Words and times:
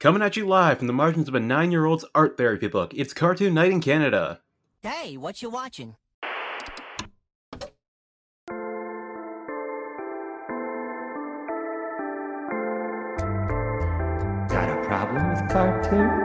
Coming 0.00 0.22
at 0.22 0.36
you 0.36 0.46
live 0.46 0.78
from 0.78 0.86
the 0.86 0.92
margins 0.92 1.26
of 1.26 1.34
a 1.34 1.40
nine 1.40 1.72
year 1.72 1.84
old's 1.84 2.04
art 2.14 2.36
therapy 2.36 2.68
book, 2.68 2.94
it's 2.94 3.12
Cartoon 3.12 3.52
Night 3.52 3.72
in 3.72 3.80
Canada. 3.80 4.40
Hey, 4.80 5.16
what 5.16 5.42
you 5.42 5.50
watching? 5.50 5.96
Got 14.48 14.70
a 14.70 14.80
problem 14.86 15.30
with 15.30 15.50
cartoon? 15.50 16.17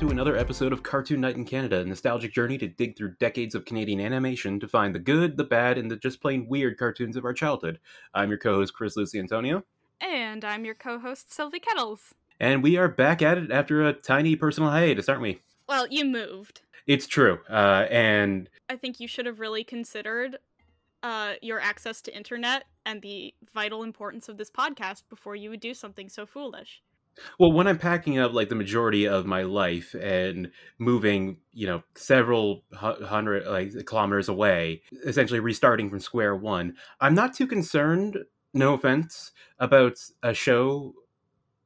To 0.00 0.08
another 0.08 0.34
episode 0.34 0.72
of 0.72 0.82
Cartoon 0.82 1.20
Night 1.20 1.36
in 1.36 1.44
Canada, 1.44 1.80
a 1.80 1.84
nostalgic 1.84 2.32
journey 2.32 2.56
to 2.56 2.66
dig 2.66 2.96
through 2.96 3.16
decades 3.16 3.54
of 3.54 3.66
Canadian 3.66 4.00
animation 4.00 4.58
to 4.58 4.66
find 4.66 4.94
the 4.94 4.98
good, 4.98 5.36
the 5.36 5.44
bad, 5.44 5.76
and 5.76 5.90
the 5.90 5.96
just 5.96 6.22
plain 6.22 6.48
weird 6.48 6.78
cartoons 6.78 7.16
of 7.16 7.26
our 7.26 7.34
childhood. 7.34 7.78
I'm 8.14 8.30
your 8.30 8.38
co 8.38 8.54
host, 8.54 8.72
Chris 8.72 8.96
Lucy 8.96 9.18
Antonio, 9.18 9.62
And 10.00 10.42
I'm 10.42 10.64
your 10.64 10.74
co 10.74 10.98
host, 10.98 11.30
Sylvie 11.34 11.60
Kettles. 11.60 12.14
and 12.38 12.62
we 12.62 12.78
are 12.78 12.88
back 12.88 13.20
at 13.20 13.36
it 13.36 13.50
after 13.52 13.86
a 13.86 13.92
tiny 13.92 14.36
personal 14.36 14.70
hiatus, 14.70 15.06
aren't 15.06 15.20
we? 15.20 15.42
Well, 15.68 15.86
you 15.90 16.06
moved. 16.06 16.62
It's 16.86 17.06
true. 17.06 17.40
Uh, 17.50 17.86
and 17.90 18.48
I 18.70 18.76
think 18.76 19.00
you 19.00 19.06
should 19.06 19.26
have 19.26 19.38
really 19.38 19.64
considered 19.64 20.38
uh, 21.02 21.34
your 21.42 21.60
access 21.60 22.00
to 22.02 22.16
internet 22.16 22.64
and 22.86 23.02
the 23.02 23.34
vital 23.52 23.82
importance 23.82 24.30
of 24.30 24.38
this 24.38 24.50
podcast 24.50 25.02
before 25.10 25.36
you 25.36 25.50
would 25.50 25.60
do 25.60 25.74
something 25.74 26.08
so 26.08 26.24
foolish. 26.24 26.80
Well, 27.38 27.52
when 27.52 27.66
I'm 27.66 27.78
packing 27.78 28.18
up 28.18 28.32
like 28.32 28.48
the 28.48 28.54
majority 28.54 29.06
of 29.06 29.26
my 29.26 29.42
life 29.42 29.94
and 29.94 30.50
moving, 30.78 31.38
you 31.52 31.66
know, 31.66 31.82
several 31.94 32.64
hundred 32.72 33.46
like 33.46 33.84
kilometers 33.86 34.28
away, 34.28 34.82
essentially 35.04 35.40
restarting 35.40 35.90
from 35.90 36.00
square 36.00 36.34
one, 36.36 36.76
I'm 37.00 37.14
not 37.14 37.34
too 37.34 37.46
concerned. 37.46 38.18
No 38.52 38.74
offense 38.74 39.32
about 39.60 39.98
a 40.22 40.34
show 40.34 40.94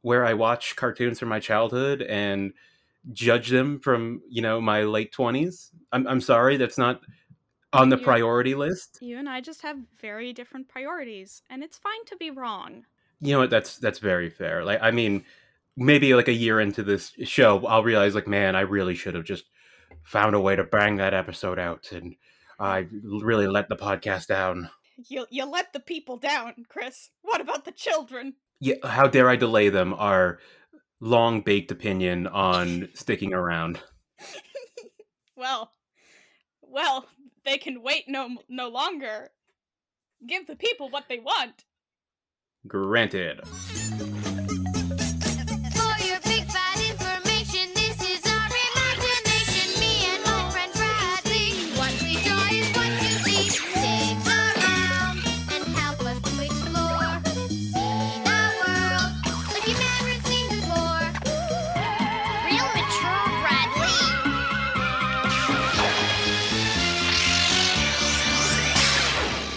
where 0.03 0.27
I 0.27 0.35
watch 0.35 0.77
cartoons 0.77 1.19
from 1.19 1.31
my 1.31 1.41
childhood 1.41 2.03
and 2.03 2.53
judge 3.13 3.49
them 3.51 3.81
from 3.81 4.23
you 4.29 4.43
know 4.43 4.61
my 4.61 4.83
late 4.83 5.13
twenties. 5.13 5.71
I'm 5.93 6.07
I'm 6.07 6.21
sorry, 6.21 6.57
that's 6.57 6.79
not 6.79 7.01
on 7.73 7.89
the 7.89 7.99
Yeah. 7.99 8.05
priority 8.05 8.55
list. 8.55 8.99
You 9.01 9.19
and 9.19 9.29
I 9.29 9.41
just 9.41 9.63
have 9.63 9.79
very 10.01 10.33
different 10.33 10.69
priorities, 10.69 11.43
and 11.51 11.63
it's 11.65 11.79
fine 11.79 12.05
to 12.07 12.17
be 12.17 12.31
wrong. 12.31 12.87
You 13.21 13.33
know 13.33 13.41
what? 13.41 13.51
That's 13.51 13.79
that's 13.79 13.99
very 13.99 14.31
fair. 14.31 14.65
Like, 14.65 14.81
I 14.83 14.91
mean, 14.91 15.25
maybe 15.77 16.15
like 16.15 16.29
a 16.29 16.33
year 16.33 16.61
into 16.61 16.83
this 16.83 17.13
show, 17.25 17.65
I'll 17.67 17.83
realize, 17.83 18.15
like, 18.15 18.29
man, 18.29 18.57
I 18.57 18.61
really 18.61 18.95
should 18.95 19.15
have 19.15 19.25
just 19.25 19.45
found 20.05 20.35
a 20.35 20.41
way 20.41 20.57
to 20.57 20.65
bang 20.65 20.97
that 20.97 21.15
episode 21.15 21.59
out, 21.59 21.93
and 21.93 22.15
I 22.59 22.87
really 23.03 23.47
let 23.47 23.69
the 23.69 23.77
podcast 23.77 24.27
down. 24.29 24.71
You, 25.09 25.27
you 25.31 25.45
let 25.45 25.73
the 25.73 25.81
people 25.81 26.19
down, 26.19 26.67
Chris. 26.69 27.11
What 27.23 27.41
about 27.41 27.65
the 27.65 27.73
children? 27.73 28.35
Yeah, 28.61 28.77
how 28.85 29.09
dare 29.09 29.29
I 29.29 29.37
delay 29.37 29.69
them? 29.69 29.93
Our 29.95 30.39
long 31.01 31.41
baked 31.41 31.71
opinion 31.71 32.27
on 32.27 32.89
sticking 32.95 33.35
around. 33.35 33.81
Well, 35.37 35.73
well, 36.63 37.07
they 37.45 37.59
can 37.59 37.83
wait 37.83 38.05
no 38.09 38.37
no 38.49 38.69
longer. 38.69 39.31
Give 40.27 40.47
the 40.47 40.57
people 40.57 40.89
what 40.89 41.09
they 41.09 41.19
want. 41.19 41.65
Granted. 42.67 43.41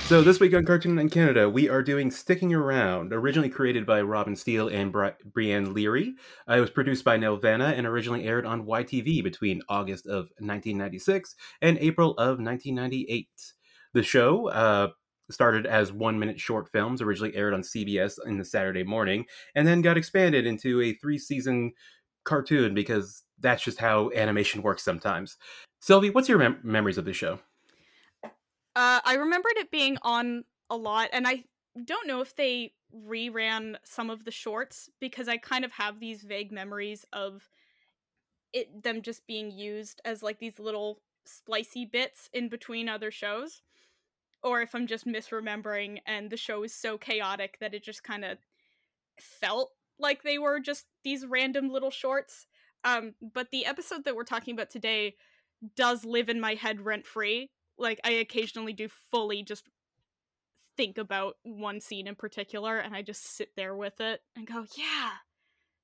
So 0.07 0.22
this 0.22 0.40
week 0.40 0.53
on 0.53 0.63
Cartoon 0.63 0.97
in 1.00 1.09
Canada, 1.09 1.50
we 1.50 1.68
are 1.68 1.84
doing 1.84 2.09
Stickin' 2.12 2.53
Around, 2.53 3.12
originally 3.12 3.50
created 3.50 3.85
by 3.85 4.01
Robin 4.01 4.38
Steele 4.38 4.69
and 4.69 4.90
Bri- 4.90 5.12
Leary. 5.59 6.16
Uh, 6.50 6.53
it 6.53 6.62
was 6.62 6.69
produced 6.69 7.03
by 7.03 7.18
Nelvana 7.18 7.78
and 7.78 7.85
originally 7.85 8.23
aired 8.23 8.46
on 8.46 8.66
YTV 8.66 9.22
between 9.22 9.62
August 9.67 10.06
of 10.06 10.29
1996 10.40 11.35
and 11.62 11.78
April 11.79 12.12
of 12.12 12.40
1998. 12.40 13.28
The 13.94 14.01
show 14.01 14.47
uh, 14.47 14.91
started 15.29 15.66
as 15.66 15.91
one-minute 15.91 16.40
short 16.40 16.69
films, 16.72 17.01
originally 17.01 17.35
aired 17.35 17.53
on 17.53 17.62
CBS 17.62 18.13
in 18.25 18.38
the 18.38 18.46
Saturday 18.46 18.84
morning, 18.84 19.25
and 19.56 19.67
then 19.67 19.81
got 19.81 19.97
expanded 19.97 20.47
into 20.47 20.81
a 20.81 20.94
three-season 20.94 21.73
cartoon 22.23 22.73
because 22.73 23.23
that's 23.41 23.62
just 23.62 23.79
how 23.79 24.09
animation 24.16 24.62
works 24.62 24.84
sometimes. 24.84 25.35
Sylvie, 25.81 26.12
what's 26.12 26.29
your 26.29 26.38
mem- 26.38 26.62
memories 26.63 26.97
of 26.97 27.03
the 27.03 27.12
show? 27.12 27.40
Uh, 28.77 29.01
I 29.03 29.15
remembered 29.15 29.53
it 29.55 29.71
being 29.71 29.97
on 30.03 30.43
a 30.69 30.77
lot, 30.77 31.09
and 31.11 31.27
I 31.27 31.45
don't 31.83 32.05
know 32.05 32.21
if 32.21 32.35
they 32.35 32.73
reran 32.95 33.75
some 33.83 34.11
of 34.11 34.23
the 34.23 34.29
shorts 34.29 34.88
because 34.99 35.27
I 35.27 35.38
kind 35.38 35.65
of 35.65 35.71
have 35.71 35.99
these 35.99 36.21
vague 36.21 36.51
memories 36.51 37.03
of 37.11 37.49
it 38.53 38.83
them 38.83 39.01
just 39.01 39.25
being 39.25 39.49
used 39.49 39.99
as 40.05 40.21
like 40.21 40.37
these 40.37 40.59
little 40.59 41.01
splicey 41.27 41.91
bits 41.91 42.29
in 42.33 42.49
between 42.49 42.87
other 42.87 43.09
shows, 43.09 43.63
or 44.43 44.61
if 44.61 44.75
I'm 44.75 44.85
just 44.85 45.07
misremembering 45.07 45.97
and 46.05 46.29
the 46.29 46.37
show 46.37 46.61
is 46.61 46.71
so 46.71 46.99
chaotic 46.99 47.57
that 47.59 47.73
it 47.73 47.83
just 47.83 48.03
kind 48.03 48.23
of 48.23 48.37
felt 49.19 49.71
like 49.97 50.21
they 50.21 50.37
were 50.37 50.59
just 50.59 50.85
these 51.03 51.25
random 51.25 51.71
little 51.71 51.89
shorts. 51.89 52.45
Um, 52.83 53.16
but 53.33 53.49
the 53.49 53.66
episode 53.66 54.05
that 54.05 54.16
we're 54.16 54.23
talking 54.23 54.53
about 54.53 54.69
today 54.69 55.16
does 55.75 56.05
live 56.05 56.29
in 56.29 56.39
my 56.39 56.53
head 56.53 56.81
rent 56.81 57.07
free 57.07 57.49
like 57.77 57.99
I 58.03 58.11
occasionally 58.11 58.73
do 58.73 58.88
fully 59.11 59.43
just 59.43 59.63
think 60.75 60.97
about 60.97 61.35
one 61.43 61.81
scene 61.81 62.07
in 62.07 62.15
particular 62.15 62.77
and 62.77 62.95
I 62.95 63.01
just 63.01 63.35
sit 63.35 63.49
there 63.55 63.75
with 63.75 63.99
it 63.99 64.21
and 64.35 64.45
go, 64.45 64.65
yeah, 64.77 65.11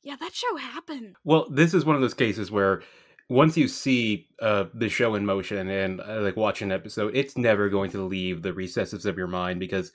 yeah, 0.04 0.16
that 0.20 0.34
show 0.34 0.56
happened. 0.58 1.16
Well, 1.24 1.48
this 1.50 1.74
is 1.74 1.86
one 1.86 1.96
of 1.96 2.02
those 2.02 2.14
cases 2.14 2.52
where 2.52 2.84
once 3.30 3.58
you 3.58 3.68
see 3.68 4.28
uh, 4.42 4.66
the 4.74 4.90
show 4.90 5.16
in 5.16 5.26
motion 5.26 5.70
and 5.70 6.02
uh, 6.02 6.22
like 6.22 6.36
watch 6.36 6.62
an 6.62 6.72
episode, 6.72 7.16
it's 7.16 7.38
never 7.38 7.70
going 7.70 7.90
to 7.92 8.06
leave 8.06 8.42
the 8.42 8.54
recesses 8.54 9.06
of 9.06 9.18
your 9.18 9.28
mind 9.28 9.60
because 9.60 9.92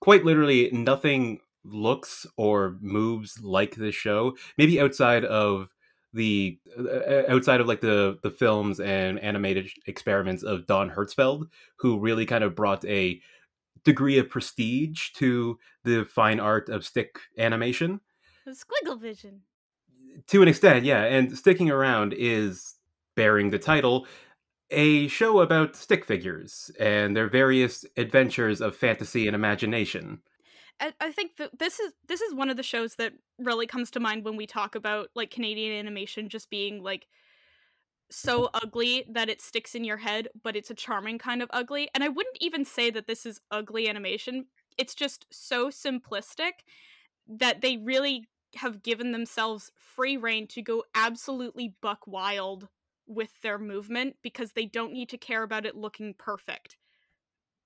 quite 0.00 0.24
literally 0.24 0.70
nothing 0.72 1.40
looks 1.64 2.26
or 2.36 2.76
moves 2.80 3.40
like 3.42 3.76
this 3.76 3.94
show. 3.94 4.36
Maybe 4.56 4.80
outside 4.80 5.24
of 5.24 5.68
the 6.12 6.58
uh, 6.78 7.22
outside 7.28 7.60
of 7.60 7.66
like 7.66 7.80
the 7.80 8.18
the 8.22 8.30
films 8.30 8.80
and 8.80 9.18
animated 9.20 9.68
experiments 9.86 10.42
of 10.42 10.66
Don 10.66 10.90
Hertzfeldt, 10.90 11.48
who 11.76 11.98
really 11.98 12.26
kind 12.26 12.44
of 12.44 12.54
brought 12.54 12.84
a 12.84 13.20
degree 13.84 14.18
of 14.18 14.28
prestige 14.28 15.10
to 15.14 15.58
the 15.84 16.04
fine 16.04 16.40
art 16.40 16.68
of 16.68 16.84
stick 16.84 17.18
animation 17.38 18.00
Squigglevision. 18.48 19.40
to 20.26 20.42
an 20.42 20.48
extent, 20.48 20.84
yeah. 20.84 21.04
And 21.04 21.36
sticking 21.36 21.70
around 21.70 22.14
is 22.16 22.74
bearing 23.14 23.50
the 23.50 23.58
title 23.58 24.06
a 24.70 25.08
show 25.08 25.40
about 25.40 25.76
stick 25.76 26.04
figures 26.04 26.70
and 26.78 27.16
their 27.16 27.28
various 27.28 27.84
adventures 27.96 28.60
of 28.60 28.76
fantasy 28.76 29.26
and 29.26 29.34
imagination. 29.34 30.20
I, 30.80 31.12
think 31.12 31.36
that 31.38 31.58
this 31.58 31.80
is 31.80 31.92
this 32.06 32.20
is 32.20 32.34
one 32.34 32.50
of 32.50 32.56
the 32.56 32.62
shows 32.62 32.94
that 32.96 33.12
really 33.38 33.66
comes 33.66 33.90
to 33.92 34.00
mind 34.00 34.24
when 34.24 34.36
we 34.36 34.46
talk 34.46 34.74
about 34.74 35.10
like 35.14 35.30
Canadian 35.30 35.72
animation 35.72 36.28
just 36.28 36.50
being 36.50 36.82
like 36.82 37.06
so 38.10 38.48
ugly 38.54 39.04
that 39.10 39.28
it 39.28 39.42
sticks 39.42 39.74
in 39.74 39.84
your 39.84 39.96
head, 39.98 40.28
but 40.42 40.56
it's 40.56 40.70
a 40.70 40.74
charming 40.74 41.18
kind 41.18 41.42
of 41.42 41.50
ugly. 41.52 41.88
And 41.94 42.02
I 42.02 42.08
wouldn't 42.08 42.38
even 42.40 42.64
say 42.64 42.90
that 42.90 43.06
this 43.06 43.26
is 43.26 43.40
ugly 43.50 43.88
animation. 43.88 44.46
It's 44.78 44.94
just 44.94 45.26
so 45.30 45.68
simplistic 45.68 46.64
that 47.26 47.60
they 47.60 47.76
really 47.76 48.28
have 48.56 48.82
given 48.82 49.12
themselves 49.12 49.70
free 49.76 50.16
reign 50.16 50.46
to 50.48 50.62
go 50.62 50.84
absolutely 50.94 51.74
buck 51.82 52.06
wild 52.06 52.68
with 53.06 53.40
their 53.42 53.58
movement 53.58 54.16
because 54.22 54.52
they 54.52 54.66
don't 54.66 54.92
need 54.92 55.08
to 55.10 55.18
care 55.18 55.42
about 55.42 55.66
it 55.66 55.76
looking 55.76 56.14
perfect. 56.14 56.76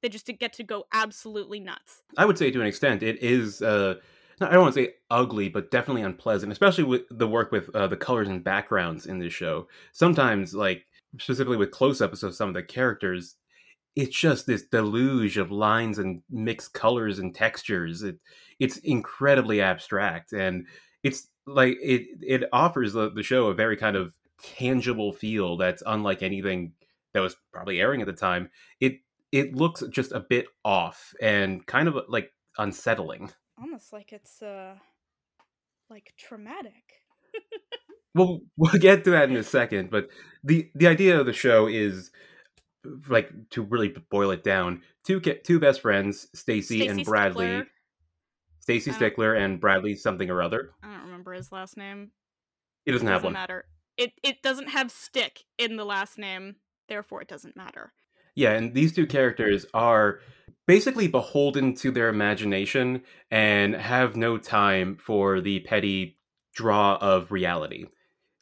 They 0.02 0.08
just 0.08 0.26
get 0.26 0.52
to 0.54 0.64
go 0.64 0.84
absolutely 0.92 1.60
nuts. 1.60 2.02
I 2.16 2.24
would 2.24 2.36
say 2.36 2.50
to 2.50 2.60
an 2.60 2.66
extent, 2.66 3.02
it 3.02 3.22
is. 3.22 3.62
Uh, 3.62 3.94
I 4.40 4.50
don't 4.50 4.62
want 4.62 4.74
to 4.74 4.82
say 4.82 4.94
ugly, 5.10 5.48
but 5.48 5.70
definitely 5.70 6.02
unpleasant, 6.02 6.50
especially 6.50 6.84
with 6.84 7.02
the 7.10 7.28
work 7.28 7.52
with 7.52 7.74
uh, 7.76 7.86
the 7.86 7.96
colors 7.96 8.28
and 8.28 8.42
backgrounds 8.42 9.06
in 9.06 9.18
this 9.18 9.32
show. 9.32 9.68
Sometimes, 9.92 10.54
like 10.54 10.84
specifically 11.18 11.56
with 11.56 11.70
close-ups 11.70 12.22
of 12.22 12.34
some 12.34 12.48
of 12.48 12.54
the 12.54 12.62
characters, 12.62 13.36
it's 13.94 14.18
just 14.18 14.46
this 14.46 14.64
deluge 14.64 15.36
of 15.36 15.52
lines 15.52 15.98
and 15.98 16.22
mixed 16.30 16.72
colors 16.72 17.18
and 17.18 17.34
textures. 17.34 18.02
It 18.02 18.18
it's 18.58 18.78
incredibly 18.78 19.60
abstract, 19.60 20.32
and 20.32 20.66
it's 21.02 21.28
like 21.46 21.76
it 21.82 22.06
it 22.22 22.44
offers 22.52 22.94
the, 22.94 23.10
the 23.10 23.22
show 23.22 23.46
a 23.46 23.54
very 23.54 23.76
kind 23.76 23.96
of 23.96 24.14
tangible 24.42 25.12
feel 25.12 25.56
that's 25.56 25.82
unlike 25.86 26.22
anything 26.22 26.72
that 27.12 27.20
was 27.20 27.36
probably 27.52 27.80
airing 27.80 28.00
at 28.00 28.06
the 28.06 28.12
time. 28.12 28.50
It 28.80 28.98
it 29.32 29.56
looks 29.56 29.82
just 29.90 30.12
a 30.12 30.20
bit 30.20 30.46
off 30.64 31.14
and 31.20 31.66
kind 31.66 31.88
of 31.88 31.96
like 32.08 32.30
unsettling. 32.58 33.30
Almost 33.58 33.92
like 33.92 34.12
it's 34.12 34.42
uh 34.42 34.74
like 35.90 36.12
traumatic. 36.16 37.00
Well, 38.14 38.40
we'll 38.56 38.72
get 38.72 39.04
to 39.04 39.10
that 39.10 39.30
in 39.30 39.36
a 39.36 39.42
second, 39.42 39.90
but 39.90 40.08
the 40.44 40.70
the 40.74 40.86
idea 40.86 41.18
of 41.18 41.26
the 41.26 41.32
show 41.32 41.66
is 41.66 42.10
like 43.08 43.30
to 43.50 43.62
really 43.62 43.94
boil 44.10 44.30
it 44.30 44.44
down. 44.44 44.82
Two 45.04 45.20
two 45.20 45.58
best 45.58 45.80
friends, 45.80 46.28
Stacy 46.34 46.86
and 46.86 47.04
Bradley. 47.04 47.46
Stickler. 47.46 47.66
Stacy 48.60 48.92
Stickler 48.92 49.34
and 49.34 49.60
Bradley 49.60 49.96
something 49.96 50.30
or 50.30 50.40
other. 50.40 50.70
I 50.84 50.92
don't 50.92 51.06
remember 51.06 51.32
his 51.32 51.50
last 51.50 51.76
name. 51.76 52.12
He 52.84 52.92
doesn't 52.92 53.08
have 53.08 53.22
doesn't 53.22 53.26
one. 53.26 53.32
matter. 53.32 53.64
It 53.96 54.12
it 54.22 54.42
doesn't 54.42 54.68
have 54.68 54.90
stick 54.90 55.44
in 55.58 55.76
the 55.76 55.84
last 55.84 56.18
name, 56.18 56.56
therefore 56.88 57.22
it 57.22 57.28
doesn't 57.28 57.56
matter. 57.56 57.92
Yeah, 58.34 58.52
and 58.52 58.74
these 58.74 58.94
two 58.94 59.06
characters 59.06 59.66
are 59.74 60.20
basically 60.66 61.08
beholden 61.08 61.74
to 61.74 61.90
their 61.90 62.08
imagination 62.08 63.02
and 63.30 63.74
have 63.74 64.16
no 64.16 64.38
time 64.38 64.96
for 64.96 65.40
the 65.40 65.60
petty 65.60 66.18
draw 66.54 66.96
of 66.96 67.32
reality. 67.32 67.86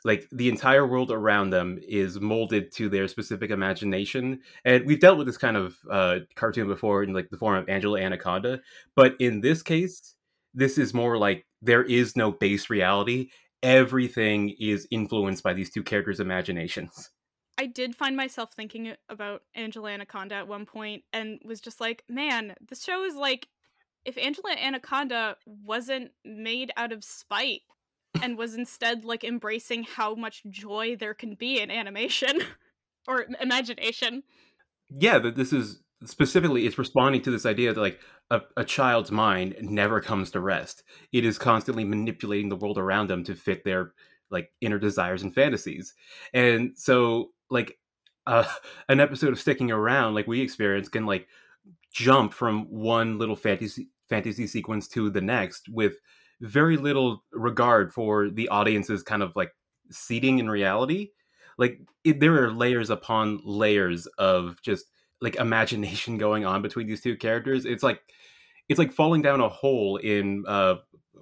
Like 0.05 0.27
the 0.33 0.49
entire 0.49 0.87
world 0.87 1.11
around 1.11 1.51
them 1.51 1.79
is 1.87 2.21
molded 2.21 2.73
to 2.73 2.89
their 2.89 3.07
specific 3.09 3.51
imagination, 3.51 4.41
and 4.65 4.87
we've 4.87 5.01
dealt 5.01 5.19
with 5.19 5.27
this 5.27 5.37
kind 5.37 5.57
of 5.57 5.77
uh, 5.91 6.21
cartoon 6.37 6.69
before 6.69 7.03
in 7.03 7.13
like 7.13 7.29
the 7.31 7.37
form 7.37 7.57
of 7.57 7.69
Angela 7.69 8.01
Anaconda, 8.01 8.61
but 8.97 9.15
in 9.21 9.43
this 9.43 9.63
case, 9.63 10.15
this 10.55 10.79
is 10.79 10.95
more 10.95 11.19
like 11.19 11.45
there 11.61 11.83
is 11.83 12.17
no 12.17 12.33
base 12.33 12.71
reality. 12.71 13.29
Everything 13.63 14.55
is 14.59 14.89
influenced 14.91 15.43
by 15.43 15.53
these 15.53 15.71
two 15.71 15.83
characters' 15.83 16.21
imaginations. 16.21 17.11
I 17.61 17.67
did 17.67 17.95
find 17.95 18.17
myself 18.17 18.55
thinking 18.55 18.95
about 19.11 19.43
Angela 19.55 19.91
Anaconda 19.91 20.37
at 20.37 20.49
one 20.49 20.65
point 20.65 21.03
and 21.13 21.39
was 21.45 21.61
just 21.61 21.79
like, 21.79 22.03
man, 22.09 22.55
this 22.67 22.83
show 22.83 23.05
is 23.05 23.15
like 23.15 23.49
if 24.07 24.17
Angela 24.17 24.53
Anaconda 24.53 25.37
wasn't 25.45 26.13
made 26.25 26.73
out 26.79 26.91
of 26.91 27.05
spite 27.05 27.61
and 28.23 28.39
was 28.39 28.55
instead 28.55 29.05
like 29.05 29.25
embracing 29.25 29.83
how 29.83 30.15
much 30.15 30.43
joy 30.49 30.97
there 30.99 31.13
can 31.13 31.35
be 31.35 31.61
in 31.61 31.71
animation 31.71 32.41
or 33.07 33.27
imagination. 33.39 34.23
yeah 34.89 35.19
that 35.19 35.37
this 35.37 35.53
is 35.53 35.83
specifically 36.05 36.65
it's 36.67 36.79
responding 36.79 37.21
to 37.21 37.31
this 37.31 37.45
idea 37.45 37.75
that 37.75 37.81
like 37.81 38.01
a, 38.31 38.41
a 38.57 38.65
child's 38.65 39.11
mind 39.11 39.55
never 39.61 40.01
comes 40.01 40.31
to 40.31 40.41
rest 40.41 40.83
it 41.13 41.27
is 41.27 41.37
constantly 41.37 41.85
manipulating 41.85 42.49
the 42.49 42.57
world 42.57 42.79
around 42.79 43.11
them 43.11 43.23
to 43.23 43.35
fit 43.35 43.65
their 43.65 43.93
like 44.31 44.51
inner 44.63 44.79
desires 44.79 45.23
and 45.23 45.35
fantasies 45.35 45.93
and 46.33 46.73
so 46.75 47.31
like 47.51 47.79
uh, 48.27 48.45
an 48.89 49.01
episode 49.01 49.33
of 49.33 49.41
sticking 49.41 49.71
around 49.71 50.15
like 50.15 50.27
we 50.27 50.41
experience 50.41 50.89
can 50.89 51.07
like 51.07 51.29
jump 51.93 52.33
from 52.33 52.65
one 52.71 53.19
little 53.19 53.37
fantasy 53.37 53.89
fantasy 54.09 54.47
sequence 54.47 54.89
to 54.89 55.11
the 55.11 55.21
next 55.21 55.69
with 55.69 55.95
very 56.41 56.77
little 56.77 57.23
regard 57.33 57.93
for 57.93 58.31
the 58.31 58.49
audience's 58.49 59.03
kind 59.03 59.23
of 59.23 59.35
like 59.37 59.53
seating 59.91 60.39
in 60.39 60.49
reality. 60.49 61.11
Like 61.59 61.81
it, 62.05 62.21
there 62.21 62.43
are 62.43 62.53
layers 62.53 62.91
upon 62.91 63.41
layers 63.45 64.07
of 64.19 64.61
just 64.63 64.87
like 65.21 65.37
imagination 65.37 66.19
going 66.19 66.45
on 66.45 66.63
between 66.63 66.87
these 66.87 67.03
two 67.03 67.17
characters. 67.17 67.65
It's 67.65 67.83
like 67.83 68.03
it's 68.69 68.79
like 68.79 68.93
falling 68.93 69.23
down 69.23 69.41
a 69.41 69.49
hole 69.49 69.97
in 69.97 70.45
uh 70.47 70.77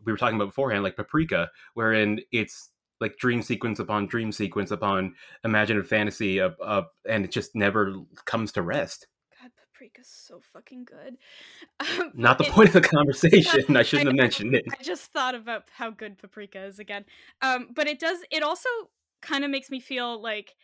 we 0.05 0.13
were 0.13 0.19
talking 0.19 0.37
about 0.37 0.49
beforehand 0.49 0.85
like 0.85 0.97
paprika 0.97 1.51
wherein 1.75 2.21
it's 2.31 2.71
like 3.01 3.17
dream 3.19 3.43
sequence 3.43 3.79
upon 3.79 4.07
dream 4.07 4.33
sequence 4.33 4.71
upon 4.71 5.15
imaginative 5.45 5.89
fantasy 5.89 6.41
uh, 6.41 6.51
uh, 6.63 6.83
and 7.09 7.25
it 7.25 7.31
just 7.31 7.55
never 7.55 7.95
comes 8.25 8.53
to 8.53 8.63
rest 8.63 9.07
God, 9.41 9.51
Paprika's 9.57 10.09
so 10.09 10.41
fucking 10.53 10.85
good. 10.85 11.17
Um, 12.01 12.11
not 12.15 12.39
the 12.39 12.45
it- 12.45 12.51
point 12.51 12.69
of 12.75 12.75
the 12.75 12.89
conversation 12.89 13.77
i 13.77 13.83
shouldn't 13.83 14.09
have 14.09 14.17
mentioned 14.17 14.55
it 14.55 14.65
I 14.79 14.83
just 14.83 15.13
thought 15.13 15.35
about 15.37 15.65
how 15.77 15.91
good 15.91 16.19
paprika 16.19 16.65
is 16.65 16.79
again. 16.81 17.05
Um, 17.41 17.69
but 17.75 17.87
it 17.87 18.01
does 18.01 18.19
it 18.31 18.43
also 18.43 18.69
kind 19.23 19.45
of 19.45 19.51
makes 19.51 19.71
me 19.71 19.81
feel 19.81 20.21
like 20.21 20.55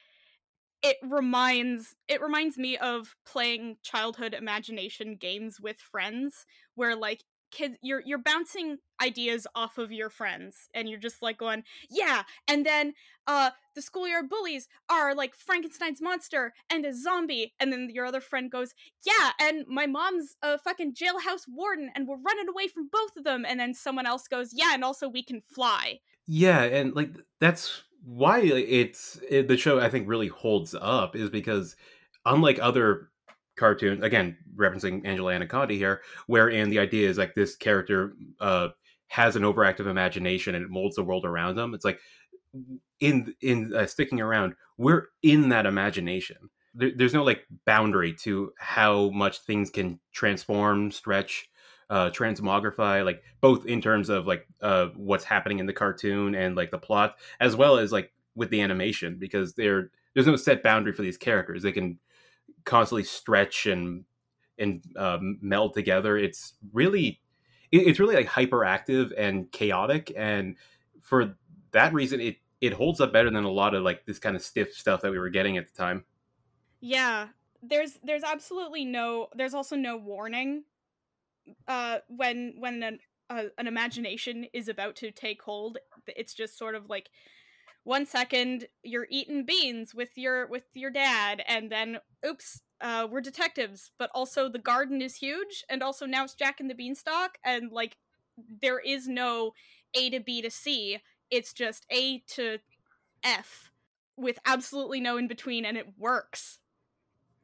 it 0.83 0.97
reminds 1.03 1.95
it 2.09 2.21
reminds 2.21 2.59
me 2.59 2.77
of 2.77 3.17
playing 3.25 3.77
childhood 3.83 4.35
imagination 4.35 5.17
games 5.17 5.59
with 5.61 5.79
friends 5.79 6.45
where 6.75 6.95
like 6.95 7.23
kids 7.55 7.77
you're 7.83 8.03
you're 8.05 8.19
bouncing 8.19 8.79
ideas 9.03 9.47
off 9.55 9.79
of 9.79 9.91
your 9.91 10.11
friends 10.11 10.69
and 10.75 10.89
you're 10.89 10.99
just 10.99 11.23
like 11.23 11.39
going 11.39 11.65
yeah 11.91 12.23
and 12.47 12.67
then 12.67 12.93
uh 13.27 13.51
the 13.75 13.83
schoolyard 13.83 14.29
bullies 14.29 14.69
are 14.89 15.15
like 15.15 15.35
frankenstein's 15.35 16.01
monster 16.01 16.53
and 16.71 16.85
a 16.85 16.95
zombie 16.95 17.55
and 17.59 17.73
then 17.73 17.89
your 17.93 18.07
other 18.07 18.21
friend 18.21 18.51
goes 18.51 18.75
yeah 19.05 19.31
and 19.41 19.67
my 19.67 19.87
mom's 19.87 20.37
a 20.43 20.59
fucking 20.59 20.95
jailhouse 20.95 21.43
warden 21.49 21.91
and 21.95 22.07
we're 22.07 22.21
running 22.25 22.49
away 22.49 22.69
from 22.69 22.89
both 22.93 23.17
of 23.17 23.25
them 23.25 23.45
and 23.49 23.59
then 23.59 23.75
someone 23.75 24.07
else 24.07 24.29
goes 24.29 24.51
yeah 24.53 24.75
and 24.75 24.85
also 24.85 25.09
we 25.09 25.23
can 25.23 25.41
fly. 25.41 26.01
Yeah, 26.27 26.63
and 26.63 26.95
like 26.95 27.11
that's 27.41 27.83
why 28.05 28.41
it's 28.41 29.19
it, 29.29 29.49
the 29.49 29.57
show 29.57 29.81
I 29.81 29.89
think 29.89 30.09
really 30.09 30.29
holds 30.29 30.75
up 30.79 31.17
is 31.17 31.31
because 31.31 31.77
unlike 32.27 32.59
other 32.61 33.11
cartoons, 33.57 34.03
again 34.03 34.37
referencing 34.57 35.07
Angela 35.07 35.33
Anaconda 35.33 35.75
here, 35.75 36.03
wherein 36.27 36.71
the 36.71 36.79
idea 36.79 37.09
is 37.09 37.19
like 37.19 37.35
this 37.35 37.57
character 37.57 38.15
uh 38.41 38.69
has 39.09 39.37
an 39.37 39.43
overactive 39.43 39.87
imagination 39.87 40.55
and 40.55 40.65
it 40.65 40.71
molds 40.71 40.97
the 40.97 41.05
world 41.05 41.25
around 41.25 41.57
them. 41.57 41.75
It's 41.75 41.85
like 41.85 42.01
in 43.01 43.35
in 43.41 43.75
uh, 43.75 43.87
sticking 43.87 44.21
around, 44.21 44.55
we're 44.79 45.09
in 45.23 45.51
that 45.51 45.67
imagination. 45.67 46.37
There, 46.75 46.91
there's 46.97 47.15
no 47.15 47.23
like 47.23 47.47
boundary 47.67 48.15
to 48.23 48.53
how 48.59 49.11
much 49.11 49.41
things 49.41 49.71
can 49.71 50.01
transform, 50.13 50.91
stretch, 50.91 51.49
uh 51.91 52.11
transmogrify 52.11 53.05
like 53.05 53.23
both 53.43 53.67
in 53.67 53.81
terms 53.81 54.09
of 54.09 54.27
like 54.27 54.49
uh 54.63 54.87
what's 54.97 55.25
happening 55.25 55.59
in 55.59 55.67
the 55.67 55.73
cartoon 55.73 56.35
and 56.35 56.57
like 56.57 56.71
the 56.71 56.79
plot 56.79 57.17
as 57.41 57.55
well 57.55 57.77
as 57.77 57.93
like 57.93 58.11
with 58.35 58.49
the 58.49 58.63
animation 58.63 59.17
because 59.19 59.55
there 59.55 59.91
there's 60.15 60.27
no 60.27 60.35
set 60.35 60.63
boundary 60.63 60.95
for 60.95 61.03
these 61.03 61.19
characters 61.19 61.63
they 61.63 61.73
can 61.73 61.99
constantly 62.65 63.05
stretch 63.05 63.67
and 63.67 64.05
and 64.59 64.85
um, 64.97 65.39
meld 65.41 65.75
together 65.75 66.17
it's 66.17 66.55
really 66.73 67.21
it, 67.73 67.79
it's 67.89 67.99
really 68.01 68.15
like 68.15 68.29
hyperactive 68.29 69.13
and 69.17 69.51
chaotic 69.53 70.13
and 70.17 70.57
for 71.01 71.37
that 71.73 71.93
reason 71.93 72.21
it 72.21 72.37
it 72.61 72.73
holds 72.73 73.01
up 73.01 73.13
better 73.13 73.31
than 73.31 73.45
a 73.45 73.51
lot 73.51 73.75
of 73.75 73.83
like 73.83 74.07
this 74.07 74.19
kind 74.19 74.37
of 74.37 74.43
stiff 74.43 74.73
stuff 74.73 75.03
that 75.03 75.11
we 75.11 75.19
were 75.19 75.31
getting 75.31 75.59
at 75.59 75.67
the 75.67 75.75
time 75.75 76.05
Yeah, 76.81 77.29
there's 77.63 77.99
there's 78.03 78.25
absolutely 78.25 78.85
no 78.85 79.29
there's 79.35 79.55
also 79.55 79.77
no 79.77 79.97
warning 79.97 80.65
uh 81.69 81.99
when 82.09 82.55
when 82.59 82.83
an 82.83 82.99
uh, 83.31 83.45
an 83.57 83.67
imagination 83.67 84.45
is 84.53 84.69
about 84.69 84.97
to 84.97 85.11
take 85.11 85.41
hold. 85.43 85.79
It's 86.07 86.35
just 86.35 86.59
sort 86.59 86.75
of 86.75 86.91
like 86.91 87.11
one 87.85 88.07
second 88.07 88.67
you're 88.83 89.07
eating 89.11 89.45
beans 89.45 89.95
with 89.95 90.17
your 90.17 90.47
with 90.49 90.65
your 90.75 90.91
dad 90.91 91.43
and 91.47 91.71
then 91.71 91.99
oops 92.27 92.63
uh 92.81 93.07
we're 93.11 93.21
detectives 93.21 93.93
but 93.99 94.11
also 94.15 94.49
the 94.49 94.59
garden 94.59 95.01
is 95.01 95.17
huge 95.17 95.65
and 95.69 95.83
also 95.83 96.07
now 96.07 96.25
it's 96.25 96.35
Jack 96.35 96.61
and 96.61 96.69
the 96.69 96.75
Beanstalk 96.75 97.39
and 97.45 97.71
like 97.71 97.97
there 98.63 98.81
is 98.81 99.07
no 99.07 99.53
A 99.95 100.11
to 100.11 100.21
B 100.21 100.43
to 100.43 100.51
C 100.51 100.99
it's 101.31 101.53
just 101.53 101.87
A 101.91 102.21
to 102.29 102.59
F 103.23 103.71
with 104.17 104.39
absolutely 104.47 105.01
no 105.01 105.17
in 105.17 105.29
between 105.29 105.65
and 105.65 105.77
it 105.77 105.89
works. 105.99 106.59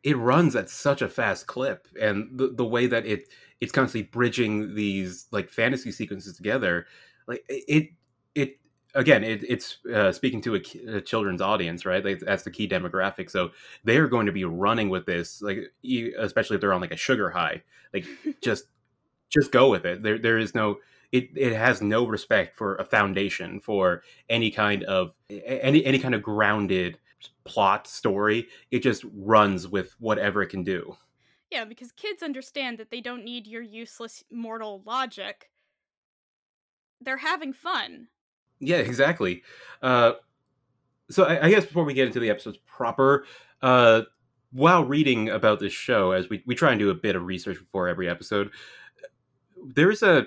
it 0.02 0.16
runs 0.16 0.56
at 0.56 0.70
such 0.70 1.02
a 1.02 1.08
fast 1.08 1.46
clip 1.46 1.86
and 2.00 2.38
the, 2.38 2.48
the 2.48 2.64
way 2.64 2.86
that 2.86 3.04
it 3.06 3.28
it's 3.60 3.72
constantly 3.72 4.08
bridging 4.10 4.74
these 4.74 5.26
like 5.32 5.50
fantasy 5.50 5.92
sequences 5.92 6.34
together 6.36 6.86
like 7.26 7.44
it 7.48 7.90
it 8.34 8.59
again 8.94 9.24
it, 9.24 9.44
it's 9.48 9.78
uh, 9.94 10.12
speaking 10.12 10.40
to 10.40 10.56
a, 10.56 10.96
a 10.96 11.00
children's 11.00 11.40
audience 11.40 11.86
right? 11.86 12.04
Like, 12.04 12.20
that's 12.20 12.42
the 12.42 12.50
key 12.50 12.68
demographic. 12.68 13.30
So 13.30 13.50
they're 13.84 14.08
going 14.08 14.26
to 14.26 14.32
be 14.32 14.44
running 14.44 14.88
with 14.88 15.06
this 15.06 15.42
like 15.42 15.72
especially 16.18 16.56
if 16.56 16.60
they're 16.60 16.72
on 16.72 16.80
like 16.80 16.92
a 16.92 16.96
sugar 16.96 17.30
high 17.30 17.62
like 17.92 18.04
just 18.42 18.64
just 19.30 19.52
go 19.52 19.70
with 19.70 19.86
it. 19.86 20.02
There 20.02 20.18
there 20.18 20.38
is 20.38 20.54
no 20.54 20.78
it, 21.12 21.30
it 21.36 21.54
has 21.54 21.82
no 21.82 22.06
respect 22.06 22.56
for 22.56 22.76
a 22.76 22.84
foundation 22.84 23.60
for 23.60 24.02
any 24.28 24.50
kind 24.50 24.84
of 24.84 25.12
any 25.28 25.84
any 25.84 25.98
kind 25.98 26.14
of 26.14 26.22
grounded 26.22 26.98
plot 27.44 27.86
story. 27.86 28.48
It 28.70 28.80
just 28.80 29.04
runs 29.14 29.66
with 29.66 29.94
whatever 29.98 30.42
it 30.42 30.48
can 30.48 30.64
do. 30.64 30.96
Yeah, 31.50 31.64
because 31.64 31.90
kids 31.92 32.22
understand 32.22 32.78
that 32.78 32.90
they 32.90 33.00
don't 33.00 33.24
need 33.24 33.46
your 33.46 33.62
useless 33.62 34.22
mortal 34.30 34.82
logic. 34.86 35.50
they're 37.00 37.16
having 37.18 37.52
fun. 37.52 38.08
Yeah, 38.60 38.76
exactly. 38.76 39.42
Uh, 39.82 40.12
so 41.10 41.24
I, 41.24 41.46
I 41.46 41.50
guess 41.50 41.64
before 41.66 41.84
we 41.84 41.94
get 41.94 42.06
into 42.06 42.20
the 42.20 42.30
episodes 42.30 42.58
proper, 42.66 43.24
uh, 43.62 44.02
while 44.52 44.84
reading 44.84 45.28
about 45.28 45.60
this 45.60 45.72
show, 45.72 46.12
as 46.12 46.28
we, 46.28 46.42
we 46.46 46.54
try 46.54 46.70
and 46.70 46.78
do 46.78 46.90
a 46.90 46.94
bit 46.94 47.16
of 47.16 47.24
research 47.24 47.58
before 47.58 47.88
every 47.88 48.08
episode, 48.08 48.50
there's 49.74 50.02
a 50.02 50.26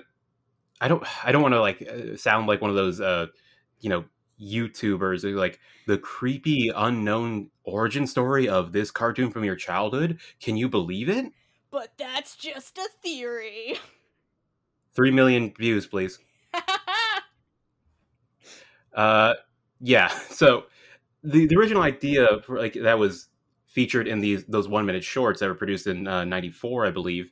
I 0.80 0.88
don't 0.88 1.04
I 1.24 1.32
don't 1.32 1.42
want 1.42 1.54
to 1.54 1.60
like 1.60 1.82
uh, 1.82 2.16
sound 2.16 2.46
like 2.46 2.60
one 2.60 2.70
of 2.70 2.76
those 2.76 3.00
uh, 3.00 3.26
you 3.80 3.90
know 3.90 4.04
YouTubers 4.40 5.22
who, 5.22 5.36
like 5.36 5.60
the 5.86 5.98
creepy 5.98 6.70
unknown 6.74 7.50
origin 7.64 8.06
story 8.06 8.48
of 8.48 8.72
this 8.72 8.90
cartoon 8.90 9.30
from 9.30 9.44
your 9.44 9.56
childhood. 9.56 10.18
Can 10.40 10.56
you 10.56 10.68
believe 10.68 11.08
it? 11.08 11.32
But 11.70 11.92
that's 11.96 12.36
just 12.36 12.78
a 12.78 12.88
theory. 13.02 13.78
Three 14.94 15.10
million 15.10 15.52
views, 15.58 15.86
please. 15.86 16.18
Uh, 18.94 19.34
yeah. 19.80 20.08
So 20.30 20.64
the 21.22 21.46
the 21.46 21.56
original 21.56 21.82
idea 21.82 22.40
for 22.44 22.58
like 22.58 22.74
that 22.74 22.98
was 22.98 23.28
featured 23.66 24.08
in 24.08 24.20
these 24.20 24.44
those 24.46 24.68
one 24.68 24.86
minute 24.86 25.04
shorts 25.04 25.40
that 25.40 25.48
were 25.48 25.54
produced 25.54 25.86
in 25.86 26.06
uh, 26.08 26.24
'94, 26.24 26.86
I 26.86 26.90
believe, 26.90 27.30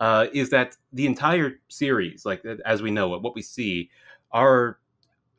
uh, 0.00 0.26
is 0.32 0.50
that 0.50 0.76
the 0.92 1.06
entire 1.06 1.60
series, 1.68 2.24
like 2.26 2.44
as 2.64 2.82
we 2.82 2.90
know 2.90 3.14
it, 3.14 3.22
what 3.22 3.34
we 3.34 3.42
see 3.42 3.90
are 4.32 4.78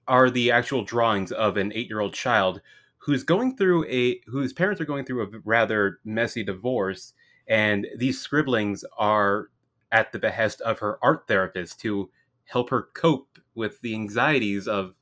are 0.07 0.29
the 0.29 0.51
actual 0.51 0.83
drawings 0.83 1.31
of 1.31 1.57
an 1.57 1.71
eight 1.75 1.87
year 1.89 1.99
old 1.99 2.13
child 2.13 2.61
who's 2.97 3.23
going 3.23 3.55
through 3.55 3.85
a 3.87 4.21
whose 4.27 4.53
parents 4.53 4.81
are 4.81 4.85
going 4.85 5.05
through 5.05 5.23
a 5.23 5.39
rather 5.45 5.99
messy 6.05 6.43
divorce, 6.43 7.13
and 7.47 7.87
these 7.97 8.21
scribblings 8.21 8.83
are 8.97 9.49
at 9.91 10.11
the 10.11 10.19
behest 10.19 10.61
of 10.61 10.79
her 10.79 10.99
art 11.03 11.25
therapist 11.27 11.79
to 11.81 12.09
help 12.45 12.69
her 12.69 12.89
cope 12.93 13.39
with 13.55 13.81
the 13.81 13.93
anxieties 13.95 14.67
of 14.67 14.93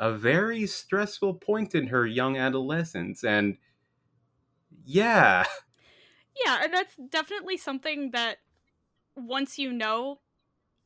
a 0.00 0.12
very 0.12 0.66
stressful 0.66 1.34
point 1.34 1.76
in 1.76 1.86
her 1.86 2.06
young 2.06 2.36
adolescence 2.36 3.22
and 3.22 3.56
yeah 4.84 5.44
yeah, 6.44 6.60
and 6.62 6.72
that's 6.72 6.94
definitely 6.96 7.56
something 7.56 8.10
that 8.12 8.38
once 9.16 9.58
you 9.58 9.72
know, 9.72 10.20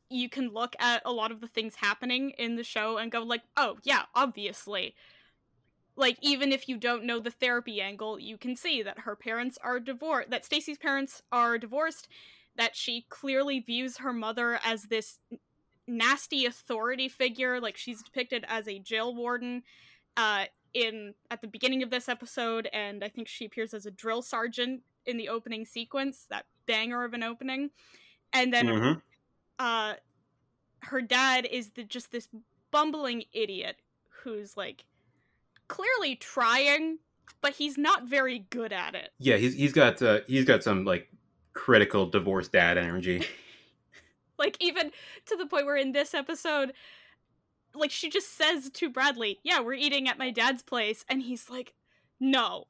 you 0.09 0.29
can 0.29 0.49
look 0.49 0.75
at 0.79 1.01
a 1.05 1.11
lot 1.11 1.31
of 1.31 1.41
the 1.41 1.47
things 1.47 1.75
happening 1.75 2.31
in 2.31 2.55
the 2.55 2.63
show 2.63 2.97
and 2.97 3.11
go 3.11 3.23
like, 3.23 3.43
"Oh, 3.57 3.77
yeah, 3.83 4.03
obviously." 4.13 4.95
Like 5.95 6.17
even 6.21 6.51
if 6.51 6.67
you 6.67 6.77
don't 6.77 7.05
know 7.05 7.19
the 7.19 7.31
therapy 7.31 7.81
angle, 7.81 8.19
you 8.19 8.37
can 8.37 8.55
see 8.55 8.83
that 8.83 8.99
her 8.99 9.15
parents 9.15 9.57
are 9.63 9.79
divorced, 9.79 10.29
that 10.29 10.43
Stacy's 10.45 10.77
parents 10.77 11.21
are 11.31 11.57
divorced, 11.57 12.09
that 12.57 12.75
she 12.75 13.05
clearly 13.09 13.59
views 13.59 13.97
her 13.97 14.11
mother 14.11 14.59
as 14.63 14.83
this 14.83 15.19
nasty 15.87 16.45
authority 16.45 17.07
figure, 17.09 17.59
like 17.59 17.77
she's 17.77 18.01
depicted 18.01 18.45
as 18.47 18.67
a 18.67 18.79
jail 18.79 19.13
warden 19.15 19.63
uh 20.17 20.45
in 20.73 21.13
at 21.31 21.41
the 21.41 21.47
beginning 21.47 21.83
of 21.83 21.89
this 21.89 22.09
episode 22.09 22.67
and 22.73 23.03
I 23.03 23.07
think 23.09 23.27
she 23.27 23.45
appears 23.45 23.73
as 23.73 23.85
a 23.85 23.91
drill 23.91 24.21
sergeant 24.21 24.81
in 25.05 25.17
the 25.17 25.29
opening 25.29 25.65
sequence, 25.65 26.25
that 26.29 26.45
banger 26.65 27.03
of 27.05 27.13
an 27.13 27.23
opening. 27.23 27.69
And 28.33 28.53
then 28.53 28.65
Mhm. 28.67 29.01
uh 29.59 29.93
her 30.79 31.01
dad 31.01 31.47
is 31.49 31.71
the 31.71 31.83
just 31.83 32.11
this 32.11 32.27
bumbling 32.71 33.23
idiot 33.33 33.77
who's 34.23 34.55
like 34.57 34.85
clearly 35.67 36.15
trying 36.15 36.99
but 37.41 37.53
he's 37.53 37.77
not 37.77 38.03
very 38.07 38.39
good 38.49 38.71
at 38.73 38.93
it 38.95 39.11
yeah 39.17 39.37
he's, 39.37 39.55
he's 39.55 39.73
got 39.73 40.01
uh, 40.01 40.19
he's 40.27 40.45
got 40.45 40.61
some 40.63 40.83
like 40.85 41.09
critical 41.53 42.05
divorce 42.05 42.47
dad 42.49 42.77
energy 42.77 43.23
like 44.37 44.57
even 44.59 44.91
to 45.25 45.35
the 45.35 45.45
point 45.45 45.65
where 45.65 45.77
in 45.77 45.91
this 45.91 46.13
episode 46.13 46.73
like 47.73 47.91
she 47.91 48.09
just 48.09 48.37
says 48.37 48.69
to 48.69 48.89
bradley 48.89 49.39
yeah 49.43 49.59
we're 49.59 49.73
eating 49.73 50.07
at 50.07 50.17
my 50.17 50.31
dad's 50.31 50.63
place 50.63 51.05
and 51.09 51.23
he's 51.23 51.49
like 51.49 51.73
no 52.19 52.65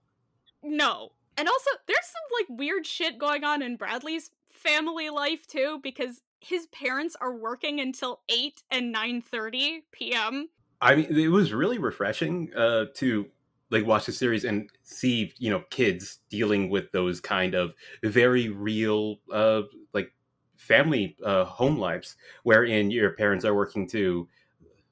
no 0.63 1.11
and 1.37 1.47
also 1.47 1.69
there's 1.87 2.05
some 2.05 2.39
like 2.39 2.59
weird 2.59 2.85
shit 2.85 3.17
going 3.17 3.43
on 3.43 3.61
in 3.61 3.75
bradley's 3.75 4.31
family 4.49 5.09
life 5.09 5.45
too 5.47 5.79
because 5.83 6.21
his 6.39 6.67
parents 6.67 7.15
are 7.21 7.35
working 7.35 7.79
until 7.79 8.21
8 8.29 8.63
and 8.71 8.93
9:30 8.93 9.81
p.m. 9.91 10.49
i 10.81 10.95
mean 10.95 11.05
it 11.05 11.27
was 11.27 11.53
really 11.53 11.77
refreshing 11.77 12.51
uh 12.55 12.85
to 12.95 13.27
like 13.71 13.85
watch 13.85 14.05
the 14.05 14.11
series 14.11 14.43
and 14.43 14.69
see 14.83 15.33
you 15.37 15.49
know 15.49 15.63
kids 15.69 16.19
dealing 16.29 16.69
with 16.69 16.91
those 16.91 17.19
kind 17.19 17.53
of 17.53 17.73
very 18.03 18.49
real 18.49 19.17
uh 19.31 19.61
like 19.93 20.11
family 20.65 21.15
uh 21.23 21.45
home 21.45 21.77
lives 21.77 22.15
wherein 22.43 22.91
your 22.91 23.11
parents 23.11 23.45
are 23.45 23.55
working 23.55 23.87
to 23.87 24.27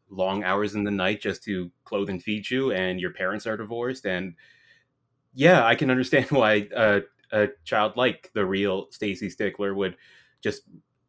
long 0.09 0.43
hours 0.43 0.75
in 0.75 0.83
the 0.83 0.91
night 0.91 1.21
just 1.21 1.43
to 1.43 1.71
clothe 1.85 2.09
and 2.09 2.21
feed 2.21 2.49
you 2.49 2.71
and 2.71 2.99
your 2.99 3.11
parents 3.11 3.47
are 3.47 3.57
divorced. 3.57 4.05
And 4.05 4.35
yeah 5.35 5.65
i 5.65 5.73
can 5.73 5.89
understand 5.89 6.27
why 6.29 6.67
a 7.33 7.47
child 7.65 7.97
like 7.97 8.29
the 8.33 8.45
real 8.45 8.87
stacy 8.91 9.29
stickler 9.29 9.73
would 9.73 9.97
just 10.41 10.61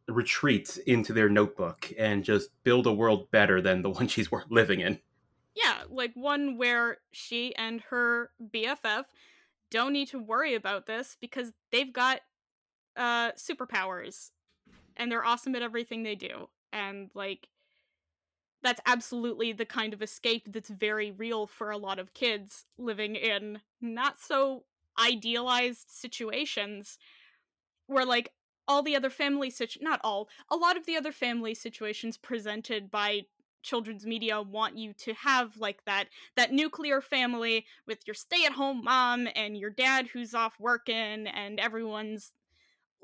retreat 0.07 0.77
into 0.85 1.13
their 1.13 1.29
notebook 1.29 1.91
and 1.97 2.23
just 2.23 2.49
build 2.63 2.87
a 2.87 2.93
world 2.93 3.29
better 3.31 3.61
than 3.61 3.81
the 3.81 3.89
one 3.91 4.07
she's 4.07 4.29
living 4.49 4.81
in. 4.81 4.99
Yeah, 5.55 5.83
like 5.89 6.11
one 6.15 6.57
where 6.57 6.97
she 7.11 7.55
and 7.55 7.81
her 7.89 8.31
BFF 8.53 9.05
don't 9.71 9.93
need 9.93 10.09
to 10.09 10.19
worry 10.19 10.53
about 10.53 10.85
this 10.85 11.15
because 11.19 11.53
they've 11.71 11.93
got 11.93 12.21
uh 12.97 13.31
superpowers 13.33 14.31
and 14.97 15.11
they're 15.11 15.25
awesome 15.25 15.55
at 15.55 15.61
everything 15.61 16.03
they 16.03 16.15
do. 16.15 16.49
And 16.71 17.09
like 17.13 17.47
that's 18.65 18.81
absolutely 18.87 19.53
the 19.53 19.65
kind 19.65 19.93
of 19.93 20.01
escape 20.01 20.51
that's 20.51 20.69
very 20.69 21.11
real 21.11 21.45
for 21.45 21.69
a 21.69 21.77
lot 21.77 21.99
of 21.99 22.13
kids 22.13 22.65
living 22.77 23.15
in 23.15 23.59
not 23.79 24.19
so 24.19 24.63
idealized 24.99 25.85
situations 25.89 26.97
where 27.87 28.05
like 28.05 28.31
all 28.67 28.81
the 28.81 28.95
other 28.95 29.11
family 29.11 29.51
situ- 29.51 29.79
not 29.81 29.99
all 30.03 30.27
a 30.49 30.55
lot 30.55 30.77
of 30.77 30.85
the 30.87 30.97
other 30.97 31.11
family 31.11 31.53
situations 31.53 32.17
presented 32.17 32.89
by 32.89 33.21
children's 33.61 34.05
media 34.05 34.41
want 34.41 34.77
you 34.77 34.93
to 34.93 35.13
have 35.13 35.57
like 35.57 35.83
that 35.85 36.07
that 36.35 36.51
nuclear 36.51 37.01
family 37.01 37.65
with 37.85 37.99
your 38.07 38.13
stay-at-home 38.13 38.83
mom 38.83 39.27
and 39.35 39.57
your 39.57 39.69
dad 39.69 40.07
who's 40.07 40.33
off 40.33 40.53
working 40.59 41.27
and 41.27 41.59
everyone's 41.59 42.31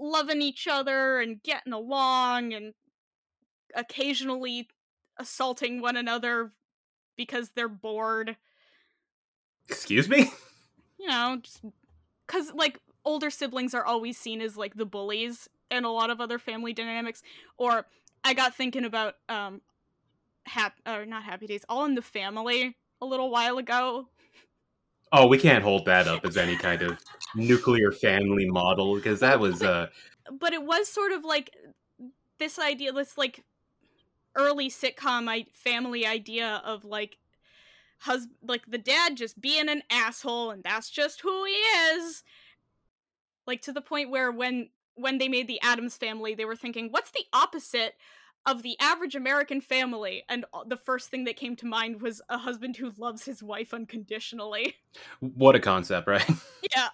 loving 0.02 0.42
each 0.42 0.68
other 0.68 1.20
and 1.20 1.42
getting 1.44 1.72
along 1.72 2.54
and 2.54 2.74
occasionally 3.76 4.68
assaulting 5.18 5.80
one 5.80 5.96
another 5.96 6.52
because 7.16 7.52
they're 7.52 7.70
bored. 7.70 8.36
Excuse 9.70 10.10
me? 10.10 10.32
You 11.00 11.08
know 11.08 11.40
just 11.42 11.66
because 12.28 12.54
like 12.54 12.78
older 13.04 13.32
siblings 13.32 13.74
are 13.74 13.84
always 13.84 14.20
seen 14.20 14.40
as 14.40 14.56
like 14.56 14.76
the 14.76 14.86
bullies 14.86 15.50
in 15.72 15.84
a 15.84 15.92
lot 15.92 16.12
of 16.12 16.22
other 16.22 16.38
family 16.38 16.74
dynamics. 16.74 17.24
Or 17.58 17.88
i 18.24 18.36
got 18.36 18.54
thinking 18.54 18.86
about 18.86 19.16
um 19.30 19.62
hap 20.46 20.76
or 20.86 21.08
not 21.08 21.24
happy 21.24 21.48
days 21.48 21.66
all 21.68 21.86
in 21.86 21.96
the 21.96 22.04
family 22.04 22.78
a 23.02 23.06
little 23.08 23.32
while 23.32 23.58
ago 23.58 24.10
Oh, 25.14 25.28
we 25.28 25.38
can't 25.38 25.64
hold 25.64 25.86
that 25.86 26.08
up 26.08 26.26
as 26.26 26.38
any 26.38 26.56
kind 26.56 26.82
of 26.82 26.98
nuclear 27.36 27.92
family 27.92 28.50
model 28.50 28.96
because 28.96 29.20
that 29.22 29.40
was 29.40 29.64
uh 29.64 29.88
but 30.40 30.54
it 30.54 30.64
was 30.64 30.88
sort 30.88 31.12
of 31.12 31.24
like 31.24 31.50
this 32.40 32.60
idea 32.60 32.92
this 32.92 33.18
like 33.18 33.44
early 34.36 34.70
sitcom 34.70 35.30
I- 35.30 35.48
family 35.54 36.06
idea 36.06 36.62
of 36.66 36.84
like 36.86 37.18
hus- 38.00 38.28
like 38.42 38.66
the 38.68 38.78
dad 38.78 39.16
just 39.18 39.40
being 39.40 39.70
an 39.70 39.84
asshole 39.90 40.52
and 40.52 40.64
that's 40.64 40.90
just 40.90 41.22
who 41.22 41.46
he 41.46 41.52
is. 41.54 42.24
Like 43.48 43.62
to 43.64 43.72
the 43.72 43.82
point 43.82 44.10
where 44.10 44.32
when 44.32 44.70
when 44.96 45.18
they 45.18 45.28
made 45.28 45.48
the 45.48 45.62
Addams 45.62 45.98
family 45.98 46.36
they 46.36 46.46
were 46.46 46.56
thinking 46.56 46.90
what's 46.90 47.12
the 47.12 47.26
opposite 47.34 47.96
of 48.46 48.64
the 48.64 48.76
average 48.80 49.16
American 49.16 49.62
family 49.62 50.24
and 50.30 50.46
the 50.68 50.78
first 50.78 51.10
thing 51.10 51.26
that 51.26 51.36
came 51.36 51.56
to 51.56 51.66
mind 51.66 52.02
was 52.02 52.22
a 52.30 52.38
husband 52.38 52.76
who 52.76 52.92
loves 52.98 53.24
his 53.24 53.44
wife 53.44 53.74
unconditionally 53.74 54.76
what 55.20 55.56
a 55.56 55.60
concept, 55.60 56.08
right? 56.08 56.28
yeah 56.74 56.90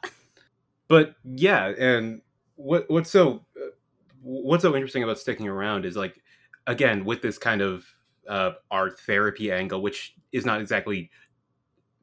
But 0.88 1.16
yeah, 1.24 1.68
and 1.78 2.22
what 2.56 2.90
what's 2.90 3.10
so 3.10 3.46
uh, 3.58 3.70
what's 4.22 4.64
so 4.64 4.76
interesting 4.76 5.04
about 5.04 5.20
sticking 5.20 5.48
around 5.48 5.86
is 5.86 5.96
like 5.96 6.22
again 6.66 7.06
with 7.06 7.22
this 7.22 7.38
kind 7.38 7.62
of 7.62 7.86
uh, 8.28 8.52
art 8.72 9.00
therapy 9.00 9.52
angle, 9.52 9.82
which 9.82 10.16
is 10.32 10.46
not 10.46 10.62
exactly 10.62 11.10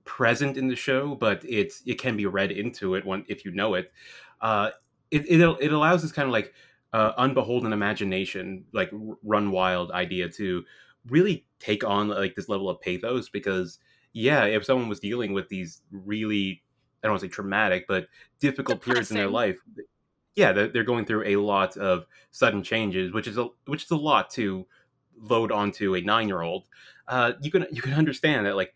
present 0.04 0.56
in 0.56 0.68
the 0.68 0.76
show, 0.76 1.14
but 1.14 1.42
it's 1.48 1.82
it 1.86 1.98
can 1.98 2.16
be 2.16 2.26
read 2.26 2.50
into 2.50 2.94
it 2.94 3.04
when 3.06 3.24
if 3.28 3.44
you 3.44 3.52
know 3.52 3.74
it. 3.74 3.92
Uh, 4.40 4.70
it 5.10 5.26
it 5.28 5.40
it 5.60 5.72
allows 5.72 6.02
this 6.02 6.12
kind 6.12 6.26
of 6.26 6.32
like 6.32 6.52
uh, 6.94 7.12
unbeholden 7.18 7.72
imagination, 7.72 8.64
like 8.72 8.90
r- 8.92 9.16
run 9.24 9.50
wild 9.50 9.90
idea 9.90 10.28
to 10.28 10.64
really 11.10 11.44
take 11.58 11.84
on 11.84 12.08
like 12.08 12.36
this 12.36 12.48
level 12.48 12.70
of 12.70 12.80
pathos 12.80 13.28
because 13.28 13.80
yeah, 14.12 14.44
if 14.44 14.64
someone 14.64 14.88
was 14.88 15.00
dealing 15.00 15.32
with 15.32 15.48
these 15.48 15.82
really 15.90 16.62
I 17.02 17.08
don't 17.08 17.14
want 17.14 17.22
to 17.22 17.26
say 17.26 17.32
traumatic, 17.32 17.86
but 17.88 18.06
difficult 18.38 18.80
periods 18.80 19.10
in 19.10 19.16
their 19.16 19.28
life, 19.28 19.56
yeah, 20.36 20.52
they're, 20.52 20.68
they're 20.68 20.84
going 20.84 21.04
through 21.04 21.24
a 21.26 21.36
lot 21.36 21.76
of 21.76 22.06
sudden 22.30 22.62
changes, 22.62 23.12
which 23.12 23.26
is 23.26 23.36
a 23.36 23.48
which 23.66 23.84
is 23.84 23.90
a 23.90 23.96
lot 23.96 24.30
to 24.30 24.64
load 25.20 25.50
onto 25.50 25.96
a 25.96 26.00
nine 26.00 26.28
year 26.28 26.42
old, 26.42 26.68
uh, 27.08 27.32
you 27.42 27.50
can 27.50 27.66
you 27.72 27.82
can 27.82 27.92
understand 27.92 28.46
that 28.46 28.54
like 28.54 28.72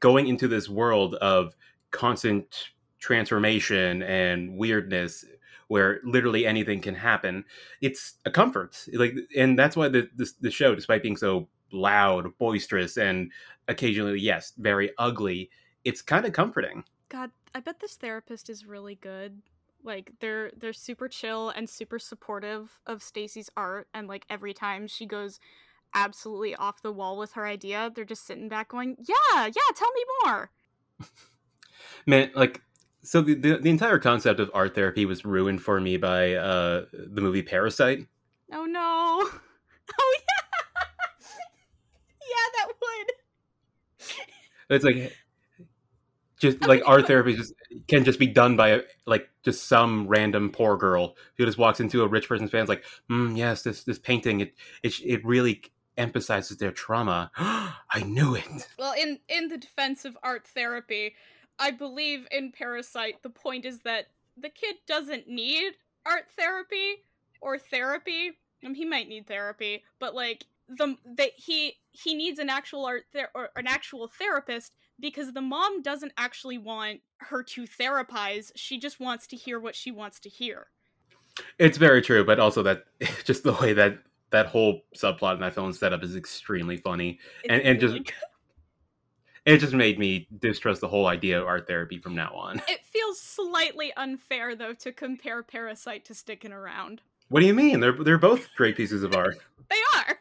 going 0.00 0.26
into 0.26 0.46
this 0.46 0.68
world 0.68 1.14
of 1.16 1.56
constant 1.90 2.68
transformation 2.98 4.02
and 4.02 4.56
weirdness 4.56 5.24
where 5.72 6.00
literally 6.04 6.46
anything 6.46 6.80
can 6.80 6.94
happen 6.94 7.44
it's 7.80 8.14
a 8.24 8.30
comfort 8.30 8.84
like 8.94 9.14
and 9.36 9.58
that's 9.58 9.76
why 9.76 9.88
the 9.88 10.08
the, 10.16 10.30
the 10.40 10.50
show 10.50 10.74
despite 10.74 11.02
being 11.02 11.16
so 11.16 11.48
loud 11.72 12.26
boisterous 12.38 12.96
and 12.96 13.30
occasionally 13.68 14.18
yes 14.20 14.52
very 14.58 14.90
ugly 14.98 15.50
it's 15.84 16.02
kind 16.02 16.26
of 16.26 16.32
comforting 16.32 16.84
God, 17.12 17.30
I 17.54 17.60
bet 17.60 17.78
this 17.78 17.96
therapist 17.96 18.48
is 18.48 18.64
really 18.64 18.94
good. 18.94 19.42
Like 19.84 20.12
they're 20.20 20.50
they're 20.56 20.72
super 20.72 21.08
chill 21.08 21.50
and 21.50 21.68
super 21.68 21.98
supportive 21.98 22.80
of 22.86 23.02
Stacy's 23.02 23.50
art 23.54 23.86
and 23.92 24.08
like 24.08 24.24
every 24.30 24.54
time 24.54 24.86
she 24.86 25.04
goes 25.04 25.38
absolutely 25.94 26.54
off 26.54 26.80
the 26.80 26.90
wall 26.90 27.18
with 27.18 27.32
her 27.32 27.46
idea, 27.46 27.92
they're 27.94 28.06
just 28.06 28.24
sitting 28.26 28.48
back 28.48 28.68
going, 28.68 28.96
"Yeah, 29.00 29.44
yeah, 29.44 29.74
tell 29.74 29.90
me 29.92 30.04
more." 30.24 30.50
man 32.06 32.30
like 32.34 32.62
so 33.02 33.20
the, 33.20 33.34
the, 33.34 33.58
the 33.58 33.70
entire 33.70 33.98
concept 33.98 34.40
of 34.40 34.50
art 34.54 34.74
therapy 34.74 35.04
was 35.06 35.24
ruined 35.24 35.62
for 35.62 35.80
me 35.80 35.96
by 35.96 36.34
uh 36.34 36.84
the 36.92 37.20
movie 37.20 37.42
parasite 37.42 38.06
Oh 38.52 38.64
no. 38.66 39.28
Oh 39.98 40.14
yeah. 40.14 40.84
yeah, 42.30 42.46
that 42.56 42.68
would. 42.80 43.12
it's 44.70 44.84
like 44.84 45.12
just 46.40 46.60
like 46.66 46.82
art 46.86 47.06
therapy 47.06 47.34
just 47.36 47.52
can 47.88 48.04
just 48.04 48.18
be 48.18 48.26
done 48.26 48.56
by 48.56 48.82
like 49.06 49.28
just 49.42 49.68
some 49.68 50.06
random 50.08 50.50
poor 50.50 50.76
girl 50.76 51.16
who 51.36 51.44
just 51.44 51.58
walks 51.58 51.80
into 51.80 52.02
a 52.02 52.08
rich 52.08 52.28
person's 52.28 52.50
fan 52.50 52.66
like 52.66 52.84
mm, 53.10 53.36
yes 53.36 53.62
this 53.62 53.84
this 53.84 53.98
painting 53.98 54.40
it 54.40 54.54
it, 54.82 54.94
it 55.04 55.24
really 55.24 55.62
emphasizes 55.98 56.56
their 56.56 56.72
trauma 56.72 57.30
i 57.36 58.02
knew 58.06 58.34
it 58.34 58.68
Well, 58.78 58.94
in 58.98 59.18
in 59.28 59.48
the 59.48 59.58
defense 59.58 60.04
of 60.04 60.16
art 60.22 60.46
therapy, 60.46 61.14
I 61.58 61.70
believe 61.70 62.26
in 62.30 62.52
Parasite 62.52 63.22
the 63.22 63.30
point 63.30 63.64
is 63.64 63.80
that 63.82 64.06
the 64.36 64.48
kid 64.48 64.76
doesn't 64.86 65.28
need 65.28 65.74
art 66.06 66.24
therapy 66.36 67.04
or 67.40 67.58
therapy. 67.58 68.32
Um, 68.64 68.74
he 68.74 68.84
might 68.84 69.08
need 69.08 69.26
therapy, 69.26 69.84
but 69.98 70.14
like 70.14 70.44
the 70.68 70.96
that 71.16 71.32
he 71.36 71.76
he 71.90 72.14
needs 72.14 72.38
an 72.38 72.48
actual 72.48 72.84
art 72.86 73.04
ther- 73.12 73.30
or 73.34 73.50
an 73.56 73.66
actual 73.66 74.08
therapist 74.08 74.72
because 75.00 75.32
the 75.32 75.40
mom 75.40 75.82
doesn't 75.82 76.12
actually 76.16 76.58
want 76.58 77.00
her 77.18 77.42
to 77.42 77.64
therapize. 77.64 78.52
She 78.54 78.78
just 78.78 79.00
wants 79.00 79.26
to 79.28 79.36
hear 79.36 79.58
what 79.60 79.74
she 79.76 79.90
wants 79.90 80.18
to 80.20 80.28
hear. 80.28 80.68
it's 81.58 81.78
very 81.78 82.02
true 82.02 82.22
but 82.24 82.38
also 82.38 82.62
that 82.62 82.84
just 83.24 83.42
the 83.42 83.52
way 83.54 83.72
that 83.72 83.98
that 84.30 84.46
whole 84.46 84.82
subplot 84.96 85.34
in 85.34 85.40
that 85.40 85.54
film 85.54 85.70
is 85.70 85.78
set 85.78 85.92
up 85.92 86.02
is 86.04 86.14
extremely 86.16 86.76
funny 86.76 87.18
It's 87.42 87.52
And- 87.52 87.62
and 87.62 87.80
just-. 87.80 88.12
It 89.44 89.58
just 89.58 89.72
made 89.74 89.98
me 89.98 90.28
distrust 90.38 90.80
the 90.80 90.88
whole 90.88 91.06
idea 91.06 91.40
of 91.40 91.46
art 91.48 91.66
therapy 91.66 91.98
from 91.98 92.14
now 92.14 92.32
on 92.34 92.62
it 92.68 92.84
feels 92.86 93.20
slightly 93.20 93.92
unfair 93.96 94.54
though 94.54 94.74
to 94.74 94.92
compare 94.92 95.42
Parasite 95.42 96.04
to 96.06 96.14
Stickin' 96.14 96.52
Around. 96.52 97.02
what 97.28 97.40
do 97.40 97.46
you 97.46 97.54
mean 97.54 97.80
they're 97.80 97.92
they're 98.04 98.18
both 98.18 98.48
great 98.56 98.76
pieces 98.76 99.02
of 99.02 99.14
art 99.16 99.38
They 99.70 99.80
are. 99.96 100.18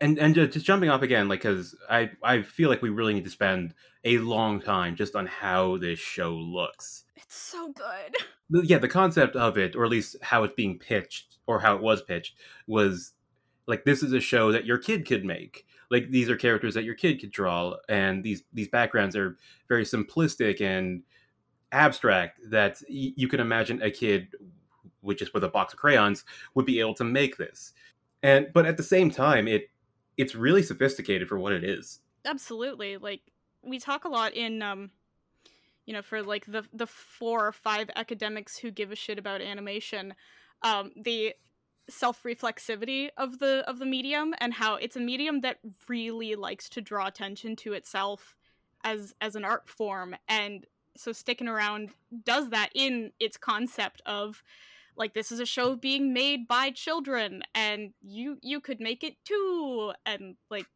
and 0.00 0.18
and 0.18 0.34
just 0.34 0.64
jumping 0.64 0.88
off 0.90 1.02
again 1.02 1.28
like 1.28 1.40
because 1.40 1.74
i 1.90 2.10
i 2.22 2.42
feel 2.42 2.68
like 2.70 2.80
we 2.82 2.90
really 2.90 3.14
need 3.14 3.24
to 3.24 3.30
spend 3.30 3.74
a 4.04 4.18
long 4.18 4.60
time 4.60 4.96
just 4.96 5.14
on 5.16 5.26
how 5.26 5.76
this 5.78 5.98
show 5.98 6.32
looks 6.34 7.04
It's 7.16 7.36
so 7.36 7.72
good. 7.72 8.16
Yeah 8.68 8.78
the 8.78 8.88
concept 8.88 9.34
of 9.36 9.56
it 9.58 9.74
or 9.74 9.84
at 9.84 9.90
least 9.90 10.16
how 10.22 10.44
it's 10.44 10.54
being 10.54 10.78
pitched 10.78 11.36
or 11.46 11.60
how 11.60 11.74
it 11.76 11.82
was 11.82 12.02
pitched 12.02 12.34
was 12.66 13.12
like 13.66 13.84
this 13.84 14.02
is 14.02 14.12
a 14.12 14.20
show 14.20 14.52
that 14.52 14.66
your 14.66 14.78
kid 14.78 15.06
could 15.06 15.24
make 15.24 15.66
like 15.90 16.10
these 16.10 16.28
are 16.28 16.36
characters 16.36 16.74
that 16.74 16.84
your 16.84 16.94
kid 16.94 17.20
could 17.20 17.30
draw 17.30 17.74
and 17.88 18.22
these 18.22 18.42
these 18.52 18.68
backgrounds 18.68 19.16
are 19.16 19.36
very 19.68 19.84
simplistic 19.84 20.60
and 20.60 21.02
abstract 21.72 22.40
that 22.50 22.80
you 22.88 23.26
can 23.28 23.40
imagine 23.40 23.82
a 23.82 23.90
kid 23.90 24.28
with 25.02 25.18
just 25.18 25.34
with 25.34 25.44
a 25.44 25.48
box 25.48 25.72
of 25.72 25.78
crayons 25.78 26.24
would 26.54 26.66
be 26.66 26.80
able 26.80 26.94
to 26.94 27.04
make 27.04 27.36
this 27.36 27.72
and 28.22 28.48
but 28.54 28.64
at 28.64 28.76
the 28.76 28.82
same 28.82 29.10
time 29.10 29.48
it 29.48 29.70
it's 30.16 30.34
really 30.34 30.62
sophisticated 30.62 31.28
for 31.28 31.38
what 31.38 31.52
it 31.52 31.64
is 31.64 32.00
Absolutely. 32.24 32.96
Like 32.96 33.20
we 33.62 33.78
talk 33.78 34.04
a 34.04 34.08
lot 34.08 34.34
in 34.34 34.62
um 34.62 34.90
you 35.86 35.92
know, 35.92 36.00
for 36.00 36.22
like 36.22 36.46
the 36.46 36.64
the 36.72 36.86
four 36.86 37.46
or 37.46 37.52
five 37.52 37.90
academics 37.94 38.56
who 38.56 38.70
give 38.70 38.90
a 38.90 38.96
shit 38.96 39.18
about 39.18 39.42
animation, 39.42 40.14
um, 40.62 40.92
the 40.96 41.34
self-reflexivity 41.88 43.10
of 43.16 43.38
the 43.38 43.62
of 43.68 43.78
the 43.78 43.86
medium 43.86 44.34
and 44.38 44.54
how 44.54 44.76
it's 44.76 44.96
a 44.96 45.00
medium 45.00 45.42
that 45.42 45.58
really 45.88 46.34
likes 46.34 46.68
to 46.70 46.80
draw 46.80 47.06
attention 47.06 47.56
to 47.56 47.72
itself 47.72 48.34
as 48.84 49.14
as 49.20 49.34
an 49.34 49.44
art 49.44 49.68
form. 49.68 50.14
And 50.28 50.66
so 50.96 51.12
sticking 51.12 51.48
around 51.48 51.90
does 52.24 52.50
that 52.50 52.70
in 52.74 53.12
its 53.18 53.36
concept 53.36 54.00
of 54.06 54.42
like 54.96 55.14
this 55.14 55.32
is 55.32 55.40
a 55.40 55.46
show 55.46 55.74
being 55.74 56.12
made 56.12 56.46
by 56.46 56.70
children 56.70 57.42
and 57.54 57.92
you 58.02 58.38
you 58.42 58.60
could 58.60 58.80
make 58.80 59.02
it 59.02 59.16
too. 59.24 59.92
And 60.06 60.36
like 60.50 60.66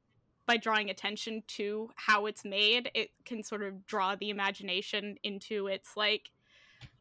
by 0.46 0.56
drawing 0.56 0.90
attention 0.90 1.42
to 1.46 1.90
how 1.94 2.26
it's 2.26 2.44
made 2.44 2.90
it 2.94 3.10
can 3.24 3.42
sort 3.42 3.62
of 3.62 3.86
draw 3.86 4.16
the 4.16 4.30
imagination 4.30 5.16
into 5.22 5.66
its 5.66 5.96
like 5.96 6.30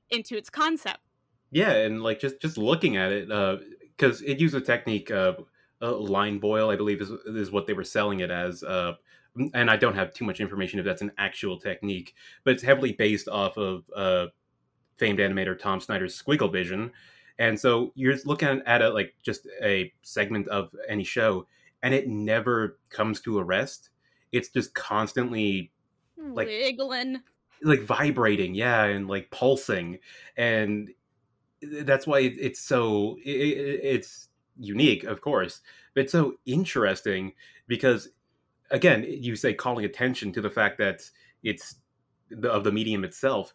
into 0.10 0.36
its 0.38 0.50
concept. 0.50 1.00
Yeah 1.50 1.72
and 1.72 2.04
like 2.04 2.20
just 2.20 2.40
just 2.42 2.58
looking 2.58 2.98
at 2.98 3.12
it 3.12 3.32
uh, 3.32 3.58
because 3.98 4.22
it 4.22 4.40
used 4.40 4.56
a 4.56 4.62
technique 4.62 5.10
of 5.12 5.44
uh 5.82 5.96
line 5.96 6.38
boil 6.40 6.70
i 6.70 6.76
believe 6.76 7.02
is, 7.02 7.10
is 7.10 7.52
what 7.52 7.68
they 7.68 7.74
were 7.74 7.84
selling 7.84 8.20
it 8.22 8.32
as 8.32 8.64
uh 8.64 8.94
and 9.54 9.70
i 9.70 9.76
don't 9.78 9.96
have 9.96 10.14
too 10.14 10.26
much 10.26 10.40
information 10.40 10.80
if 10.80 10.86
that's 10.86 11.02
an 11.02 11.12
actual 11.18 11.60
technique 11.60 12.14
but 12.44 12.54
it's 12.54 12.64
heavily 12.64 12.92
based 12.94 13.28
off 13.28 13.58
of 13.58 13.84
uh 13.96 14.28
famed 14.98 15.20
animator 15.20 15.58
tom 15.58 15.80
snyder's 15.80 16.20
squigglevision 16.22 16.90
and 17.40 17.60
so 17.60 17.92
you're 17.96 18.16
looking 18.26 18.62
at 18.66 18.82
it 18.82 18.90
like 18.96 19.14
just 19.22 19.48
a 19.64 19.94
segment 20.02 20.48
of 20.48 20.72
any 20.90 21.04
show 21.04 21.46
and 21.84 21.94
it 21.94 22.08
never 22.08 22.80
comes 22.90 23.22
to 23.22 23.38
a 23.38 23.44
rest. 23.44 23.92
It's 24.32 24.50
just 24.50 24.74
constantly 24.74 25.72
Like- 26.18 26.48
wiggling. 26.48 27.22
like 27.62 27.82
vibrating 27.82 28.56
yeah 28.56 28.86
and 28.86 29.08
like 29.08 29.30
pulsing 29.30 30.00
and 30.36 30.90
that's 31.62 32.08
why 32.08 32.20
it- 32.20 32.38
it's 32.40 32.60
so 32.60 33.18
i 33.26 33.30
i- 33.30 33.82
it's 33.94 34.30
unique 34.60 35.04
of 35.04 35.22
course 35.22 35.62
but 35.94 36.02
it's 36.04 36.12
so 36.12 36.36
interesting 36.46 37.34
because 37.68 38.10
again 38.72 39.06
you 39.08 39.36
say 39.36 39.54
calling 39.54 39.86
attention 39.86 40.32
to 40.34 40.42
the 40.42 40.50
fact 40.50 40.78
that 40.78 41.10
it's 41.44 41.76
the, 42.30 42.50
of 42.52 42.64
the 42.64 42.72
medium 42.72 43.04
itself 43.04 43.54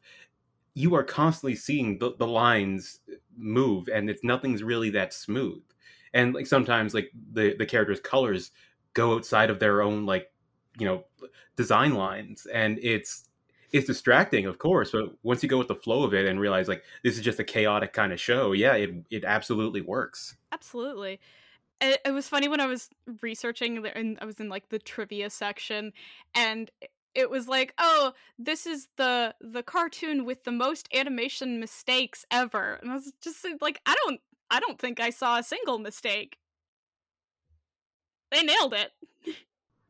you 0.75 0.95
are 0.95 1.05
constantly 1.05 1.55
seeing 1.55 1.99
the, 1.99 2.15
the 2.19 2.27
lines 2.27 3.01
move 3.37 3.89
and 3.89 4.09
it's 4.09 4.25
nothing's 4.25 4.63
really 4.63 4.91
that 4.91 5.13
smooth. 5.13 5.63
And 6.15 6.35
like 6.35 6.47
sometimes 6.47 6.95
like 6.95 7.11
the 7.33 7.55
the 7.57 7.67
characters 7.67 8.01
colors 8.01 8.51
go 8.95 9.15
outside 9.15 9.51
of 9.51 9.59
their 9.59 9.83
own 9.83 10.05
like 10.07 10.31
you 10.79 10.87
know 10.87 11.05
design 11.57 11.95
lines 11.95 12.47
and 12.53 12.79
it's 12.83 13.29
it's 13.73 13.87
distracting 13.87 14.47
of 14.47 14.59
course 14.59 14.91
but 14.93 15.13
once 15.23 15.43
you 15.43 15.49
go 15.49 15.59
with 15.59 15.69
the 15.69 15.75
flow 15.75 16.03
of 16.05 16.13
it 16.15 16.27
and 16.27 16.39
realize 16.39 16.69
like 16.69 16.85
this 17.03 17.17
is 17.17 17.23
just 17.25 17.41
a 17.41 17.45
chaotic 17.45 17.93
kind 17.93 18.13
of 18.13 18.21
show 18.21 18.53
yeah 18.53 18.75
it 18.75 18.91
it 19.11 19.25
absolutely 19.25 19.81
works. 19.81 20.37
Absolutely. 20.53 21.19
It, 21.81 22.01
it 22.05 22.11
was 22.13 22.29
funny 22.29 22.49
when 22.49 22.61
i 22.61 22.67
was 22.67 22.89
researching 23.23 23.85
and 23.87 24.19
i 24.21 24.25
was 24.25 24.39
in 24.39 24.49
like 24.49 24.69
the 24.69 24.79
trivia 24.79 25.31
section 25.31 25.93
and 26.35 26.71
it- 27.15 27.31
was 27.31 27.49
like 27.49 27.75
oh 27.79 28.13
this 28.39 28.67
is 28.67 28.89
the 28.97 29.35
the 29.41 29.63
cartoon 29.63 30.25
with 30.25 30.45
the 30.45 30.53
most 30.53 30.89
animation 30.95 31.59
mistakes 31.61 32.25
ever. 32.31 32.75
And 32.83 32.91
i 32.91 32.95
was 32.95 33.13
just 33.23 33.45
like 33.61 33.81
i 33.87 33.95
don't 34.05 34.21
i 34.51 34.61
don't 34.61 34.79
think 34.79 35.01
i 35.01 35.11
saw 35.11 35.39
a 35.39 35.43
single 35.43 35.79
mistake. 35.79 36.37
They 38.31 38.43
nailed 38.43 38.75
it 38.75 38.93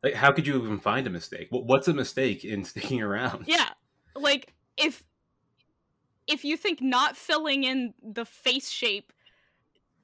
like 0.03 0.15
how 0.15 0.33
could 0.33 0.47
you 0.47 0.57
even 0.63 0.79
find 0.79 1.07
a 1.07 1.11
mistake? 1.11 1.49
What's 1.51 1.89
a 1.89 1.95
mistake 1.95 2.45
in 2.45 2.65
sticking 2.65 3.03
around? 3.03 3.45
Yeah 3.47 3.71
like 4.15 4.53
if 4.77 5.05
if 6.27 6.45
you 6.45 6.57
think 6.57 6.81
not 6.81 7.17
filling 7.17 7.65
in 7.65 7.95
the 8.03 8.25
face 8.25 8.71
shape 8.71 9.13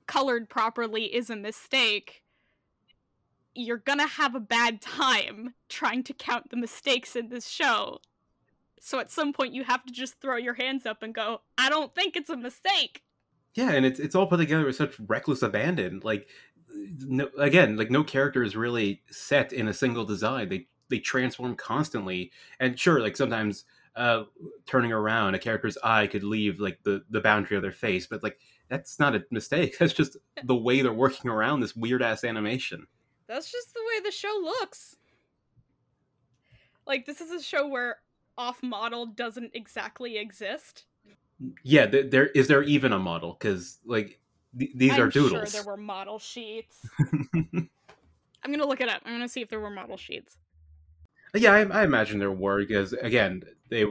colored 0.07 0.49
properly 0.49 1.05
is 1.05 1.31
a 1.31 1.37
mistake 1.37 2.23
you're 3.55 3.79
gonna 3.79 4.07
have 4.07 4.35
a 4.35 4.41
bad 4.41 4.81
time 4.81 5.55
trying 5.69 6.03
to 6.05 6.13
count 6.13 6.51
the 6.51 6.57
mistakes 6.57 7.17
in 7.17 7.29
this 7.29 7.49
show. 7.49 7.99
So 8.79 9.01
at 9.01 9.11
some 9.11 9.33
point 9.33 9.53
you 9.53 9.65
have 9.65 9.85
to 9.85 9.93
just 9.93 10.21
throw 10.21 10.37
your 10.37 10.55
hands 10.55 10.87
up 10.87 11.03
and 11.03 11.13
go 11.13 11.41
i 11.57 11.69
don't 11.69 11.95
think 11.95 12.17
it's 12.17 12.31
a 12.31 12.37
mistake. 12.37 13.03
Yeah 13.55 13.73
and 13.73 13.85
it's 13.85 13.99
it's 13.99 14.15
all 14.15 14.29
put 14.29 14.37
together 14.37 14.65
with 14.65 14.77
such 14.77 14.99
reckless 15.01 15.43
abandon. 15.43 16.01
Like 16.05 16.29
no, 16.75 17.29
again 17.39 17.77
like 17.77 17.91
no 17.91 18.05
character 18.05 18.43
is 18.43 18.57
really 18.57 19.03
set 19.11 19.53
in 19.53 19.69
a 19.69 19.75
single 19.75 20.05
design. 20.05 20.49
They 20.49 20.67
they 20.89 20.99
transform 20.99 21.57
constantly. 21.57 22.33
And 22.61 22.79
sure 22.79 23.01
like 23.01 23.17
sometimes 23.17 23.65
uh 23.97 24.25
turning 24.67 24.93
around 24.93 25.35
a 25.35 25.39
character's 25.39 25.79
eye 25.83 26.07
could 26.07 26.25
leave 26.25 26.61
like 26.61 26.79
the 26.83 27.05
the 27.11 27.21
boundary 27.21 27.57
of 27.57 27.63
their 27.63 27.73
face 27.73 28.07
but 28.07 28.23
like 28.23 28.39
that's 28.69 28.99
not 28.99 29.15
a 29.15 29.25
mistake. 29.31 29.77
That's 29.81 29.95
just 29.95 30.17
the 30.45 30.55
way 30.55 30.83
they're 30.83 30.93
working 30.93 31.31
around 31.31 31.61
this 31.61 31.75
weird 31.75 32.03
ass 32.03 32.23
animation. 32.23 32.87
That's 33.27 33.51
just 33.51 33.75
the 33.75 33.81
way 33.81 34.01
the 34.05 34.11
show 34.11 34.39
looks. 34.43 34.97
Like 36.87 37.07
this 37.07 37.21
is 37.21 37.31
a 37.31 37.43
show 37.43 37.67
where 37.67 37.97
off 38.37 38.63
model 38.63 39.07
doesn't 39.07 39.51
exactly 39.55 40.17
exist. 40.17 40.85
Yeah, 41.63 41.87
th- 41.87 42.11
there 42.11 42.27
is 42.29 42.49
there 42.49 42.63
even 42.63 42.93
a 42.93 42.99
model? 42.99 43.37
Because 43.39 43.79
like 43.85 44.19
th- 44.57 44.71
these 44.75 44.93
I'm 44.93 45.03
are 45.03 45.09
doodles. 45.09 45.51
Sure, 45.51 45.63
there 45.63 45.71
were 45.71 45.77
model 45.77 46.19
sheets. 46.19 46.79
I'm 47.35 48.53
gonna 48.53 48.67
look 48.67 48.81
it 48.81 48.89
up. 48.89 49.03
I'm 49.05 49.13
gonna 49.13 49.29
see 49.29 49.41
if 49.41 49.49
there 49.49 49.61
were 49.61 49.71
model 49.71 49.97
sheets. 49.97 50.37
yeah, 51.35 51.53
I, 51.53 51.61
I 51.65 51.85
imagine 51.85 52.19
there 52.19 52.31
were 52.31 52.59
because 52.59 52.93
again 52.93 53.43
they 53.69 53.87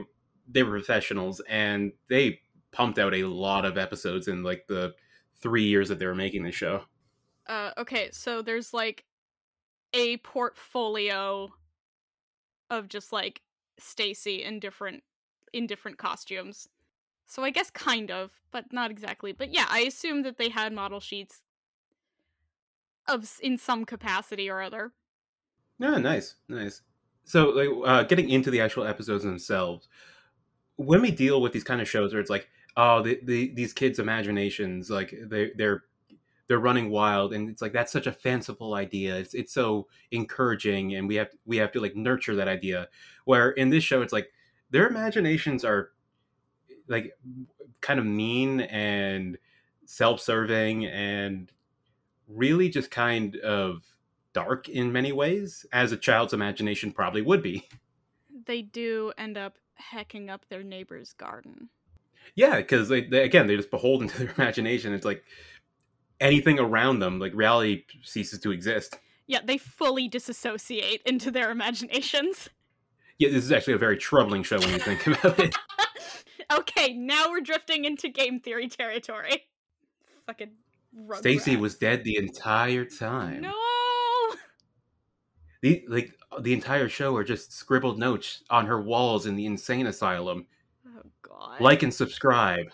they 0.48 0.62
were 0.62 0.78
professionals 0.78 1.40
and 1.48 1.92
they 2.08 2.40
pumped 2.72 2.98
out 2.98 3.14
a 3.14 3.24
lot 3.24 3.64
of 3.64 3.78
episodes 3.78 4.28
in 4.28 4.42
like 4.42 4.66
the 4.66 4.94
three 5.40 5.64
years 5.64 5.88
that 5.88 5.98
they 5.98 6.06
were 6.06 6.14
making 6.14 6.42
the 6.42 6.52
show. 6.52 6.82
Uh, 7.46 7.70
okay, 7.78 8.10
so 8.12 8.42
there's 8.42 8.74
like 8.74 9.04
a 9.94 10.18
portfolio 10.18 11.48
of 12.70 12.88
just 12.88 13.12
like 13.12 13.40
Stacy 13.78 14.42
in 14.42 14.60
different 14.60 15.02
in 15.52 15.66
different 15.66 15.98
costumes. 15.98 16.68
So 17.28 17.44
I 17.44 17.50
guess 17.50 17.70
kind 17.70 18.10
of, 18.10 18.40
but 18.50 18.72
not 18.72 18.90
exactly. 18.90 19.32
But 19.32 19.52
yeah, 19.52 19.66
I 19.68 19.80
assume 19.80 20.22
that 20.22 20.38
they 20.38 20.48
had 20.48 20.72
model 20.72 20.98
sheets 20.98 21.42
of 23.06 23.38
in 23.42 23.58
some 23.58 23.84
capacity 23.84 24.48
or 24.48 24.62
other. 24.62 24.92
Yeah, 25.78 25.98
nice, 25.98 26.36
nice. 26.48 26.80
So, 27.24 27.50
like, 27.50 27.68
uh, 27.84 28.02
getting 28.04 28.30
into 28.30 28.50
the 28.50 28.62
actual 28.62 28.84
episodes 28.84 29.24
themselves, 29.24 29.88
when 30.76 31.02
we 31.02 31.10
deal 31.10 31.42
with 31.42 31.52
these 31.52 31.64
kind 31.64 31.82
of 31.82 31.88
shows 31.88 32.12
where 32.12 32.20
it's 32.20 32.30
like, 32.30 32.48
oh, 32.78 33.02
the, 33.02 33.20
the 33.22 33.52
these 33.54 33.74
kids' 33.74 33.98
imaginations, 33.98 34.88
like 34.88 35.14
they 35.26 35.52
they're 35.54 35.84
they're 36.46 36.58
running 36.58 36.88
wild, 36.88 37.34
and 37.34 37.50
it's 37.50 37.60
like 37.60 37.74
that's 37.74 37.92
such 37.92 38.06
a 38.06 38.12
fanciful 38.12 38.74
idea. 38.74 39.16
It's 39.18 39.34
it's 39.34 39.52
so 39.52 39.88
encouraging, 40.10 40.94
and 40.94 41.06
we 41.06 41.16
have 41.16 41.28
we 41.44 41.58
have 41.58 41.72
to 41.72 41.80
like 41.80 41.94
nurture 41.94 42.36
that 42.36 42.48
idea. 42.48 42.88
Where 43.26 43.50
in 43.50 43.68
this 43.68 43.84
show, 43.84 44.00
it's 44.00 44.14
like 44.14 44.30
their 44.70 44.88
imaginations 44.88 45.62
are 45.62 45.90
like 46.88 47.16
kind 47.80 48.00
of 48.00 48.06
mean 48.06 48.60
and 48.60 49.38
self-serving 49.84 50.86
and 50.86 51.52
really 52.28 52.68
just 52.68 52.90
kind 52.90 53.36
of 53.36 53.82
dark 54.32 54.68
in 54.68 54.92
many 54.92 55.12
ways, 55.12 55.66
as 55.72 55.92
a 55.92 55.96
child's 55.96 56.32
imagination 56.32 56.92
probably 56.92 57.22
would 57.22 57.42
be. 57.42 57.66
They 58.46 58.62
do 58.62 59.12
end 59.18 59.36
up 59.36 59.58
hecking 59.74 60.30
up 60.30 60.46
their 60.48 60.62
neighbor's 60.62 61.12
garden. 61.12 61.70
Yeah, 62.34 62.56
because 62.56 62.88
they, 62.88 63.04
they 63.04 63.22
again 63.24 63.46
they're 63.46 63.56
just 63.56 63.70
beholden 63.70 64.08
to 64.08 64.18
their 64.18 64.34
imagination. 64.38 64.92
It's 64.92 65.04
like 65.04 65.22
anything 66.20 66.58
around 66.58 67.00
them, 67.00 67.18
like 67.18 67.32
reality 67.34 67.84
ceases 68.02 68.38
to 68.40 68.52
exist. 68.52 68.98
Yeah, 69.26 69.40
they 69.44 69.58
fully 69.58 70.08
disassociate 70.08 71.02
into 71.04 71.30
their 71.30 71.50
imaginations. 71.50 72.48
Yeah, 73.18 73.30
this 73.30 73.44
is 73.44 73.52
actually 73.52 73.74
a 73.74 73.78
very 73.78 73.96
troubling 73.96 74.42
show 74.42 74.58
when 74.58 74.70
you 74.70 74.78
think 74.78 75.06
about 75.06 75.38
it. 75.38 75.54
okay, 76.52 76.92
now 76.92 77.30
we're 77.30 77.40
drifting 77.40 77.84
into 77.84 78.08
game 78.08 78.40
theory 78.40 78.68
territory. 78.68 79.44
Fucking 80.26 80.50
Stacy 81.14 81.56
was 81.56 81.76
dead 81.76 82.04
the 82.04 82.16
entire 82.16 82.84
time. 82.84 83.42
No. 83.42 83.54
The 85.60 85.84
like 85.88 86.12
the 86.40 86.52
entire 86.52 86.88
show 86.88 87.16
are 87.16 87.24
just 87.24 87.52
scribbled 87.52 87.98
notes 87.98 88.44
on 88.48 88.66
her 88.66 88.80
walls 88.80 89.26
in 89.26 89.34
the 89.34 89.46
insane 89.46 89.86
asylum. 89.86 90.46
Oh 90.86 91.02
god. 91.22 91.60
Like 91.60 91.82
and 91.82 91.92
subscribe. 91.92 92.66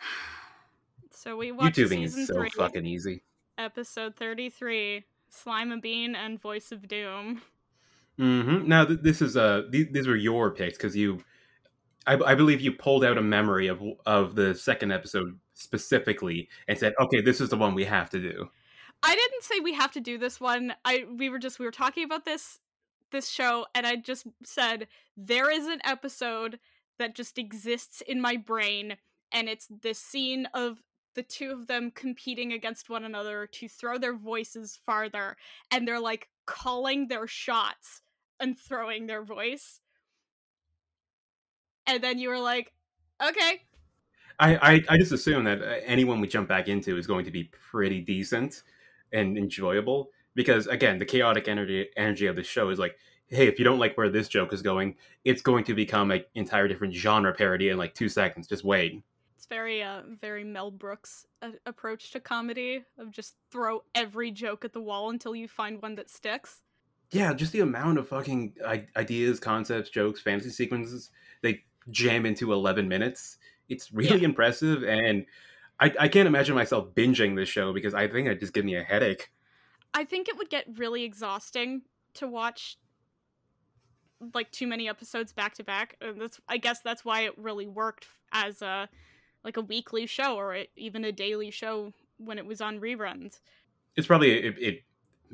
So 1.10 1.36
we 1.36 1.50
watched 1.50 1.76
YouTubing 1.76 2.04
season 2.04 2.20
is 2.20 2.28
so 2.28 2.34
three, 2.34 2.50
fucking 2.50 2.86
easy. 2.86 3.24
episode 3.58 4.14
thirty-three, 4.14 5.04
Slime 5.28 5.72
a 5.72 5.78
Bean 5.78 6.14
and 6.14 6.40
Voice 6.40 6.70
of 6.70 6.86
Doom. 6.86 7.42
Hmm 8.18 8.66
Now 8.66 8.84
th- 8.84 9.00
this 9.02 9.20
is 9.20 9.36
uh 9.36 9.62
th- 9.70 9.88
these 9.92 10.06
were 10.06 10.16
your 10.16 10.50
picks 10.50 10.76
because 10.76 10.96
you, 10.96 11.22
I, 12.06 12.14
I 12.14 12.34
believe 12.34 12.60
you 12.60 12.72
pulled 12.72 13.04
out 13.04 13.18
a 13.18 13.22
memory 13.22 13.66
of 13.66 13.82
of 14.06 14.34
the 14.34 14.54
second 14.54 14.92
episode 14.92 15.38
specifically 15.54 16.48
and 16.68 16.78
said, 16.78 16.94
okay, 17.00 17.20
this 17.20 17.40
is 17.40 17.50
the 17.50 17.56
one 17.56 17.74
we 17.74 17.84
have 17.84 18.10
to 18.10 18.20
do. 18.20 18.50
I 19.02 19.14
didn't 19.14 19.42
say 19.42 19.60
we 19.60 19.74
have 19.74 19.92
to 19.92 20.00
do 20.00 20.18
this 20.18 20.40
one. 20.40 20.74
I 20.84 21.04
we 21.16 21.28
were 21.28 21.38
just 21.38 21.58
we 21.58 21.66
were 21.66 21.72
talking 21.72 22.04
about 22.04 22.24
this 22.24 22.60
this 23.10 23.28
show 23.28 23.66
and 23.74 23.86
I 23.86 23.96
just 23.96 24.26
said 24.44 24.88
there 25.16 25.50
is 25.50 25.66
an 25.66 25.80
episode 25.84 26.58
that 26.98 27.14
just 27.14 27.38
exists 27.38 28.00
in 28.00 28.20
my 28.20 28.36
brain 28.36 28.96
and 29.32 29.48
it's 29.48 29.68
this 29.82 29.98
scene 29.98 30.46
of 30.54 30.82
the 31.14 31.22
two 31.22 31.50
of 31.50 31.66
them 31.66 31.90
competing 31.90 32.52
against 32.52 32.90
one 32.90 33.04
another 33.04 33.46
to 33.46 33.68
throw 33.68 33.98
their 33.98 34.14
voices 34.14 34.78
farther 34.84 35.36
and 35.70 35.86
they're 35.86 36.00
like 36.00 36.28
calling 36.46 37.08
their 37.08 37.26
shots 37.26 38.02
and 38.40 38.58
throwing 38.58 39.06
their 39.06 39.22
voice. 39.22 39.80
And 41.86 42.02
then 42.02 42.18
you 42.18 42.28
were 42.28 42.40
like, 42.40 42.72
"Okay, 43.22 43.62
I 44.38 44.56
I, 44.56 44.84
I 44.88 44.98
just 44.98 45.12
assume 45.12 45.44
that 45.44 45.62
uh, 45.62 45.80
anyone 45.84 46.20
we 46.20 46.28
jump 46.28 46.48
back 46.48 46.68
into 46.68 46.96
is 46.96 47.06
going 47.06 47.24
to 47.24 47.30
be 47.30 47.44
pretty 47.44 48.00
decent 48.00 48.62
and 49.12 49.38
enjoyable 49.38 50.10
because 50.34 50.66
again, 50.66 50.98
the 50.98 51.04
chaotic 51.04 51.48
energy 51.48 51.88
energy 51.96 52.26
of 52.26 52.36
the 52.36 52.42
show 52.42 52.70
is 52.70 52.78
like. 52.78 52.96
Hey, 53.28 53.48
if 53.48 53.58
you 53.58 53.64
don't 53.64 53.80
like 53.80 53.98
where 53.98 54.08
this 54.08 54.28
joke 54.28 54.52
is 54.52 54.62
going, 54.62 54.94
it's 55.24 55.42
going 55.42 55.64
to 55.64 55.74
become 55.74 56.12
an 56.12 56.22
entire 56.36 56.68
different 56.68 56.94
genre 56.94 57.34
parody 57.34 57.70
in 57.70 57.76
like 57.76 57.92
two 57.92 58.08
seconds. 58.08 58.46
Just 58.46 58.62
wait. 58.62 59.02
It's 59.36 59.46
very, 59.46 59.82
uh, 59.82 60.02
very 60.20 60.44
Mel 60.44 60.70
Brooks 60.70 61.26
uh, 61.42 61.50
approach 61.66 62.12
to 62.12 62.20
comedy 62.20 62.84
of 62.98 63.10
just 63.10 63.34
throw 63.50 63.82
every 63.94 64.30
joke 64.30 64.64
at 64.64 64.72
the 64.72 64.80
wall 64.80 65.10
until 65.10 65.34
you 65.34 65.48
find 65.48 65.82
one 65.82 65.96
that 65.96 66.08
sticks. 66.08 66.62
Yeah, 67.10 67.32
just 67.32 67.52
the 67.52 67.60
amount 67.60 67.98
of 67.98 68.08
fucking 68.08 68.54
ideas, 68.96 69.40
concepts, 69.40 69.90
jokes, 69.90 70.20
fantasy 70.20 70.50
sequences 70.50 71.10
they 71.42 71.62
jam 71.90 72.26
into 72.26 72.52
11 72.52 72.88
minutes. 72.88 73.38
It's 73.68 73.92
really 73.92 74.24
impressive, 74.24 74.82
and 74.84 75.26
I, 75.80 75.92
I 76.00 76.08
can't 76.08 76.26
imagine 76.26 76.54
myself 76.54 76.94
binging 76.94 77.36
this 77.36 77.48
show 77.48 77.72
because 77.72 77.94
I 77.94 78.08
think 78.08 78.26
it'd 78.26 78.40
just 78.40 78.54
give 78.54 78.64
me 78.64 78.76
a 78.76 78.82
headache. 78.82 79.30
I 79.92 80.04
think 80.04 80.28
it 80.28 80.36
would 80.36 80.50
get 80.50 80.66
really 80.76 81.04
exhausting 81.04 81.82
to 82.14 82.26
watch 82.26 82.78
like 84.34 84.50
too 84.50 84.66
many 84.66 84.88
episodes 84.88 85.32
back 85.32 85.54
to 85.54 85.64
back. 85.64 85.96
And 86.00 86.20
that's 86.20 86.40
I 86.48 86.56
guess 86.56 86.80
that's 86.80 87.04
why 87.04 87.22
it 87.22 87.36
really 87.36 87.66
worked 87.66 88.06
as 88.32 88.62
a 88.62 88.88
like 89.44 89.56
a 89.56 89.60
weekly 89.60 90.06
show 90.06 90.36
or 90.36 90.54
a, 90.54 90.68
even 90.76 91.04
a 91.04 91.12
daily 91.12 91.50
show 91.50 91.92
when 92.18 92.38
it 92.38 92.46
was 92.46 92.60
on 92.60 92.80
reruns. 92.80 93.40
It's 93.96 94.06
probably 94.06 94.32
it 94.32 94.58
it, 94.58 94.82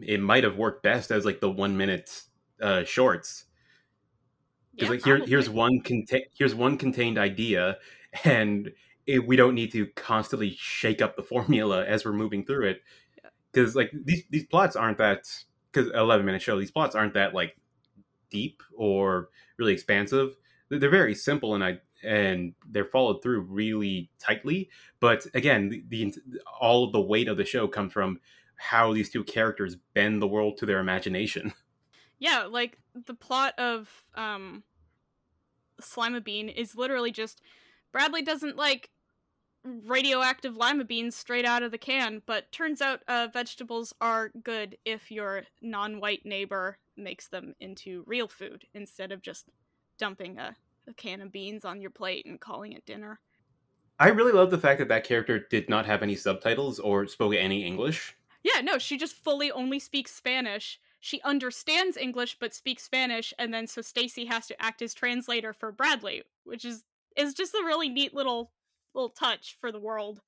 it 0.00 0.20
might 0.20 0.44
have 0.44 0.56
worked 0.56 0.82
best 0.82 1.10
as 1.10 1.24
like 1.24 1.40
the 1.40 1.50
one 1.50 1.76
minute 1.76 2.22
uh, 2.60 2.84
shorts. 2.84 3.44
Because 4.74 4.88
Yeah, 4.88 4.90
like 4.90 5.04
here 5.04 5.26
here's 5.26 5.50
one 5.50 5.80
contain 5.80 6.22
here's 6.36 6.54
one 6.54 6.78
contained 6.78 7.18
idea, 7.18 7.78
and 8.24 8.72
it, 9.06 9.26
we 9.26 9.36
don't 9.36 9.54
need 9.54 9.72
to 9.72 9.86
constantly 9.94 10.54
shake 10.58 11.02
up 11.02 11.16
the 11.16 11.22
formula 11.34 11.84
as 11.84 12.04
we're 12.04 12.12
moving 12.12 12.44
through 12.44 12.68
it. 12.68 12.82
Because 13.52 13.76
like 13.76 13.90
these 13.92 14.24
these 14.30 14.44
plots 14.44 14.76
aren't 14.76 14.98
that 14.98 15.26
because 15.70 15.90
11 15.92 16.24
minute 16.24 16.42
show 16.42 16.58
these 16.58 16.70
plots 16.70 16.94
aren't 16.94 17.14
that 17.14 17.34
like 17.34 17.56
deep 18.30 18.62
or 18.74 19.28
really 19.58 19.72
expansive. 19.72 20.36
They're 20.68 20.78
they're 20.78 20.90
very 20.90 21.14
simple 21.14 21.54
and 21.54 21.62
i 21.62 21.78
and 22.02 22.54
they're 22.68 22.84
followed 22.84 23.22
through 23.22 23.42
really 23.42 24.10
tightly 24.18 24.68
but 25.00 25.24
again 25.34 25.68
the, 25.68 25.84
the 25.88 26.14
all 26.60 26.84
of 26.84 26.92
the 26.92 27.00
weight 27.00 27.28
of 27.28 27.36
the 27.36 27.44
show 27.44 27.68
comes 27.68 27.92
from 27.92 28.18
how 28.70 28.92
these 28.92 29.10
two 29.10 29.24
characters 29.24 29.76
bend 29.94 30.22
the 30.22 30.28
world 30.28 30.56
to 30.56 30.66
their 30.66 30.78
imagination 30.78 31.52
Yeah, 32.22 32.44
like 32.44 32.78
the 32.94 33.14
plot 33.14 33.58
of 33.58 34.04
um 34.14 34.62
Slime 35.80 36.14
a 36.14 36.20
Bean 36.20 36.48
is 36.48 36.76
literally 36.76 37.10
just 37.10 37.42
Bradley 37.90 38.22
doesn't 38.22 38.56
like 38.56 38.90
radioactive 39.64 40.56
lima 40.56 40.84
beans 40.84 41.16
straight 41.16 41.44
out 41.44 41.64
of 41.64 41.72
the 41.72 41.78
can, 41.78 42.22
but 42.24 42.52
turns 42.52 42.80
out 42.80 43.02
uh, 43.08 43.26
vegetables 43.32 43.92
are 44.00 44.30
good 44.40 44.78
if 44.84 45.10
your 45.10 45.42
non-white 45.60 46.24
neighbor 46.24 46.78
makes 46.96 47.26
them 47.26 47.56
into 47.58 48.04
real 48.06 48.28
food 48.28 48.66
instead 48.72 49.10
of 49.10 49.20
just 49.20 49.46
dumping 49.98 50.38
a, 50.38 50.54
a 50.86 50.94
can 50.94 51.20
of 51.22 51.32
beans 51.32 51.64
on 51.64 51.80
your 51.80 51.90
plate 51.90 52.24
and 52.24 52.40
calling 52.40 52.72
it 52.72 52.86
dinner. 52.86 53.18
i 53.98 54.08
really 54.08 54.32
love 54.32 54.50
the 54.52 54.58
fact 54.58 54.78
that 54.78 54.88
that 54.88 55.04
character 55.04 55.40
did 55.50 55.68
not 55.68 55.86
have 55.86 56.02
any 56.02 56.14
subtitles 56.14 56.78
or 56.78 57.06
spoke 57.06 57.34
any 57.34 57.64
english 57.64 58.16
Yeah, 58.42 58.60
no, 58.60 58.78
she 58.78 58.96
just 58.96 59.14
fully 59.14 59.50
only 59.50 59.78
speaks 59.78 60.14
Spanish. 60.14 60.80
She 61.00 61.20
understands 61.22 61.96
English 61.96 62.36
but 62.40 62.54
speaks 62.54 62.82
Spanish, 62.84 63.32
and 63.38 63.52
then 63.52 63.66
so 63.66 63.82
Stacy 63.82 64.26
has 64.26 64.46
to 64.48 64.62
act 64.62 64.82
as 64.82 64.94
translator 64.94 65.52
for 65.52 65.72
Bradley, 65.72 66.22
which 66.44 66.64
is 66.64 66.84
is 67.16 67.34
just 67.34 67.54
a 67.54 67.64
really 67.64 67.88
neat 67.88 68.14
little 68.14 68.52
little 68.94 69.10
touch 69.10 69.56
for 69.60 69.70
the 69.72 69.80
world. 69.80 70.20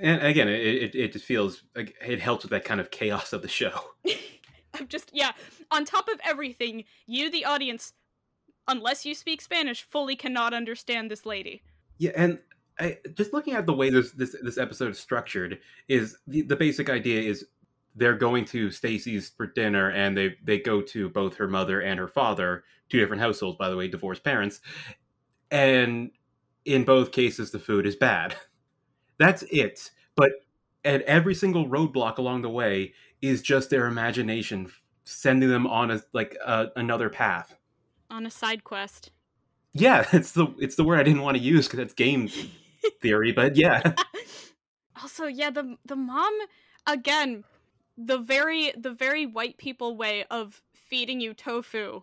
and 0.00 0.22
again 0.22 0.48
it, 0.48 0.60
it, 0.60 0.94
it 0.94 1.12
just 1.12 1.24
feels 1.24 1.62
like 1.74 1.94
it 2.06 2.20
helps 2.20 2.44
with 2.44 2.50
that 2.50 2.64
kind 2.64 2.78
of 2.80 2.90
chaos 2.90 3.32
of 3.32 3.40
the 3.40 3.48
show 3.48 3.80
I'm 4.74 4.88
just 4.88 5.10
yeah. 5.12 5.32
On 5.70 5.84
top 5.84 6.08
of 6.08 6.20
everything, 6.24 6.84
you 7.06 7.30
the 7.30 7.44
audience, 7.44 7.92
unless 8.66 9.04
you 9.04 9.14
speak 9.14 9.40
Spanish, 9.40 9.82
fully 9.82 10.16
cannot 10.16 10.54
understand 10.54 11.10
this 11.10 11.26
lady. 11.26 11.62
Yeah, 11.98 12.12
and 12.16 12.38
I, 12.80 12.98
just 13.14 13.32
looking 13.32 13.54
at 13.54 13.66
the 13.66 13.72
way 13.72 13.90
this 13.90 14.12
this 14.12 14.36
this 14.42 14.58
episode 14.58 14.90
is 14.90 14.98
structured 14.98 15.58
is 15.88 16.16
the, 16.26 16.42
the 16.42 16.56
basic 16.56 16.88
idea 16.88 17.20
is 17.20 17.46
they're 17.96 18.16
going 18.16 18.44
to 18.46 18.70
Stacy's 18.70 19.30
for 19.30 19.46
dinner 19.46 19.90
and 19.90 20.16
they 20.16 20.36
they 20.44 20.58
go 20.58 20.80
to 20.82 21.08
both 21.08 21.36
her 21.36 21.48
mother 21.48 21.80
and 21.80 21.98
her 21.98 22.08
father, 22.08 22.64
two 22.88 23.00
different 23.00 23.22
households 23.22 23.58
by 23.58 23.68
the 23.68 23.76
way, 23.76 23.88
divorced 23.88 24.24
parents. 24.24 24.60
And 25.50 26.10
in 26.64 26.84
both 26.84 27.12
cases 27.12 27.50
the 27.50 27.58
food 27.58 27.86
is 27.86 27.96
bad. 27.96 28.36
That's 29.18 29.42
it. 29.50 29.90
But 30.14 30.32
at 30.84 31.02
every 31.02 31.34
single 31.34 31.66
roadblock 31.66 32.18
along 32.18 32.42
the 32.42 32.50
way 32.50 32.94
is 33.20 33.42
just 33.42 33.70
their 33.70 33.86
imagination 33.86 34.70
sending 35.04 35.48
them 35.48 35.66
on 35.66 35.90
a 35.90 36.02
like 36.12 36.36
uh, 36.44 36.66
another 36.76 37.08
path. 37.08 37.56
On 38.10 38.26
a 38.26 38.30
side 38.30 38.62
quest. 38.62 39.10
Yeah, 39.72 40.06
it's 40.12 40.32
the 40.32 40.46
it's 40.58 40.76
the 40.76 40.84
word 40.84 41.00
I 41.00 41.02
didn't 41.02 41.22
want 41.22 41.36
to 41.36 41.42
use 41.42 41.66
because 41.66 41.80
it's 41.80 41.94
game 41.94 42.28
theory, 43.00 43.32
but 43.32 43.56
yeah. 43.56 43.94
also, 45.02 45.26
yeah, 45.26 45.50
the 45.50 45.76
the 45.84 45.96
mom 45.96 46.32
again, 46.86 47.44
the 47.96 48.18
very 48.18 48.72
the 48.76 48.92
very 48.92 49.26
white 49.26 49.58
people 49.58 49.96
way 49.96 50.24
of 50.30 50.62
feeding 50.74 51.20
you 51.20 51.34
tofu, 51.34 52.02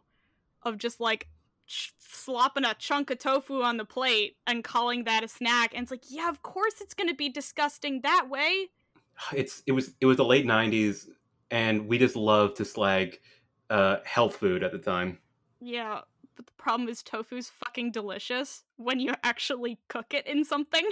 of 0.63 0.77
just 0.77 0.99
like 0.99 1.27
ch- 1.67 1.93
slopping 1.99 2.65
a 2.65 2.73
chunk 2.75 3.09
of 3.09 3.19
tofu 3.19 3.61
on 3.61 3.77
the 3.77 3.85
plate 3.85 4.37
and 4.45 4.63
calling 4.63 5.03
that 5.05 5.23
a 5.23 5.27
snack, 5.27 5.73
and 5.73 5.83
it's 5.83 5.91
like, 5.91 6.05
yeah, 6.09 6.29
of 6.29 6.41
course 6.41 6.75
it's 6.81 6.93
gonna 6.93 7.13
be 7.13 7.29
disgusting 7.29 8.01
that 8.01 8.27
way. 8.29 8.69
it's 9.33 9.63
it 9.65 9.71
was 9.71 9.95
it 10.01 10.05
was 10.05 10.17
the 10.17 10.25
late 10.25 10.45
90s 10.45 11.07
and 11.51 11.87
we 11.87 11.97
just 11.97 12.15
loved 12.15 12.57
to 12.57 12.65
slag 12.65 13.19
uh 13.69 13.97
health 14.03 14.37
food 14.37 14.63
at 14.63 14.71
the 14.71 14.77
time 14.77 15.19
Yeah, 15.61 16.01
but 16.35 16.45
the 16.45 16.51
problem 16.53 16.89
is 16.89 17.01
tofu's 17.03 17.49
fucking 17.49 17.91
delicious 17.91 18.63
when 18.77 18.99
you 18.99 19.13
actually 19.23 19.79
cook 19.87 20.13
it 20.13 20.25
in 20.27 20.43
something. 20.43 20.87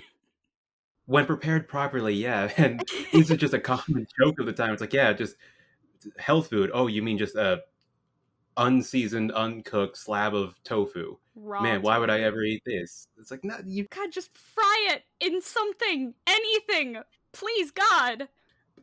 when 1.05 1.25
prepared 1.25 1.67
properly 1.67 2.13
yeah 2.13 2.49
and 2.57 2.81
this 3.11 3.29
is 3.29 3.37
just 3.37 3.53
a 3.53 3.59
common 3.59 4.07
joke 4.19 4.39
of 4.39 4.45
the 4.45 4.53
time. 4.53 4.71
It's 4.71 4.81
like 4.81 4.93
yeah 4.93 5.13
just 5.13 5.35
health 6.17 6.49
food. 6.49 6.71
Oh 6.73 6.87
you 6.87 7.01
mean 7.01 7.17
just 7.17 7.35
a 7.35 7.61
unseasoned 8.57 9.31
uncooked 9.31 9.97
slab 9.97 10.35
of 10.35 10.61
tofu. 10.63 11.17
Raw 11.35 11.61
man 11.61 11.81
why 11.81 11.97
would 11.97 12.11
i 12.11 12.21
ever 12.21 12.43
eat 12.43 12.63
this? 12.65 13.07
It's 13.17 13.31
like 13.31 13.43
no 13.43 13.57
you 13.65 13.87
God, 13.89 14.11
just 14.11 14.37
fry 14.37 14.89
it 14.91 15.03
in 15.19 15.41
something, 15.41 16.13
anything, 16.27 16.97
please, 17.31 17.71
God. 17.71 18.27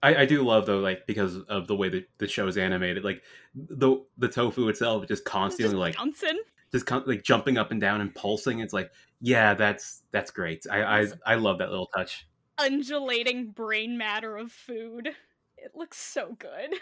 I, 0.03 0.23
I 0.23 0.27
do 0.27 0.43
love 0.43 0.67
though 0.67 0.79
like 0.79 1.07
because 1.07 1.37
of 1.37 1.67
the 1.67 1.77
way 1.77 1.89
that 1.89 2.09
the 2.19 2.29
show 2.29 2.47
is 2.47 2.57
animated 2.57 3.05
like 3.05 3.23
the 3.55 4.05
the 4.19 4.29
tofu 4.29 4.69
itself 4.69 5.07
just 5.07 5.25
constantly 5.25 5.73
just 5.73 5.77
like 5.77 5.97
bouncing. 5.97 6.41
just 6.73 6.87
con- 6.87 7.05
like 7.07 7.23
jumping 7.23 7.59
up 7.59 7.71
and 7.71 7.81
down 7.81 8.01
and 8.01 8.15
pulsing 8.15 8.61
it's 8.61 8.73
like 8.73 8.91
yeah 9.21 9.55
that's 9.55 10.03
that's 10.11 10.31
great 10.31 10.65
i 10.71 11.01
i, 11.01 11.07
I 11.27 11.35
love 11.35 11.59
that 11.59 11.71
little 11.71 11.91
touch 11.95 12.27
undulating 12.61 13.51
brain 13.51 13.97
matter 13.97 14.37
of 14.37 14.53
food. 14.53 15.09
It 15.57 15.73
looks 15.75 15.99
so 15.99 16.37
good. 16.39 16.75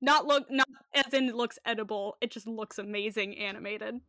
Not 0.00 0.26
look 0.26 0.50
not 0.50 0.68
as 0.94 1.12
in 1.14 1.28
it 1.28 1.34
looks 1.34 1.58
edible, 1.64 2.16
it 2.20 2.30
just 2.30 2.46
looks 2.46 2.78
amazing 2.78 3.38
animated. 3.38 4.00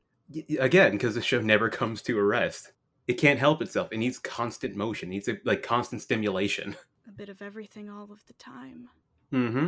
Again 0.60 0.94
because 0.94 1.16
the 1.16 1.22
show 1.22 1.42
never 1.42 1.70
comes 1.70 2.02
to 2.04 2.18
a 2.18 2.24
rest 2.24 2.72
it 3.06 3.16
can't 3.16 3.38
help 3.38 3.62
itself 3.62 3.90
it 3.92 3.98
needs 3.98 4.18
constant 4.18 4.74
motion 4.74 5.10
it 5.10 5.12
needs 5.12 5.30
like 5.44 5.62
constant 5.62 6.02
stimulation 6.02 6.78
A 7.08 7.12
bit 7.12 7.30
of 7.30 7.42
everything 7.42 7.90
all 7.90 8.12
of 8.12 8.26
the 8.26 8.34
time. 8.34 8.90
hmm 9.32 9.68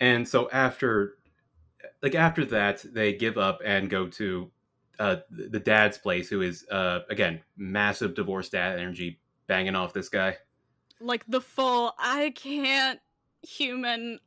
and 0.00 0.28
so 0.28 0.48
after 0.50 1.18
like 2.02 2.14
after 2.14 2.44
that 2.44 2.84
they 2.92 3.12
give 3.14 3.38
up 3.38 3.60
and 3.64 3.88
go 3.90 4.06
to 4.08 4.50
uh 4.98 5.16
the 5.30 5.60
dad's 5.60 5.98
place 5.98 6.28
who 6.28 6.42
is 6.42 6.66
uh 6.70 7.00
again 7.10 7.42
massive 7.56 8.14
divorce 8.14 8.48
dad 8.50 8.78
energy 8.78 9.20
banging 9.46 9.74
off 9.74 9.92
this 9.94 10.08
guy 10.08 10.36
Like 11.00 11.24
the 11.26 11.40
full 11.40 11.94
I 11.98 12.30
can't 12.34 13.00
human 13.42 14.18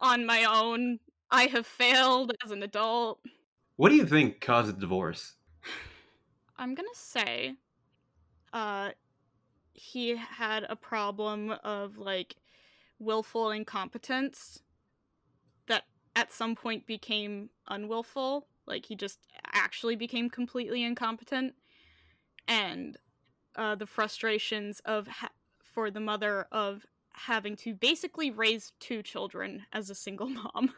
on 0.00 0.26
my 0.26 0.44
own. 0.44 0.98
I 1.30 1.46
have 1.46 1.66
failed 1.66 2.32
as 2.44 2.50
an 2.50 2.62
adult. 2.62 3.20
what 3.76 3.88
do 3.90 3.96
you 3.96 4.06
think 4.06 4.40
caused 4.40 4.68
the 4.76 4.80
divorce 4.80 5.34
I'm 6.58 6.74
gonna 6.74 6.88
say, 6.94 7.56
uh, 8.52 8.90
he 9.74 10.16
had 10.16 10.64
a 10.68 10.76
problem 10.76 11.50
of 11.64 11.98
like 11.98 12.36
willful 12.98 13.50
incompetence 13.50 14.62
that 15.66 15.84
at 16.14 16.32
some 16.32 16.54
point 16.54 16.86
became 16.86 17.50
unwillful. 17.68 18.46
Like 18.66 18.86
he 18.86 18.94
just 18.94 19.18
actually 19.52 19.96
became 19.96 20.30
completely 20.30 20.84
incompetent, 20.84 21.54
and 22.46 22.96
uh, 23.56 23.74
the 23.74 23.86
frustrations 23.86 24.80
of 24.84 25.08
ha- 25.08 25.32
for 25.60 25.90
the 25.90 26.00
mother 26.00 26.46
of 26.52 26.86
having 27.12 27.56
to 27.56 27.74
basically 27.74 28.30
raise 28.30 28.72
two 28.80 29.02
children 29.02 29.66
as 29.72 29.90
a 29.90 29.94
single 29.94 30.28
mom. 30.28 30.72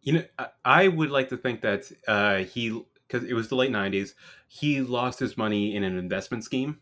You 0.00 0.14
know, 0.14 0.24
I, 0.64 0.88
would 0.88 1.10
like 1.10 1.28
to 1.28 1.36
think 1.36 1.60
that 1.60 1.92
uh, 2.08 2.38
he, 2.38 2.82
because 3.06 3.28
it 3.28 3.34
was 3.34 3.48
the 3.48 3.54
late 3.54 3.70
'90s, 3.70 4.14
he 4.48 4.80
lost 4.80 5.20
his 5.20 5.36
money 5.36 5.76
in 5.76 5.84
an 5.84 5.96
investment 5.96 6.44
scheme. 6.44 6.80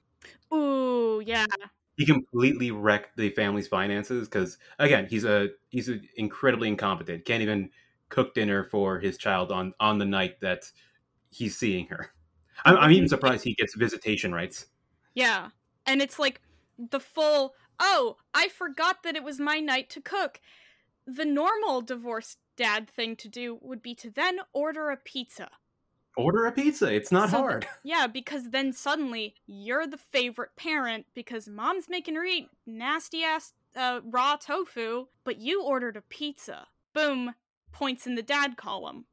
Ooh, 0.53 1.23
yeah. 1.25 1.47
He 1.97 2.07
completely 2.07 2.71
wrecked 2.71 3.17
the 3.17 3.31
family's 3.31 3.69
finances 3.69 4.29
because, 4.29 4.59
again, 4.79 5.07
he's 5.09 5.25
a 5.25 5.49
he's 5.69 5.89
a 5.89 6.01
incredibly 6.17 6.69
incompetent. 6.69 7.25
Can't 7.25 7.43
even 7.43 7.71
cook 8.09 8.35
dinner 8.35 8.65
for 8.65 8.99
his 8.99 9.19
child 9.19 9.53
on 9.53 9.75
on 9.79 9.99
the 9.99 10.05
night 10.05 10.41
that 10.41 10.65
he's 11.31 11.57
seeing 11.57 11.87
her. 11.89 12.11
I'm, 12.65 12.77
I'm 12.77 12.91
even 12.91 13.05
mm-hmm. 13.05 13.09
surprised 13.09 13.45
he 13.45 13.55
gets 13.55 13.75
visitation 13.75 14.33
rights. 14.33 14.67
Yeah. 15.15 15.49
And 15.87 16.03
it's 16.03 16.19
like 16.19 16.41
the 16.79 17.01
full, 17.01 17.55
oh, 17.79 18.17
I 18.35 18.49
forgot 18.49 19.03
that 19.03 19.17
it 19.17 19.25
was 19.25 19.39
my 19.39 19.61
night 19.61 19.91
to 19.91 20.01
cook. 20.01 20.41
The 21.07 21.25
normal 21.25 21.81
divorced 21.81 22.39
dad 22.57 22.89
thing 22.89 23.17
to 23.17 23.29
do 23.29 23.59
would 23.63 23.83
be 23.83 23.95
to 23.97 24.11
then 24.11 24.41
order 24.53 24.91
a 24.91 24.97
pizza. 24.97 25.49
Order 26.21 26.47
a 26.47 26.53
pizza. 26.53 26.93
It's 26.93 27.13
not 27.13 27.31
So 27.31 27.39
hard. 27.39 27.67
Yeah, 27.83 28.07
because 28.07 28.51
then 28.51 28.73
suddenly 28.73 29.35
you're 29.47 29.87
the 29.87 29.99
favorite 29.99 30.51
parent 30.57 31.07
because 31.15 31.49
mom's 31.49 31.89
making 31.89 32.15
her 32.15 32.25
eat 32.25 32.49
nasty 32.67 33.23
ass 33.25 33.53
uh, 33.77 34.01
raw 34.05 34.37
tofu, 34.37 35.07
but 35.25 35.39
you 35.39 35.63
ordered 35.63 35.97
a 35.97 36.03
pizza. 36.03 36.67
Boom, 36.93 37.35
points 37.73 38.07
in 38.07 38.15
the 38.15 38.23
dad 38.23 38.57
column. 38.57 39.07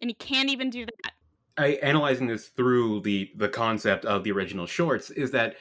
And 0.00 0.10
he 0.10 0.14
can't 0.14 0.50
even 0.50 0.70
do 0.70 0.84
that. 0.84 1.12
I 1.56 1.66
analyzing 1.82 2.28
this 2.28 2.48
through 2.48 3.00
the 3.00 3.32
the 3.36 3.48
concept 3.48 4.04
of 4.04 4.22
the 4.22 4.30
original 4.30 4.66
shorts 4.66 5.10
is 5.10 5.32
that 5.32 5.56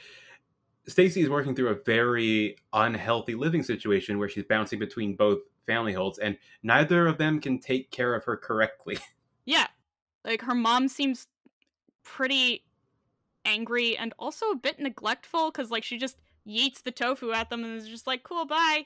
Stacy 0.88 1.22
is 1.22 1.30
working 1.30 1.56
through 1.56 1.70
a 1.70 1.76
very 1.86 2.56
unhealthy 2.72 3.36
living 3.36 3.64
situation 3.64 4.20
where 4.20 4.30
she's 4.30 4.46
bouncing 4.46 4.80
between 4.80 5.16
both 5.16 5.40
family 5.66 5.94
holds 5.94 6.18
and 6.20 6.38
neither 6.64 7.08
of 7.08 7.18
them 7.18 7.42
can 7.42 7.60
take 7.60 7.92
care 7.92 8.16
of 8.16 8.24
her 8.26 8.38
correctly. 8.38 8.98
Yeah. 9.50 9.68
Like 10.24 10.42
her 10.42 10.56
mom 10.56 10.88
seems 10.88 11.28
pretty 12.04 12.64
angry 13.46 13.98
and 13.98 14.14
also 14.20 14.48
a 14.52 14.56
bit 14.56 14.80
neglectful 14.80 15.52
because 15.52 15.72
like 15.72 15.84
she 15.84 15.98
just 15.98 16.18
yeets 16.48 16.84
the 16.84 16.92
tofu 16.92 17.32
at 17.32 17.50
them 17.50 17.64
and 17.64 17.76
is 17.76 17.88
just 17.88 18.08
like, 18.08 18.24
cool, 18.24 18.46
bye. 18.46 18.86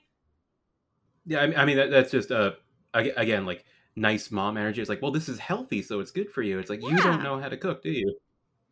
yeah, 1.25 1.41
I 1.41 1.47
mean, 1.47 1.57
I 1.57 1.65
mean 1.65 1.77
that, 1.77 1.91
that's 1.91 2.11
just 2.11 2.31
uh 2.31 2.51
again 2.93 3.45
like 3.45 3.63
nice 3.95 4.31
mom 4.31 4.57
energy. 4.57 4.81
It's 4.81 4.89
like, 4.89 5.01
well, 5.01 5.11
this 5.11 5.29
is 5.29 5.39
healthy, 5.39 5.81
so 5.81 5.99
it's 5.99 6.11
good 6.11 6.29
for 6.29 6.41
you. 6.41 6.59
It's 6.59 6.69
like 6.69 6.81
you 6.81 6.95
don't 6.97 7.23
know 7.23 7.39
how 7.39 7.49
to 7.49 7.57
cook, 7.57 7.83
do 7.83 7.91
you? 7.91 8.15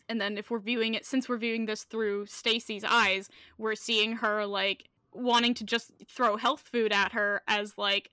And 0.08 0.19
then 0.19 0.38
if 0.38 0.50
we're 0.50 0.60
viewing 0.60 0.95
it 0.95 1.06
since 1.06 1.30
we're 1.30 1.38
viewing 1.38 1.65
this 1.65 1.84
through 1.84 2.26
Stacy's 2.26 2.84
eyes, 2.84 3.30
we're 3.58 3.76
seeing 3.76 4.13
her 4.17 4.45
like 4.45 4.89
wanting 5.13 5.54
to 5.56 5.63
just 5.63 5.91
throw 6.08 6.38
health 6.38 6.62
food 6.72 6.91
at 6.91 7.12
her 7.12 7.41
as 7.48 7.78
like, 7.78 8.10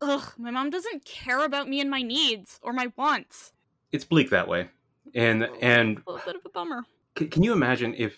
ugh, 0.00 0.32
my 0.38 0.50
mom 0.50 0.70
doesn't 0.70 1.04
care 1.04 1.44
about 1.44 1.68
me 1.68 1.80
and 1.80 1.90
my 1.90 2.02
needs 2.02 2.60
or 2.62 2.72
my 2.72 2.92
wants. 2.96 3.52
It's 3.94 4.04
bleak 4.04 4.30
that 4.30 4.48
way, 4.48 4.68
and 5.14 5.44
oh, 5.44 5.56
and 5.60 6.02
A 6.06 6.10
little 6.10 6.26
bit 6.26 6.36
of 6.36 6.42
a 6.44 6.48
bummer. 6.48 6.82
C- 7.16 7.28
can 7.28 7.42
you 7.44 7.52
imagine 7.52 7.94
if 7.96 8.16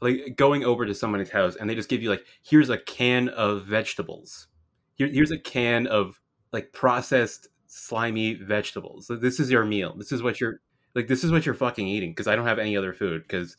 like 0.00 0.36
going 0.36 0.64
over 0.64 0.86
to 0.86 0.94
somebody's 0.94 1.28
house 1.30 1.56
and 1.56 1.68
they 1.68 1.74
just 1.74 1.88
give 1.88 2.00
you 2.02 2.08
like 2.08 2.24
here's 2.42 2.70
a 2.70 2.78
can 2.78 3.28
of 3.30 3.64
vegetables. 3.64 4.46
Here, 4.94 5.08
here's 5.08 5.32
a 5.32 5.38
can 5.38 5.88
of 5.88 6.20
like 6.52 6.72
processed 6.72 7.48
slimy 7.66 8.34
vegetables. 8.34 9.08
So 9.08 9.16
this 9.16 9.40
is 9.40 9.50
your 9.50 9.64
meal. 9.64 9.94
This 9.96 10.12
is 10.12 10.22
what 10.22 10.40
you're 10.40 10.60
like 10.94 11.08
this 11.08 11.24
is 11.24 11.32
what 11.32 11.44
you're 11.44 11.54
fucking 11.54 11.86
eating 11.86 12.12
because 12.12 12.28
i 12.28 12.34
don't 12.36 12.46
have 12.46 12.58
any 12.58 12.76
other 12.76 12.92
food 12.94 13.22
because 13.22 13.56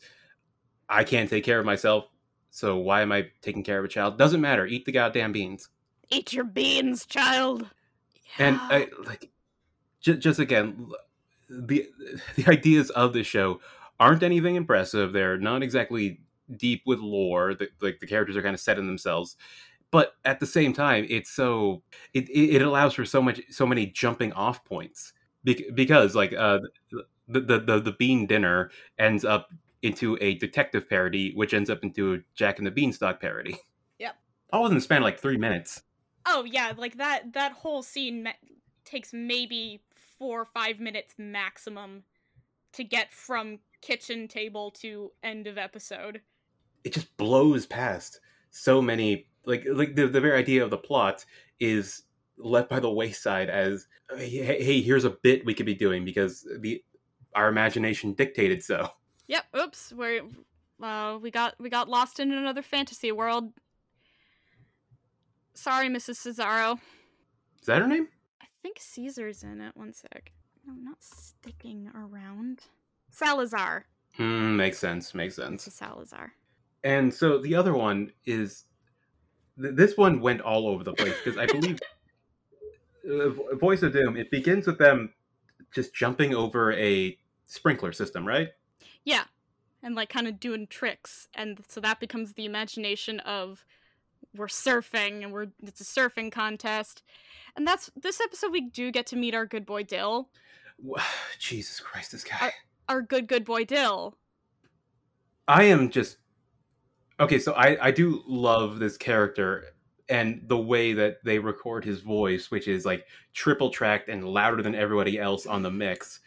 i 0.88 1.04
can't 1.04 1.28
take 1.28 1.44
care 1.44 1.58
of 1.58 1.66
myself. 1.66 2.06
So 2.50 2.78
why 2.78 3.02
am 3.02 3.12
i 3.12 3.26
taking 3.42 3.62
care 3.62 3.78
of 3.78 3.84
a 3.84 3.88
child? 3.88 4.16
Doesn't 4.16 4.40
matter. 4.40 4.64
Eat 4.66 4.86
the 4.86 4.92
goddamn 4.92 5.32
beans. 5.32 5.68
Eat 6.08 6.32
your 6.32 6.44
beans, 6.44 7.04
child. 7.04 7.68
and 8.38 8.56
I, 8.60 8.88
like 9.04 9.30
just, 10.00 10.20
just 10.20 10.38
again 10.40 10.86
l- 10.88 10.96
the 11.50 11.88
the 12.36 12.46
ideas 12.48 12.90
of 12.90 13.12
the 13.12 13.22
show 13.22 13.60
aren't 13.98 14.22
anything 14.22 14.56
impressive 14.56 15.12
they're 15.12 15.38
not 15.38 15.62
exactly 15.62 16.20
deep 16.56 16.82
with 16.86 16.98
lore 16.98 17.54
the, 17.54 17.68
like 17.80 18.00
the 18.00 18.06
characters 18.06 18.36
are 18.36 18.42
kind 18.42 18.54
of 18.54 18.60
set 18.60 18.78
in 18.78 18.86
themselves 18.86 19.36
but 19.90 20.14
at 20.24 20.40
the 20.40 20.46
same 20.46 20.72
time 20.72 21.06
it's 21.08 21.30
so 21.30 21.82
it, 22.14 22.28
it 22.30 22.62
allows 22.62 22.94
for 22.94 23.04
so 23.04 23.20
much 23.20 23.40
so 23.50 23.66
many 23.66 23.86
jumping 23.86 24.32
off 24.32 24.64
points 24.64 25.12
Bec- 25.44 25.74
because 25.74 26.14
like 26.14 26.32
uh 26.32 26.60
the, 27.28 27.40
the 27.40 27.60
the 27.60 27.80
the 27.80 27.92
bean 27.92 28.26
dinner 28.26 28.70
ends 28.98 29.24
up 29.24 29.50
into 29.82 30.18
a 30.20 30.34
detective 30.34 30.88
parody, 30.88 31.32
which 31.34 31.54
ends 31.54 31.70
up 31.70 31.82
into 31.82 32.14
a 32.14 32.18
Jack 32.34 32.58
and 32.58 32.66
the 32.66 32.70
Beanstalk 32.70 33.20
parody. 33.20 33.56
Yep. 33.98 34.16
All 34.52 34.62
within 34.62 34.76
the 34.76 34.82
span 34.82 34.98
of 34.98 35.04
like 35.04 35.18
three 35.18 35.36
minutes. 35.36 35.82
Oh 36.26 36.44
yeah, 36.44 36.72
like 36.76 36.98
that 36.98 37.32
that 37.34 37.52
whole 37.52 37.82
scene 37.82 38.28
takes 38.84 39.12
maybe 39.12 39.80
4 40.20 40.42
or 40.42 40.44
5 40.54 40.78
minutes 40.78 41.14
maximum 41.18 42.04
to 42.74 42.84
get 42.84 43.12
from 43.12 43.58
kitchen 43.80 44.28
table 44.28 44.70
to 44.70 45.10
end 45.24 45.48
of 45.48 45.58
episode. 45.58 46.20
It 46.84 46.92
just 46.92 47.16
blows 47.16 47.66
past 47.66 48.20
so 48.50 48.80
many 48.80 49.26
like 49.44 49.66
like 49.72 49.96
the, 49.96 50.06
the 50.06 50.20
very 50.20 50.38
idea 50.38 50.62
of 50.62 50.70
the 50.70 50.76
plot 50.76 51.24
is 51.58 52.02
left 52.36 52.68
by 52.68 52.78
the 52.80 52.90
wayside 52.90 53.48
as 53.48 53.86
hey, 54.16 54.62
hey 54.62 54.80
here's 54.80 55.04
a 55.04 55.10
bit 55.10 55.44
we 55.44 55.54
could 55.54 55.66
be 55.66 55.74
doing 55.74 56.04
because 56.04 56.46
the 56.60 56.82
our 57.34 57.48
imagination 57.48 58.12
dictated 58.12 58.62
so. 58.62 58.88
Yep, 59.28 59.44
oops, 59.56 59.92
we're 59.96 60.22
uh, 60.82 61.18
we 61.20 61.30
got 61.30 61.54
we 61.58 61.70
got 61.70 61.88
lost 61.88 62.20
in 62.20 62.32
another 62.32 62.62
fantasy 62.62 63.12
world. 63.12 63.52
Sorry, 65.54 65.88
Mrs. 65.88 66.26
Cesaro. 66.26 66.78
Is 67.60 67.66
that 67.66 67.82
her 67.82 67.88
name? 67.88 68.08
I 68.60 68.62
think 68.62 68.78
Caesar's 68.78 69.42
in 69.42 69.62
it. 69.62 69.74
One 69.74 69.94
sec. 69.94 70.32
No, 70.66 70.74
not 70.74 71.02
sticking 71.02 71.90
around. 71.94 72.60
Salazar. 73.10 73.86
Hmm, 74.16 74.56
makes 74.56 74.78
sense. 74.78 75.14
Makes 75.14 75.36
sense. 75.36 75.64
Salazar. 75.72 76.32
And 76.84 77.12
so 77.12 77.38
the 77.38 77.54
other 77.54 77.72
one 77.72 78.12
is 78.26 78.64
th- 79.60 79.74
this 79.74 79.96
one 79.96 80.20
went 80.20 80.42
all 80.42 80.68
over 80.68 80.84
the 80.84 80.92
place 80.92 81.14
because 81.24 81.38
I 81.38 81.46
believe 81.58 81.78
uh, 83.10 83.56
Voice 83.56 83.82
of 83.82 83.94
Doom. 83.94 84.16
It 84.18 84.30
begins 84.30 84.66
with 84.66 84.78
them 84.78 85.14
just 85.72 85.94
jumping 85.94 86.34
over 86.34 86.72
a 86.74 87.16
sprinkler 87.46 87.92
system, 87.92 88.28
right? 88.28 88.48
Yeah, 89.04 89.24
and 89.82 89.94
like 89.94 90.10
kind 90.10 90.26
of 90.26 90.38
doing 90.38 90.66
tricks, 90.66 91.28
and 91.34 91.60
so 91.68 91.80
that 91.80 91.98
becomes 91.98 92.34
the 92.34 92.44
imagination 92.44 93.20
of 93.20 93.64
we're 94.36 94.46
surfing 94.46 95.22
and 95.22 95.32
we're 95.32 95.48
it's 95.62 95.80
a 95.80 95.84
surfing 95.84 96.30
contest, 96.30 97.02
and 97.56 97.66
that's 97.66 97.90
this 97.96 98.20
episode 98.20 98.52
we 98.52 98.62
do 98.62 98.90
get 98.90 99.06
to 99.06 99.16
meet 99.16 99.34
our 99.34 99.46
good 99.46 99.66
boy 99.66 99.82
Dill, 99.82 100.28
Jesus 101.38 101.80
Christ, 101.80 102.12
this 102.12 102.24
guy. 102.24 102.52
our 102.88 103.02
good 103.02 103.26
good 103.26 103.44
boy 103.44 103.64
Dill. 103.64 104.16
I 105.48 105.64
am 105.64 105.90
just 105.90 106.18
okay. 107.18 107.38
So 107.38 107.52
I 107.52 107.86
I 107.86 107.90
do 107.90 108.22
love 108.26 108.78
this 108.78 108.96
character 108.96 109.64
and 110.08 110.42
the 110.48 110.58
way 110.58 110.92
that 110.92 111.24
they 111.24 111.38
record 111.38 111.84
his 111.84 112.00
voice, 112.00 112.50
which 112.50 112.66
is 112.68 112.84
like 112.84 113.06
triple 113.32 113.70
tracked 113.70 114.08
and 114.08 114.28
louder 114.28 114.60
than 114.62 114.74
everybody 114.74 115.18
else 115.18 115.46
on 115.46 115.62
the 115.62 115.70
mix. 115.70 116.20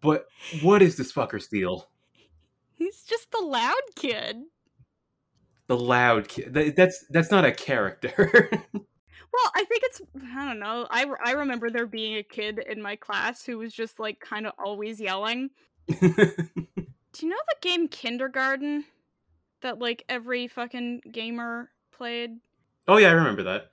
But 0.00 0.26
what 0.62 0.80
is 0.80 0.96
this 0.96 1.12
fucker 1.12 1.40
steal? 1.40 1.90
He's 2.72 3.02
just 3.02 3.30
the 3.30 3.44
loud 3.44 3.74
kid. 3.94 4.36
The 5.68 5.76
loud 5.76 6.28
kid. 6.28 6.74
That's 6.76 7.04
that's 7.10 7.30
not 7.30 7.44
a 7.44 7.52
character. 7.52 8.50
Well, 9.30 9.52
I 9.54 9.64
think 9.64 9.82
it's 9.84 10.00
I 10.34 10.46
don't 10.46 10.58
know. 10.58 10.86
I 10.90 11.06
I 11.24 11.32
remember 11.32 11.70
there 11.70 11.86
being 11.86 12.16
a 12.16 12.22
kid 12.22 12.58
in 12.58 12.80
my 12.80 12.96
class 12.96 13.44
who 13.44 13.58
was 13.58 13.72
just 13.72 14.00
like 14.00 14.20
kind 14.20 14.46
of 14.46 14.54
always 14.58 15.00
yelling. 15.00 15.50
Do 15.86 15.96
you 16.06 17.28
know 17.28 17.36
the 17.48 17.56
game 17.60 17.88
Kindergarten 17.88 18.84
that 19.60 19.78
like 19.78 20.04
every 20.08 20.48
fucking 20.48 21.02
gamer 21.12 21.70
played? 21.92 22.38
oh 22.88 22.96
yeah, 22.96 23.08
I 23.08 23.12
remember 23.12 23.42
that. 23.44 23.70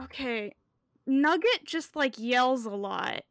Okay. 0.00 0.52
Nugget 1.06 1.64
just 1.64 1.94
like 1.94 2.18
yells 2.18 2.66
a 2.66 2.70
lot. 2.70 3.22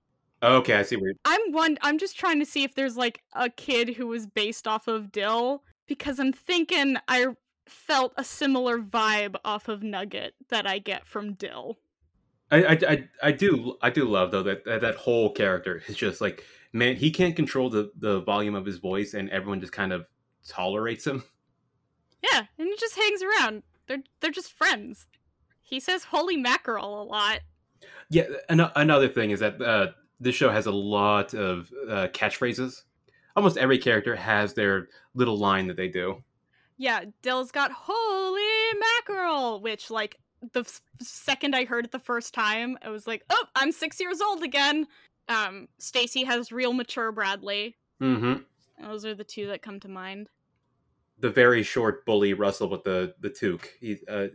Okay, 0.41 0.75
I 0.75 0.83
see 0.83 0.95
where. 0.95 1.13
I'm 1.25 1.51
one 1.51 1.77
I'm 1.81 1.97
just 1.97 2.17
trying 2.17 2.39
to 2.39 2.45
see 2.45 2.63
if 2.63 2.73
there's 2.75 2.97
like 2.97 3.21
a 3.33 3.49
kid 3.49 3.89
who 3.89 4.07
was 4.07 4.27
based 4.27 4.67
off 4.67 4.87
of 4.87 5.11
Dill 5.11 5.63
because 5.87 6.19
I'm 6.19 6.33
thinking 6.33 6.97
I 7.07 7.27
felt 7.67 8.13
a 8.17 8.23
similar 8.23 8.77
vibe 8.79 9.35
off 9.43 9.67
of 9.67 9.83
Nugget 9.83 10.35
that 10.49 10.67
I 10.67 10.79
get 10.79 11.05
from 11.05 11.33
Dill. 11.33 11.77
I, 12.51 12.63
I, 12.63 12.71
I, 12.87 13.09
I 13.23 13.31
do 13.31 13.75
I 13.81 13.89
do 13.89 14.05
love 14.05 14.31
though 14.31 14.43
that, 14.43 14.65
that 14.65 14.95
whole 14.95 15.31
character 15.31 15.81
is 15.87 15.95
just 15.95 16.21
like 16.21 16.43
man 16.73 16.95
he 16.95 17.09
can't 17.09 17.35
control 17.35 17.71
the 17.71 17.91
the 17.97 18.21
volume 18.21 18.53
of 18.53 18.65
his 18.65 18.77
voice 18.77 19.15
and 19.15 19.29
everyone 19.31 19.59
just 19.59 19.73
kind 19.73 19.91
of 19.91 20.05
tolerates 20.47 21.07
him. 21.07 21.23
Yeah, 22.31 22.43
and 22.57 22.67
he 22.67 22.75
just 22.77 22.95
hangs 22.95 23.21
around. 23.23 23.63
They're 23.87 24.03
they're 24.19 24.31
just 24.31 24.53
friends. 24.53 25.07
He 25.61 25.79
says 25.79 26.03
holy 26.05 26.37
mackerel 26.37 27.01
a 27.01 27.03
lot. 27.03 27.39
Yeah, 28.09 28.25
an- 28.49 28.71
another 28.75 29.07
thing 29.07 29.31
is 29.31 29.39
that 29.39 29.61
uh, 29.61 29.87
this 30.19 30.35
show 30.35 30.49
has 30.49 30.67
a 30.67 30.71
lot 30.71 31.33
of 31.33 31.71
uh, 31.89 32.07
catchphrases. 32.13 32.83
Almost 33.35 33.57
every 33.57 33.77
character 33.77 34.15
has 34.15 34.53
their 34.53 34.87
little 35.13 35.37
line 35.37 35.67
that 35.67 35.77
they 35.77 35.87
do. 35.87 36.23
Yeah, 36.77 37.05
Dill's 37.21 37.51
got 37.51 37.71
holy 37.71 38.79
mackerel, 38.79 39.61
which 39.61 39.89
like 39.89 40.17
the 40.53 40.61
f- 40.61 40.81
second 41.01 41.55
I 41.55 41.65
heard 41.65 41.85
it 41.85 41.91
the 41.91 41.99
first 41.99 42.33
time, 42.33 42.77
I 42.81 42.89
was 42.89 43.07
like, 43.07 43.23
"Oh, 43.29 43.45
I'm 43.55 43.71
6 43.71 43.99
years 43.99 44.21
old 44.21 44.43
again." 44.43 44.87
Um 45.29 45.67
Stacy 45.79 46.23
has 46.23 46.51
real 46.51 46.73
mature 46.73 47.11
Bradley. 47.11 47.77
Mm 48.01 48.19
hmm 48.19 48.85
Those 48.85 49.05
are 49.05 49.15
the 49.15 49.23
two 49.23 49.47
that 49.47 49.61
come 49.61 49.79
to 49.79 49.87
mind. 49.87 50.29
The 51.19 51.29
very 51.29 51.63
short 51.63 52.05
bully 52.05 52.33
Russell 52.33 52.69
with 52.69 52.83
the 52.83 53.15
the 53.21 53.29
toque. 53.29 53.69
He, 53.79 53.97
uh, 54.07 54.27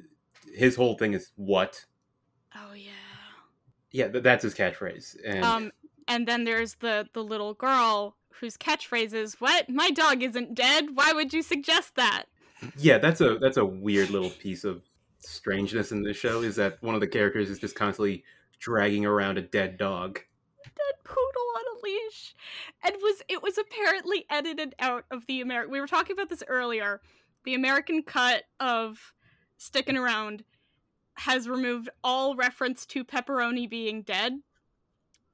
his 0.54 0.74
whole 0.76 0.96
thing 0.96 1.12
is 1.12 1.32
what? 1.36 1.84
Oh 2.56 2.72
yeah. 2.74 2.90
Yeah, 3.92 4.08
th- 4.08 4.24
that's 4.24 4.42
his 4.42 4.54
catchphrase. 4.54 5.16
And 5.24 5.44
Um 5.44 5.72
and 6.08 6.26
then 6.26 6.44
there's 6.44 6.74
the 6.76 7.06
the 7.12 7.22
little 7.22 7.54
girl 7.54 8.16
whose 8.40 8.56
catchphrase 8.56 9.12
is, 9.14 9.40
"What? 9.40 9.68
My 9.68 9.90
dog 9.90 10.22
isn't 10.22 10.54
dead. 10.54 10.94
Why 10.96 11.12
would 11.12 11.32
you 11.32 11.42
suggest 11.42 11.94
that?" 11.96 12.24
yeah, 12.76 12.98
that's 12.98 13.20
a 13.20 13.38
that's 13.38 13.56
a 13.56 13.64
weird 13.64 14.10
little 14.10 14.30
piece 14.30 14.64
of 14.64 14.82
strangeness 15.18 15.92
in 15.92 16.02
this 16.02 16.16
show. 16.16 16.42
Is 16.42 16.56
that 16.56 16.82
one 16.82 16.94
of 16.94 17.00
the 17.00 17.06
characters 17.08 17.50
is 17.50 17.58
just 17.58 17.74
constantly 17.74 18.24
dragging 18.58 19.06
around 19.06 19.38
a 19.38 19.42
dead 19.42 19.78
dog. 19.78 20.20
dead 20.64 21.04
poodle 21.04 21.48
on 21.56 21.62
a 21.76 21.80
leash 21.82 22.34
and 22.84 22.94
was 23.02 23.22
it 23.28 23.42
was 23.42 23.58
apparently 23.58 24.26
edited 24.30 24.74
out 24.78 25.04
of 25.10 25.26
the 25.26 25.40
American 25.40 25.72
we 25.72 25.80
were 25.80 25.86
talking 25.86 26.12
about 26.12 26.28
this 26.28 26.44
earlier 26.46 27.00
the 27.44 27.54
American 27.54 28.02
cut 28.02 28.44
of 28.60 29.14
Stickin' 29.56 29.96
Around 29.96 30.44
has 31.14 31.48
removed 31.48 31.88
all 32.04 32.36
reference 32.36 32.84
to 32.86 33.02
pepperoni 33.02 33.68
being 33.68 34.02
dead 34.02 34.40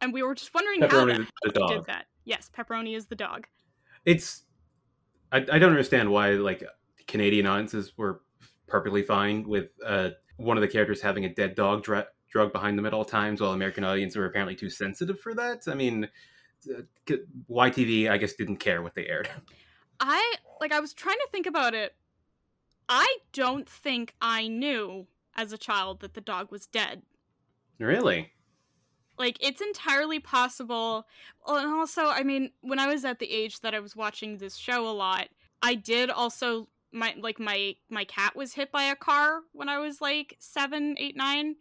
and 0.00 0.12
we 0.12 0.22
were 0.22 0.34
just 0.34 0.54
wondering 0.54 0.80
how 0.82 0.86
Pepperoni 0.86 1.16
the, 1.16 1.18
the, 1.18 1.28
the 1.44 1.52
they 1.52 1.58
dog. 1.58 1.70
did 1.70 1.84
that 1.86 2.06
yes 2.26 2.50
pepperoni 2.54 2.94
is 2.94 3.06
the 3.06 3.16
dog 3.16 3.46
it's 4.04 4.42
I, 5.32 5.38
I 5.38 5.58
don't 5.58 5.70
understand 5.70 6.10
why 6.10 6.30
like 6.32 6.62
Canadian 7.06 7.46
audiences 7.46 7.92
were 7.96 8.22
perfectly 8.66 9.02
fine 9.02 9.48
with 9.48 9.70
uh, 9.84 10.10
one 10.36 10.56
of 10.56 10.60
the 10.60 10.68
characters 10.68 11.00
having 11.00 11.24
a 11.24 11.28
dead 11.28 11.54
dog 11.54 11.82
dra- 11.82 12.06
drug 12.30 12.52
behind 12.52 12.78
them 12.78 12.86
at 12.86 12.94
all 12.94 13.04
times, 13.04 13.40
while 13.40 13.52
American 13.52 13.84
audiences 13.84 14.16
were 14.16 14.26
apparently 14.26 14.54
too 14.54 14.70
sensitive 14.70 15.20
for 15.20 15.34
that. 15.34 15.62
I 15.68 15.74
mean, 15.74 16.08
uh, 16.70 17.16
YTV 17.50 18.10
I 18.10 18.18
guess 18.18 18.34
didn't 18.34 18.56
care 18.56 18.82
what 18.82 18.94
they 18.94 19.06
aired. 19.06 19.28
I 20.00 20.34
like 20.60 20.72
I 20.72 20.80
was 20.80 20.92
trying 20.92 21.16
to 21.16 21.28
think 21.32 21.46
about 21.46 21.74
it 21.74 21.94
I 22.88 23.16
don't 23.32 23.68
think 23.68 24.14
I 24.20 24.46
knew 24.46 25.06
as 25.34 25.52
a 25.52 25.58
child 25.58 26.00
that 26.00 26.12
the 26.12 26.20
dog 26.20 26.50
was 26.50 26.66
dead 26.66 27.02
really? 27.78 28.30
Like 29.18 29.36
it's 29.40 29.60
entirely 29.60 30.20
possible. 30.20 31.06
And 31.46 31.66
also 31.66 32.06
i 32.06 32.22
mean 32.22 32.50
when 32.60 32.78
i 32.78 32.86
was 32.86 33.04
at 33.04 33.18
the 33.18 33.30
age 33.30 33.60
that 33.60 33.74
i 33.74 33.80
was 33.80 33.94
watching 33.94 34.38
this 34.38 34.56
show 34.56 34.88
a 34.88 34.90
lot 34.90 35.28
i 35.62 35.74
did 35.74 36.10
also 36.10 36.68
my 36.92 37.14
like 37.20 37.38
my 37.38 37.76
my 37.88 38.04
cat 38.04 38.34
was 38.34 38.54
hit 38.54 38.72
by 38.72 38.84
a 38.84 38.96
car 38.96 39.40
when 39.52 39.68
i 39.68 39.78
was 39.78 40.00
like 40.00 40.36
seven 40.38 40.96
eight 40.98 41.16
nine. 41.16 41.56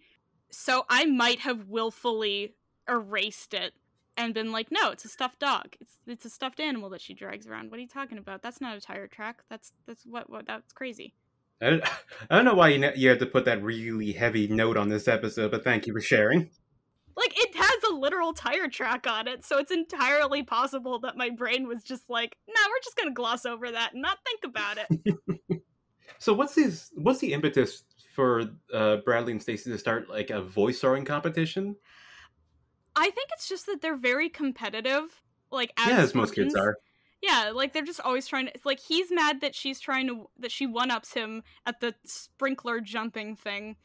So 0.52 0.86
i 0.90 1.06
might 1.06 1.40
have 1.40 1.68
willfully 1.68 2.56
erased 2.88 3.54
it 3.54 3.74
and 4.18 4.34
been 4.34 4.52
like 4.52 4.72
no 4.72 4.92
it's 4.92 5.06
a 5.06 5.10
stuffed 5.10 5.40
dog. 5.40 5.76
It's 5.80 5.98
it's 6.08 6.26
a 6.26 6.30
stuffed 6.30 6.60
animal 6.60 6.90
that 6.92 7.02
she 7.02 7.14
drags 7.14 7.48
around. 7.48 7.70
What 7.70 7.78
are 7.78 7.82
you 7.82 7.88
talking 7.88 8.18
about? 8.18 8.42
That's 8.42 8.62
not 8.62 8.78
a 8.78 8.82
tire 8.82 9.08
track. 9.08 9.44
That's 9.50 9.74
that's 9.86 10.04
what 10.06 10.30
what 10.30 10.48
that's 10.48 10.74
crazy. 10.74 11.14
I 11.62 11.70
don't, 11.72 11.84
I 12.30 12.36
don't 12.36 12.46
know 12.46 12.56
why 12.56 12.70
you, 12.70 12.92
you 12.96 13.10
had 13.10 13.20
to 13.20 13.26
put 13.26 13.46
that 13.46 13.64
really 13.64 14.14
heavy 14.14 14.48
note 14.48 14.78
on 14.78 14.90
this 14.90 15.08
episode, 15.08 15.52
but 15.52 15.64
thank 15.64 15.88
you 15.88 15.94
for 15.94 16.02
sharing. 16.02 16.50
Like 17.18 17.34
it 17.36 17.56
has 17.56 17.92
a 17.92 17.96
literal 17.96 18.34
tire 18.34 18.68
track 18.68 19.08
on 19.08 19.28
it 19.28 19.44
so 19.44 19.58
it's 19.58 19.72
entirely 19.72 20.44
possible 20.44 21.00
that 21.00 21.18
my 21.18 21.30
brain 21.30 21.68
was 21.68 21.84
just 21.84 22.10
like 22.10 22.38
no 22.48 22.62
we're 22.68 22.84
just 22.84 22.98
gonna 22.98 23.12
gloss 23.12 23.46
over 23.46 23.72
that 23.72 23.94
and 23.94 24.02
not 24.02 24.18
think 24.26 24.44
about 24.44 24.78
it 24.78 25.16
So 26.18 26.34
what's 26.34 26.56
his 26.56 26.92
what's 26.96 27.20
the 27.20 27.34
impetus 27.34 27.84
for 28.14 28.44
uh, 28.74 28.98
Bradley 28.98 29.34
and 29.34 29.42
Stacy 29.42 29.70
to 29.70 29.78
start 29.78 30.10
like 30.10 30.30
a 30.30 30.42
voice 30.42 30.80
throwing 30.80 31.04
competition? 31.04 31.76
i 32.96 33.10
think 33.10 33.30
it's 33.34 33.48
just 33.48 33.66
that 33.66 33.82
they're 33.82 33.96
very 33.98 34.30
competitive 34.30 35.22
like 35.52 35.72
as 35.78 35.88
yeah, 35.88 35.98
as 36.00 36.16
most 36.16 36.34
kids 36.34 36.56
are. 36.56 36.78
yeah 37.22 37.52
like 37.54 37.74
they're 37.74 37.84
just 37.84 38.00
always 38.02 38.28
trying 38.28 38.48
to 38.48 38.54
like 38.64 38.80
he's 38.80 39.12
mad 39.12 39.42
that 39.42 39.54
she's 39.54 39.80
trying 39.80 40.08
to 40.08 40.30
that 40.40 40.52
she 40.52 40.66
one-ups 40.66 41.14
him 41.14 41.44
at 41.66 41.80
the 41.80 41.94
sprinkler 42.06 42.80
jumping 42.80 43.36
thing 43.36 43.76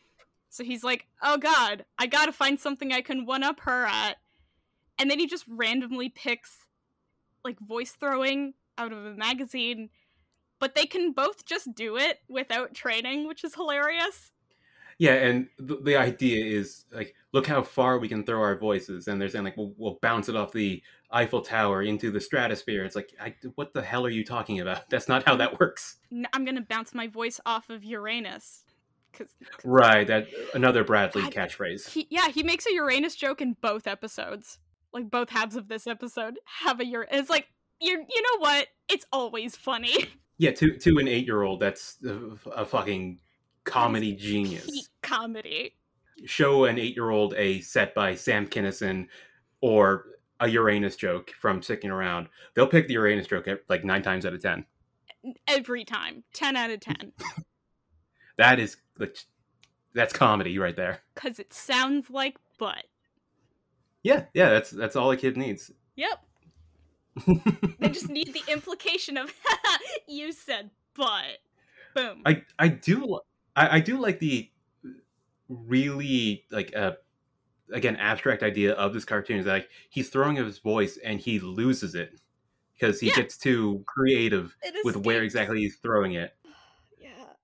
so 0.50 0.62
he's 0.62 0.84
like 0.84 1.06
oh 1.22 1.38
god 1.38 1.84
i 1.98 2.06
gotta 2.06 2.32
find 2.32 2.60
something 2.60 2.92
i 2.92 3.00
can 3.00 3.24
one-up 3.24 3.60
her 3.60 3.86
at 3.86 4.16
and 4.98 5.10
then 5.10 5.18
he 5.18 5.26
just 5.26 5.46
randomly 5.48 6.10
picks 6.10 6.66
like 7.44 7.58
voice 7.58 7.92
throwing 7.92 8.54
out 8.78 8.92
of 8.92 9.04
a 9.04 9.14
magazine, 9.14 9.90
but 10.58 10.74
they 10.74 10.86
can 10.86 11.12
both 11.12 11.44
just 11.44 11.74
do 11.74 11.96
it 11.96 12.18
without 12.28 12.74
training, 12.74 13.26
which 13.26 13.44
is 13.44 13.54
hilarious. 13.54 14.32
Yeah, 14.98 15.14
and 15.14 15.48
the, 15.58 15.76
the 15.76 15.96
idea 15.96 16.44
is 16.44 16.84
like, 16.92 17.14
look 17.32 17.46
how 17.46 17.62
far 17.62 17.98
we 17.98 18.08
can 18.08 18.24
throw 18.24 18.42
our 18.42 18.56
voices, 18.56 19.08
and 19.08 19.18
they're 19.20 19.30
saying 19.30 19.44
like, 19.44 19.56
we'll, 19.56 19.72
we'll 19.78 19.98
bounce 20.02 20.28
it 20.28 20.36
off 20.36 20.52
the 20.52 20.82
Eiffel 21.10 21.40
Tower 21.40 21.82
into 21.82 22.10
the 22.10 22.20
stratosphere. 22.20 22.84
It's 22.84 22.96
like, 22.96 23.14
I, 23.18 23.34
what 23.54 23.72
the 23.72 23.80
hell 23.80 24.04
are 24.04 24.10
you 24.10 24.24
talking 24.24 24.60
about? 24.60 24.82
That's 24.90 25.08
not 25.08 25.24
how 25.24 25.36
that 25.36 25.58
works. 25.58 25.96
I'm 26.34 26.44
gonna 26.44 26.60
bounce 26.60 26.94
my 26.94 27.06
voice 27.06 27.40
off 27.46 27.70
of 27.70 27.82
Uranus. 27.82 28.64
Cause, 29.18 29.28
'cause 29.40 29.64
Right, 29.64 30.06
that 30.06 30.24
uh, 30.24 30.46
another 30.54 30.84
Bradley 30.84 31.22
God, 31.22 31.32
catchphrase. 31.32 31.88
he, 31.90 32.06
yeah, 32.10 32.28
he 32.28 32.42
makes 32.42 32.66
a 32.66 32.72
Uranus 32.72 33.14
joke 33.16 33.40
in 33.40 33.56
both 33.60 33.86
episodes. 33.86 34.58
Like 34.92 35.10
both 35.10 35.30
halves 35.30 35.56
of 35.56 35.68
this 35.68 35.86
episode 35.86 36.38
have 36.62 36.80
a 36.80 36.84
Uranus. 36.86 37.20
It's 37.20 37.30
like 37.30 37.46
you 37.80 37.92
you 38.08 38.22
know 38.22 38.38
what? 38.40 38.68
It's 38.88 39.06
always 39.12 39.56
funny. 39.56 39.94
Yeah, 40.38 40.52
to 40.52 40.74
to 40.78 40.96
an 40.96 41.06
eight 41.06 41.26
year 41.26 41.42
old, 41.42 41.60
that's 41.60 41.98
a, 42.02 42.18
a 42.52 42.64
fucking 42.64 43.18
comedy 43.64 44.14
genius. 44.14 44.88
Comedy. 45.02 45.74
Show 46.24 46.64
an 46.64 46.78
eight 46.78 46.96
year 46.96 47.10
old 47.10 47.34
a 47.34 47.60
set 47.60 47.94
by 47.94 48.14
Sam 48.14 48.46
Kinison 48.46 49.08
or 49.60 50.06
a 50.40 50.48
Uranus 50.48 50.96
joke 50.96 51.30
from 51.38 51.60
Stickin' 51.60 51.90
Around. 51.90 52.28
They'll 52.54 52.66
pick 52.66 52.86
the 52.88 52.94
Uranus 52.94 53.26
joke 53.26 53.48
at, 53.48 53.60
like 53.68 53.84
nine 53.84 54.00
times 54.02 54.24
out 54.24 54.32
of 54.32 54.40
ten. 54.40 54.64
Every 55.46 55.84
time. 55.84 56.24
Ten 56.32 56.56
out 56.56 56.70
of 56.70 56.80
ten. 56.80 57.12
That 58.40 58.58
is 58.58 58.78
like 58.98 59.18
that's 59.92 60.14
comedy 60.14 60.58
right 60.58 60.74
there. 60.74 61.00
Cause 61.14 61.38
it 61.38 61.52
sounds 61.52 62.08
like 62.08 62.36
butt. 62.58 62.84
Yeah, 64.02 64.24
yeah, 64.32 64.48
that's 64.48 64.70
that's 64.70 64.96
all 64.96 65.10
a 65.10 65.16
kid 65.18 65.36
needs. 65.36 65.70
Yep. 65.96 66.24
They 67.80 67.88
just 67.90 68.08
need 68.08 68.32
the 68.32 68.42
implication 68.50 69.18
of 69.18 69.30
you 70.08 70.32
said 70.32 70.70
butt. 70.94 71.38
Boom. 71.94 72.22
I 72.24 72.42
I 72.58 72.68
do 72.68 73.20
I, 73.54 73.76
I 73.76 73.80
do 73.80 73.98
like 74.00 74.20
the 74.20 74.50
really 75.48 76.44
like 76.50 76.74
uh 76.74 76.92
again 77.72 77.96
abstract 77.96 78.42
idea 78.42 78.72
of 78.72 78.94
this 78.94 79.04
cartoon 79.04 79.38
is 79.38 79.46
like 79.46 79.68
he's 79.90 80.08
throwing 80.08 80.38
up 80.38 80.46
his 80.46 80.58
voice 80.60 80.98
and 81.04 81.20
he 81.20 81.38
loses 81.40 81.94
it 81.94 82.20
because 82.72 83.00
he 83.00 83.08
Yeah. 83.08 83.16
gets 83.16 83.36
too 83.36 83.84
creative 83.86 84.56
with 84.84 84.96
where 84.96 85.22
exactly 85.22 85.58
he's 85.58 85.76
throwing 85.76 86.14
it. 86.14 86.34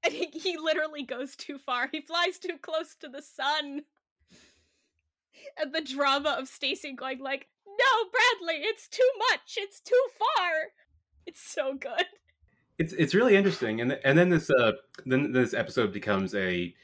Yeah. 0.06 0.18
And 0.20 0.32
he, 0.32 0.38
he 0.38 0.56
literally 0.56 1.02
goes 1.02 1.36
too 1.36 1.58
far. 1.58 1.88
He 1.90 2.00
flies 2.00 2.38
too 2.38 2.58
close 2.60 2.94
to 3.00 3.08
the 3.08 3.22
sun. 3.22 3.82
And 5.58 5.74
the 5.74 5.80
drama 5.80 6.36
of 6.38 6.48
Stacy 6.48 6.92
going 6.92 7.20
like, 7.20 7.48
"No, 7.66 8.10
Bradley, 8.10 8.62
it's 8.62 8.88
too 8.88 9.08
much. 9.30 9.56
It's 9.56 9.80
too 9.80 10.02
far." 10.18 10.52
It's 11.26 11.40
so 11.40 11.74
good. 11.74 12.06
It's 12.78 12.92
it's 12.92 13.14
really 13.14 13.36
interesting, 13.36 13.80
and 13.80 13.98
and 14.04 14.18
then 14.18 14.28
this 14.28 14.50
uh 14.50 14.72
then 15.04 15.32
this 15.32 15.54
episode 15.54 15.92
becomes 15.92 16.34
a 16.34 16.74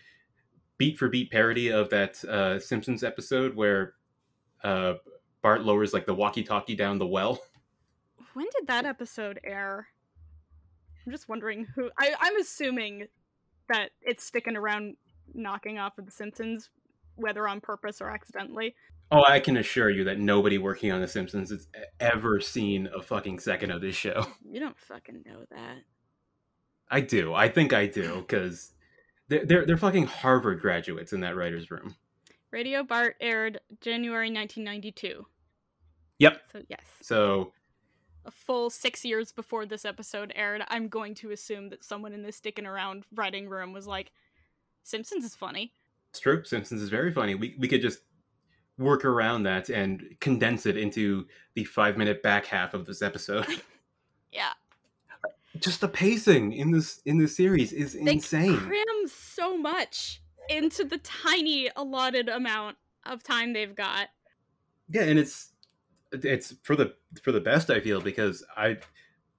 beat 0.78 0.98
for 0.98 1.08
beat 1.08 1.30
parody 1.30 1.70
of 1.70 1.90
that 1.90 2.22
uh 2.24 2.58
Simpsons 2.58 3.04
episode 3.04 3.54
where 3.54 3.94
uh 4.64 4.94
Bart 5.42 5.64
lowers 5.64 5.92
like 5.92 6.06
the 6.06 6.14
walkie 6.14 6.44
talkie 6.44 6.76
down 6.76 6.98
the 6.98 7.06
well. 7.06 7.42
When 8.34 8.46
did 8.58 8.68
that 8.68 8.86
episode 8.86 9.38
air? 9.44 9.88
I'm 11.04 11.12
just 11.12 11.28
wondering 11.28 11.66
who 11.74 11.90
I, 11.98 12.14
I'm 12.20 12.36
assuming 12.36 13.06
that 13.68 13.90
it's 14.02 14.24
Stickin' 14.24 14.56
Around 14.56 14.96
knocking 15.34 15.78
off 15.78 15.98
of 15.98 16.04
the 16.04 16.10
Simpsons, 16.10 16.70
whether 17.16 17.48
on 17.48 17.60
purpose 17.60 18.00
or 18.00 18.10
accidentally. 18.10 18.74
Oh, 19.10 19.24
I 19.26 19.40
can 19.40 19.56
assure 19.58 19.90
you 19.90 20.04
that 20.04 20.18
nobody 20.18 20.56
working 20.56 20.90
on 20.90 21.00
The 21.00 21.08
Simpsons 21.08 21.50
has 21.50 21.68
ever 22.00 22.40
seen 22.40 22.88
a 22.96 23.02
fucking 23.02 23.40
second 23.40 23.70
of 23.70 23.80
this 23.80 23.94
show. 23.94 24.26
You 24.50 24.60
don't 24.60 24.78
fucking 24.78 25.22
know 25.24 25.44
that. 25.50 25.78
I 26.90 27.00
do. 27.00 27.32
I 27.32 27.48
think 27.48 27.72
I 27.72 27.86
do 27.86 28.16
because 28.16 28.72
they're, 29.28 29.46
they're 29.46 29.64
they're 29.64 29.76
fucking 29.78 30.04
Harvard 30.04 30.60
graduates 30.60 31.14
in 31.14 31.20
that 31.20 31.36
writers' 31.36 31.70
room. 31.70 31.96
Radio 32.50 32.82
Bart 32.84 33.16
aired 33.18 33.60
January 33.80 34.30
1992. 34.30 35.24
Yep. 36.18 36.40
So 36.52 36.62
yes. 36.68 36.84
So 37.00 37.52
a 38.24 38.30
full 38.30 38.70
six 38.70 39.04
years 39.04 39.32
before 39.32 39.66
this 39.66 39.84
episode 39.84 40.32
aired, 40.36 40.62
I'm 40.68 40.88
going 40.88 41.14
to 41.16 41.30
assume 41.32 41.68
that 41.70 41.84
someone 41.84 42.12
in 42.12 42.22
this 42.22 42.36
Stickin' 42.36 42.66
Around 42.66 43.04
writing 43.14 43.48
room 43.48 43.72
was 43.72 43.86
like, 43.86 44.12
Simpsons 44.84 45.24
is 45.24 45.34
funny. 45.36 45.72
it's 46.10 46.20
true. 46.20 46.44
Simpsons 46.44 46.82
is 46.82 46.88
very 46.88 47.12
funny. 47.12 47.34
We 47.34 47.54
we 47.58 47.68
could 47.68 47.82
just 47.82 48.00
work 48.78 49.04
around 49.04 49.42
that 49.44 49.68
and 49.68 50.02
condense 50.20 50.66
it 50.66 50.76
into 50.76 51.26
the 51.54 51.64
five 51.64 51.96
minute 51.96 52.22
back 52.22 52.46
half 52.46 52.74
of 52.74 52.86
this 52.86 53.02
episode. 53.02 53.46
Yeah. 54.32 54.52
just 55.60 55.82
the 55.82 55.88
pacing 55.88 56.54
in 56.54 56.70
this 56.70 57.02
in 57.04 57.18
this 57.18 57.36
series 57.36 57.72
is 57.74 57.92
They 57.92 58.12
insane. 58.12 58.56
cram 58.56 59.06
so 59.06 59.58
much 59.58 60.22
into 60.48 60.84
the 60.84 60.96
tiny 60.98 61.68
allotted 61.76 62.30
amount 62.30 62.78
of 63.04 63.22
time 63.22 63.52
they've 63.52 63.74
got. 63.74 64.08
yeah 64.88 65.02
and 65.02 65.18
it's 65.18 65.51
it's 66.12 66.54
for 66.62 66.76
the 66.76 66.94
for 67.22 67.32
the 67.32 67.40
best 67.40 67.70
i 67.70 67.80
feel 67.80 68.00
because 68.00 68.44
i 68.56 68.76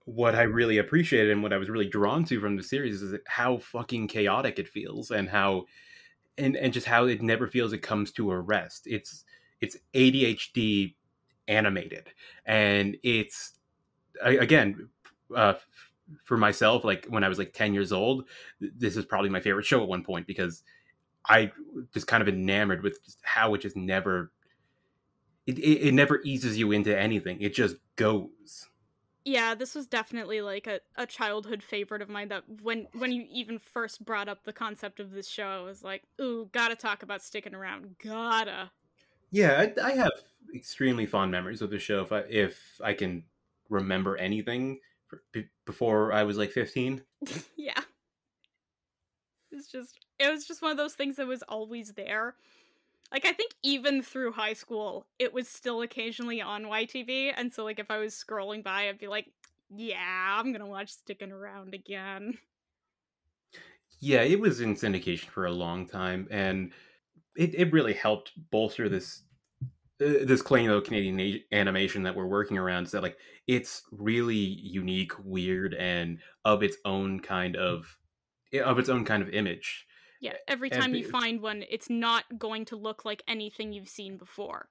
what 0.05 0.35
i 0.35 0.43
really 0.43 0.77
appreciated 0.77 1.31
and 1.31 1.43
what 1.43 1.53
i 1.53 1.57
was 1.57 1.69
really 1.69 1.87
drawn 1.87 2.23
to 2.25 2.39
from 2.39 2.57
the 2.57 2.63
series 2.63 3.01
is 3.01 3.17
how 3.27 3.57
fucking 3.57 4.07
chaotic 4.07 4.59
it 4.59 4.67
feels 4.67 5.11
and 5.11 5.29
how 5.29 5.65
and 6.37 6.55
and 6.55 6.73
just 6.73 6.87
how 6.87 7.05
it 7.05 7.21
never 7.21 7.47
feels 7.47 7.73
it 7.73 7.79
comes 7.79 8.11
to 8.11 8.31
a 8.31 8.39
rest. 8.39 8.83
It's 8.87 9.23
it's 9.61 9.77
adhd 9.93 10.95
animated. 11.47 12.09
And 12.45 12.97
it's 13.03 13.53
a- 14.23 14.37
again 14.37 14.89
uh 15.35 15.53
for 16.25 16.37
myself 16.37 16.83
like 16.83 17.05
when 17.07 17.23
i 17.23 17.29
was 17.29 17.39
like 17.39 17.53
10 17.53 17.73
years 17.73 17.91
old 17.91 18.25
this 18.59 18.97
is 18.97 19.05
probably 19.05 19.29
my 19.29 19.39
favorite 19.39 19.65
show 19.65 19.81
at 19.81 19.87
one 19.87 20.03
point 20.03 20.27
because 20.27 20.63
i 21.27 21.51
was 21.93 22.03
kind 22.05 22.21
of 22.21 22.27
enamored 22.27 22.83
with 22.83 22.99
how 23.23 23.53
it 23.53 23.59
just 23.61 23.77
never 23.77 24.31
it, 25.45 25.59
it, 25.59 25.87
it 25.87 25.93
never 25.93 26.21
eases 26.23 26.57
you 26.57 26.71
into 26.71 26.97
anything. 26.97 27.41
It 27.41 27.53
just 27.53 27.75
goes. 27.95 28.69
Yeah, 29.25 29.55
this 29.55 29.73
was 29.73 29.87
definitely 29.87 30.41
like 30.41 30.67
a, 30.67 30.81
a 30.97 31.05
childhood 31.05 31.63
favorite 31.63 32.01
of 32.01 32.09
mine 32.09 32.27
that 32.29 32.43
when 32.61 32.87
when 32.93 33.11
you 33.11 33.25
even 33.29 33.57
first 33.57 34.03
brought 34.03 34.27
up 34.27 34.43
the 34.43 34.51
concept 34.53 34.99
of 34.99 35.11
this 35.11 35.27
show, 35.27 35.47
I 35.47 35.61
was 35.61 35.83
like, 35.83 36.03
ooh, 36.19 36.49
gotta 36.51 36.75
talk 36.75 37.03
about 37.03 37.21
Stickin' 37.21 37.55
Around. 37.55 37.95
Gotta. 38.03 38.71
Yeah, 39.31 39.65
I, 39.77 39.81
I 39.81 39.91
have 39.93 40.11
extremely 40.53 41.05
fond 41.05 41.31
memories 41.31 41.61
of 41.61 41.69
the 41.69 41.79
show. 41.79 42.01
If 42.01 42.11
I 42.11 42.19
if 42.29 42.81
I 42.83 42.93
can 42.93 43.23
remember 43.69 44.17
anything 44.17 44.79
before 45.65 46.11
I 46.11 46.23
was 46.23 46.37
like 46.37 46.51
fifteen. 46.51 47.01
yeah. 47.55 47.79
It's 49.51 49.71
just 49.71 49.99
it 50.19 50.29
was 50.29 50.45
just 50.45 50.61
one 50.61 50.71
of 50.71 50.77
those 50.77 50.95
things 50.95 51.15
that 51.15 51.27
was 51.27 51.43
always 51.43 51.93
there. 51.93 52.35
Like 53.13 53.25
I 53.25 53.33
think 53.33 53.53
even 53.63 54.01
through 54.01 54.31
high 54.33 54.53
school, 54.53 55.05
it 55.19 55.33
was 55.33 55.47
still 55.47 55.81
occasionally 55.83 56.41
on 56.41 56.63
YTV, 56.63 57.33
and 57.37 57.53
so 57.53 57.63
like 57.63 57.79
if 57.79 57.91
I 57.91 57.99
was 57.99 58.15
scrolling 58.15 58.63
by, 58.63 58.89
I'd 58.89 58.97
be 58.97 59.07
like, 59.07 59.27
"Yeah, 59.69 60.37
I'm 60.39 60.51
gonna 60.51 60.67
watch 60.67 60.89
Stickin' 60.89 61.31
Around 61.31 61.75
again." 61.75 62.39
Yeah, 63.99 64.21
it 64.23 64.39
was 64.39 64.59
in 64.59 64.75
syndication 64.75 65.25
for 65.27 65.45
a 65.45 65.51
long 65.51 65.87
time, 65.87 66.27
and 66.31 66.73
it, 67.37 67.55
it 67.55 67.71
really 67.71 67.93
helped 67.93 68.31
bolster 68.51 68.89
this 68.89 69.23
uh, 70.01 70.25
this 70.25 70.41
claim 70.41 70.69
of 70.69 70.83
Canadian 70.83 71.19
a- 71.19 71.45
animation 71.51 72.03
that 72.03 72.15
we're 72.15 72.27
working 72.27 72.57
around. 72.57 72.85
Is 72.85 72.91
that 72.91 73.03
like 73.03 73.17
it's 73.47 73.83
really 73.91 74.35
unique, 74.35 75.13
weird, 75.23 75.73
and 75.75 76.19
of 76.45 76.63
its 76.63 76.77
own 76.83 77.19
kind 77.19 77.55
of 77.55 77.97
of 78.53 78.79
its 78.79 78.89
own 78.89 79.05
kind 79.05 79.23
of 79.23 79.29
image. 79.29 79.87
Yeah, 80.23 80.33
every 80.47 80.71
And 80.71 80.81
time 80.81 80.95
you 80.95 81.07
find 81.09 81.41
one, 81.41 81.63
it's 81.69 81.89
not 81.89 82.23
going 82.39 82.65
to 82.65 82.75
look 82.75 83.03
like 83.05 83.21
anything 83.27 83.73
you've 83.73 83.89
seen 83.89 84.17
before. 84.17 84.69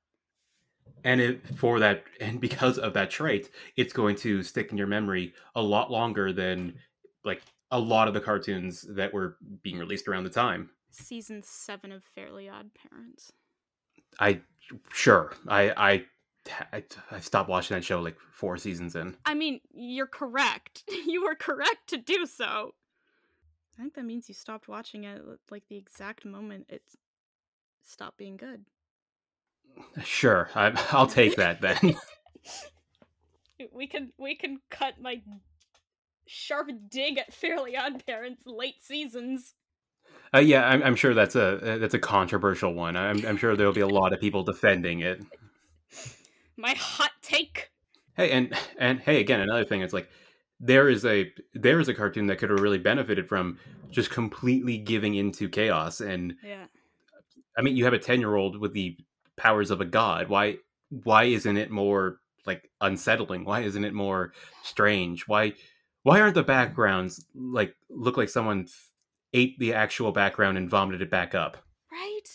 and 1.05 1.21
it 1.21 1.41
for 1.57 1.79
that 1.79 2.05
and 2.21 2.41
because 2.41 2.79
of 2.79 2.93
that 2.95 3.11
trait 3.11 3.51
it's 3.77 3.93
going 3.93 4.17
to 4.17 4.43
stick 4.43 4.71
in 4.73 4.79
your 4.79 4.87
memory 4.87 5.33
a 5.55 5.63
lot 5.63 5.91
longer 5.91 6.33
than 6.33 6.75
like 7.25 7.41
a 7.71 7.79
lot 7.79 8.09
of 8.09 8.15
the 8.15 8.21
cartoons 8.21 8.83
that 8.89 9.13
were 9.13 9.37
being 9.63 9.79
released 9.79 10.09
around 10.09 10.25
the 10.25 10.31
time 10.31 10.71
Season 10.91 11.43
seven 11.43 11.91
of 11.93 12.03
Fairly 12.15 12.49
Odd 12.49 12.71
Parents. 12.75 13.33
i 14.21 14.41
sure 14.93 15.33
i 15.49 15.63
i 15.93 16.05
i, 16.73 16.83
I 17.11 17.21
stopped 17.21 17.49
watching 17.49 17.77
that 17.77 17.85
show 17.85 18.01
like 18.01 18.17
four 18.33 18.57
seasons 18.57 18.97
in 18.97 19.17
I 19.25 19.35
mean, 19.35 19.61
you're 19.73 20.07
correct. 20.09 20.83
you 21.07 21.23
were 21.25 21.37
correct 21.37 21.89
to 21.89 21.97
do 21.99 22.27
so. 22.27 22.75
I 23.79 23.83
think 23.83 23.95
that 23.95 24.05
means 24.05 24.29
you 24.29 24.35
stopped 24.35 24.69
watching 24.69 25.05
it 25.05 25.19
at, 25.19 25.39
like 25.51 25.65
the 25.69 25.77
exact 25.77 26.25
moment 26.25 26.67
it 26.69 26.83
stopped 27.83 28.19
being 28.19 28.37
good. 28.37 28.65
sure 30.05 30.51
I, 30.55 30.73
i'll 30.93 31.07
take 31.07 31.37
that 31.37 31.61
then 31.61 31.97
We 33.73 33.87
can 33.87 34.13
we 34.19 34.35
can 34.35 34.59
cut 34.71 34.95
my 35.01 35.23
sharp 36.27 36.69
dig 36.91 37.17
at 37.17 37.33
Fairly 37.33 37.77
Odd 37.77 38.05
Parents 38.05 38.43
late 38.45 38.83
seasons. 38.83 39.55
uh, 40.35 40.41
yeah 40.41 40.67
I'm, 40.67 40.83
I'm 40.83 40.97
sure 40.97 41.15
that's 41.15 41.37
a 41.37 41.79
that's 41.81 41.95
a 41.95 41.99
controversial 42.01 42.75
one 42.75 42.97
I'm, 42.97 43.25
I'm 43.25 43.37
sure 43.37 43.57
there'll 43.57 43.73
be 43.73 43.81
a 43.81 43.87
lot 43.89 44.13
of 44.13 44.21
people 44.21 44.43
defending 44.43 45.01
it 45.01 45.23
My 46.57 46.75
hot 46.75 47.13
take. 47.23 47.71
Hey, 48.17 48.31
and 48.31 48.55
and 48.79 49.01
hey, 49.01 49.21
again, 49.21 49.41
another 49.41 49.65
thing. 49.65 49.81
It's 49.83 49.93
like 49.95 50.09
there 50.63 50.89
is 50.89 51.05
a 51.05 51.31
there 51.55 51.81
is 51.81 51.89
a 51.89 51.95
cartoon 51.95 52.27
that 52.29 52.39
could 52.39 52.49
have 52.49 52.61
really 52.61 52.79
benefited 52.79 53.29
from 53.29 53.59
just 53.91 54.11
completely 54.11 54.79
giving 54.79 55.17
into 55.17 55.49
chaos 55.49 56.01
and 56.01 56.35
Yeah. 56.43 56.67
I 57.59 57.61
mean, 57.61 57.77
you 57.77 57.85
have 57.85 57.93
a 57.93 57.99
ten 57.99 58.21
year 58.21 58.37
old 58.37 58.57
with 58.59 58.73
the 58.73 58.97
powers 59.37 59.71
of 59.71 59.81
a 59.81 59.85
god. 59.85 60.29
Why? 60.29 60.57
Why 60.89 61.25
isn't 61.25 61.57
it 61.57 61.71
more 61.71 62.21
like 62.47 62.71
unsettling? 62.81 63.45
Why 63.45 63.61
isn't 63.61 63.85
it 63.85 63.93
more 63.93 64.33
strange? 64.63 65.29
Why? 65.29 65.53
Why 66.05 66.21
aren't 66.21 66.35
the 66.35 66.43
backgrounds 66.43 67.27
like 67.35 67.75
look 67.91 68.17
like 68.17 68.29
someone 68.29 68.69
ate 69.35 69.59
the 69.59 69.75
actual 69.75 70.13
background 70.13 70.57
and 70.57 70.71
vomited 70.71 71.03
it 71.03 71.11
back 71.11 71.35
up? 71.35 71.59
Right? 71.91 72.29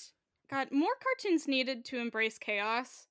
God, 0.49 0.69
more 0.71 0.95
cartoons 1.01 1.47
needed 1.47 1.85
to 1.85 1.97
embrace 1.97 2.37
chaos. 2.37 3.07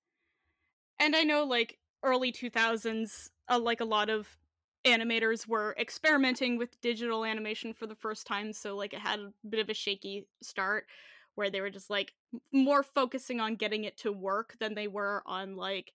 And 0.98 1.14
I 1.14 1.22
know, 1.22 1.44
like, 1.44 1.78
early 2.02 2.32
2000s, 2.32 3.30
uh, 3.48 3.58
like, 3.58 3.80
a 3.80 3.84
lot 3.84 4.08
of 4.08 4.38
animators 4.86 5.46
were 5.48 5.74
experimenting 5.78 6.58
with 6.58 6.80
digital 6.80 7.24
animation 7.24 7.74
for 7.74 7.86
the 7.86 7.94
first 7.96 8.26
time, 8.26 8.52
so, 8.52 8.76
like, 8.76 8.94
it 8.94 9.00
had 9.00 9.20
a 9.20 9.32
bit 9.48 9.60
of 9.60 9.68
a 9.70 9.74
shaky 9.74 10.28
start 10.42 10.86
where 11.34 11.50
they 11.50 11.60
were 11.60 11.70
just, 11.70 11.90
like, 11.90 12.14
more 12.52 12.82
focusing 12.82 13.40
on 13.40 13.56
getting 13.56 13.84
it 13.84 13.96
to 13.98 14.12
work 14.12 14.56
than 14.60 14.74
they 14.74 14.88
were 14.88 15.22
on, 15.26 15.56
like, 15.56 15.92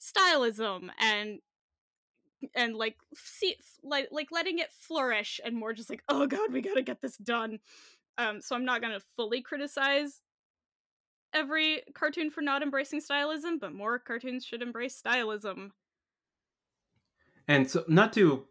stylism 0.00 0.90
and 1.00 1.40
and 2.54 2.74
like 2.76 2.96
see 3.14 3.56
like 3.82 4.08
like 4.10 4.30
letting 4.30 4.58
it 4.58 4.72
flourish 4.72 5.40
and 5.44 5.56
more 5.56 5.72
just 5.72 5.90
like 5.90 6.02
oh 6.08 6.26
god 6.26 6.52
we 6.52 6.60
gotta 6.60 6.82
get 6.82 7.00
this 7.00 7.16
done. 7.16 7.58
Um 8.18 8.40
so 8.42 8.56
i'm 8.56 8.64
not 8.64 8.82
gonna 8.82 9.00
fully 9.00 9.42
criticize 9.42 10.22
every 11.32 11.82
cartoon 11.94 12.30
for 12.30 12.40
not 12.42 12.62
embracing 12.62 13.00
stylism 13.00 13.58
but 13.58 13.72
more 13.72 13.98
cartoons 13.98 14.44
should 14.44 14.62
embrace 14.62 15.00
stylism 15.00 15.72
And 17.48 17.70
so, 17.70 17.84
not 17.88 18.12
to 18.14 18.44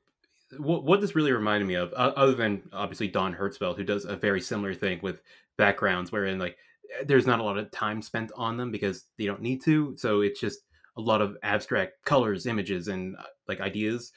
what 0.58 0.84
what 0.84 1.02
this 1.02 1.16
really 1.16 1.32
reminded 1.32 1.68
me 1.68 1.76
of, 1.76 1.91
uh, 1.94 2.14
other 2.16 2.34
than 2.34 2.64
obviously 2.72 3.08
Don 3.08 3.34
Hertzfeldt, 3.34 3.78
who 3.78 3.84
does 3.84 4.06
a 4.06 4.16
very 4.16 4.41
similar 4.41 4.74
thing 4.74 5.00
with 5.02 5.22
backgrounds, 5.58 6.12
wherein 6.12 6.39
like 6.39 6.58
there's 7.06 7.28
not 7.28 7.39
a 7.39 7.44
lot 7.44 7.58
of 7.58 7.72
time 7.72 8.02
spent 8.02 8.32
on 8.36 8.58
them 8.58 8.72
because 8.72 9.06
they 9.18 9.26
don't 9.26 9.41
need 9.41 9.64
to, 9.64 9.96
so 9.98 10.22
it's 10.22 10.39
just 10.39 10.60
a 10.98 11.02
lot 11.02 11.22
of 11.22 11.38
abstract 11.41 11.94
colors, 12.06 12.46
images, 12.46 12.88
and 12.88 13.16
uh, 13.18 13.24
like 13.48 13.62
ideas. 13.62 14.12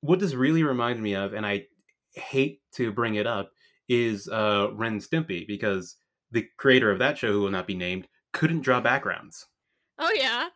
What 0.00 0.20
this 0.20 0.34
really 0.34 0.62
reminded 0.62 1.02
me 1.02 1.14
of, 1.14 1.32
and 1.32 1.44
I 1.46 1.66
hate 2.12 2.60
to 2.74 2.92
bring 2.92 3.16
it 3.16 3.26
up, 3.26 3.50
is 3.88 4.28
uh, 4.28 4.68
Ren 4.74 5.00
Stimpy 5.00 5.46
because 5.46 5.96
the 6.30 6.46
creator 6.56 6.90
of 6.90 6.98
that 7.00 7.18
show, 7.18 7.32
who 7.32 7.40
will 7.40 7.50
not 7.50 7.66
be 7.66 7.74
named, 7.74 8.06
couldn't 8.32 8.62
draw 8.62 8.80
backgrounds. 8.80 9.46
oh 9.98 10.12
yeah 10.14 10.48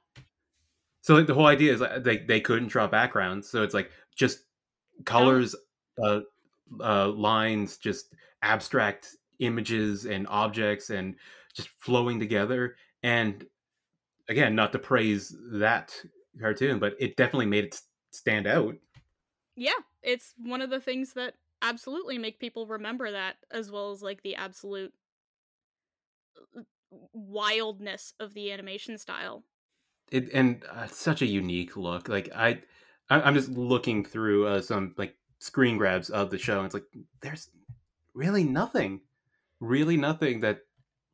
So 1.08 1.14
like 1.14 1.26
the 1.26 1.32
whole 1.32 1.46
idea 1.46 1.72
is 1.72 1.80
like, 1.80 2.04
they 2.04 2.18
they 2.18 2.38
couldn't 2.38 2.68
draw 2.68 2.86
backgrounds, 2.86 3.48
so 3.48 3.62
it's 3.62 3.72
like 3.72 3.90
just 4.14 4.40
colors, 5.06 5.56
uh, 6.04 6.20
uh, 6.84 7.08
lines, 7.08 7.78
just 7.78 8.12
abstract 8.42 9.16
images 9.38 10.04
and 10.04 10.26
objects, 10.28 10.90
and 10.90 11.14
just 11.54 11.70
flowing 11.78 12.20
together. 12.20 12.76
And 13.02 13.46
again, 14.28 14.54
not 14.54 14.70
to 14.72 14.78
praise 14.78 15.34
that 15.52 15.94
cartoon, 16.38 16.78
but 16.78 16.92
it 17.00 17.16
definitely 17.16 17.46
made 17.46 17.64
it 17.64 17.80
stand 18.10 18.46
out. 18.46 18.76
yeah 19.56 19.80
it's 20.02 20.34
one 20.36 20.60
of 20.60 20.68
the 20.68 20.80
things 20.80 21.14
that 21.14 21.32
absolutely 21.62 22.18
make 22.18 22.38
people 22.38 22.66
remember 22.66 23.10
that 23.10 23.36
as 23.50 23.70
well 23.70 23.92
as 23.92 24.02
like 24.02 24.22
the 24.22 24.36
absolute 24.36 24.92
uh, 26.54 26.60
wildness 27.14 28.12
of 28.20 28.34
the 28.34 28.52
animation 28.52 28.98
style 28.98 29.42
It 30.10 30.30
and 30.32 30.62
uh, 30.70 30.86
such 30.86 31.22
a 31.22 31.26
unique 31.26 31.76
look. 31.76 32.08
Like 32.08 32.30
I, 32.34 32.60
I'm 33.10 33.34
just 33.34 33.50
looking 33.50 34.04
through 34.04 34.46
uh, 34.46 34.60
some 34.60 34.94
like 34.96 35.14
screen 35.38 35.78
grabs 35.78 36.10
of 36.10 36.30
the 36.30 36.38
show, 36.38 36.58
and 36.58 36.66
it's 36.66 36.74
like 36.74 36.86
there's 37.20 37.50
really 38.14 38.44
nothing, 38.44 39.00
really 39.60 39.96
nothing 39.96 40.40
that 40.40 40.60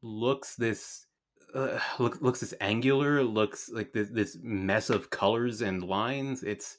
looks 0.03 0.55
this 0.57 1.07
uh, 1.55 1.79
look, 1.99 2.21
looks 2.21 2.41
this 2.41 2.55
angular, 2.61 3.23
looks 3.23 3.69
like 3.69 3.93
this 3.93 4.11
this 4.11 4.37
mess 4.43 4.91
of 4.91 5.11
colors 5.11 5.63
and 5.63 5.83
lines. 5.83 6.43
It's 6.43 6.77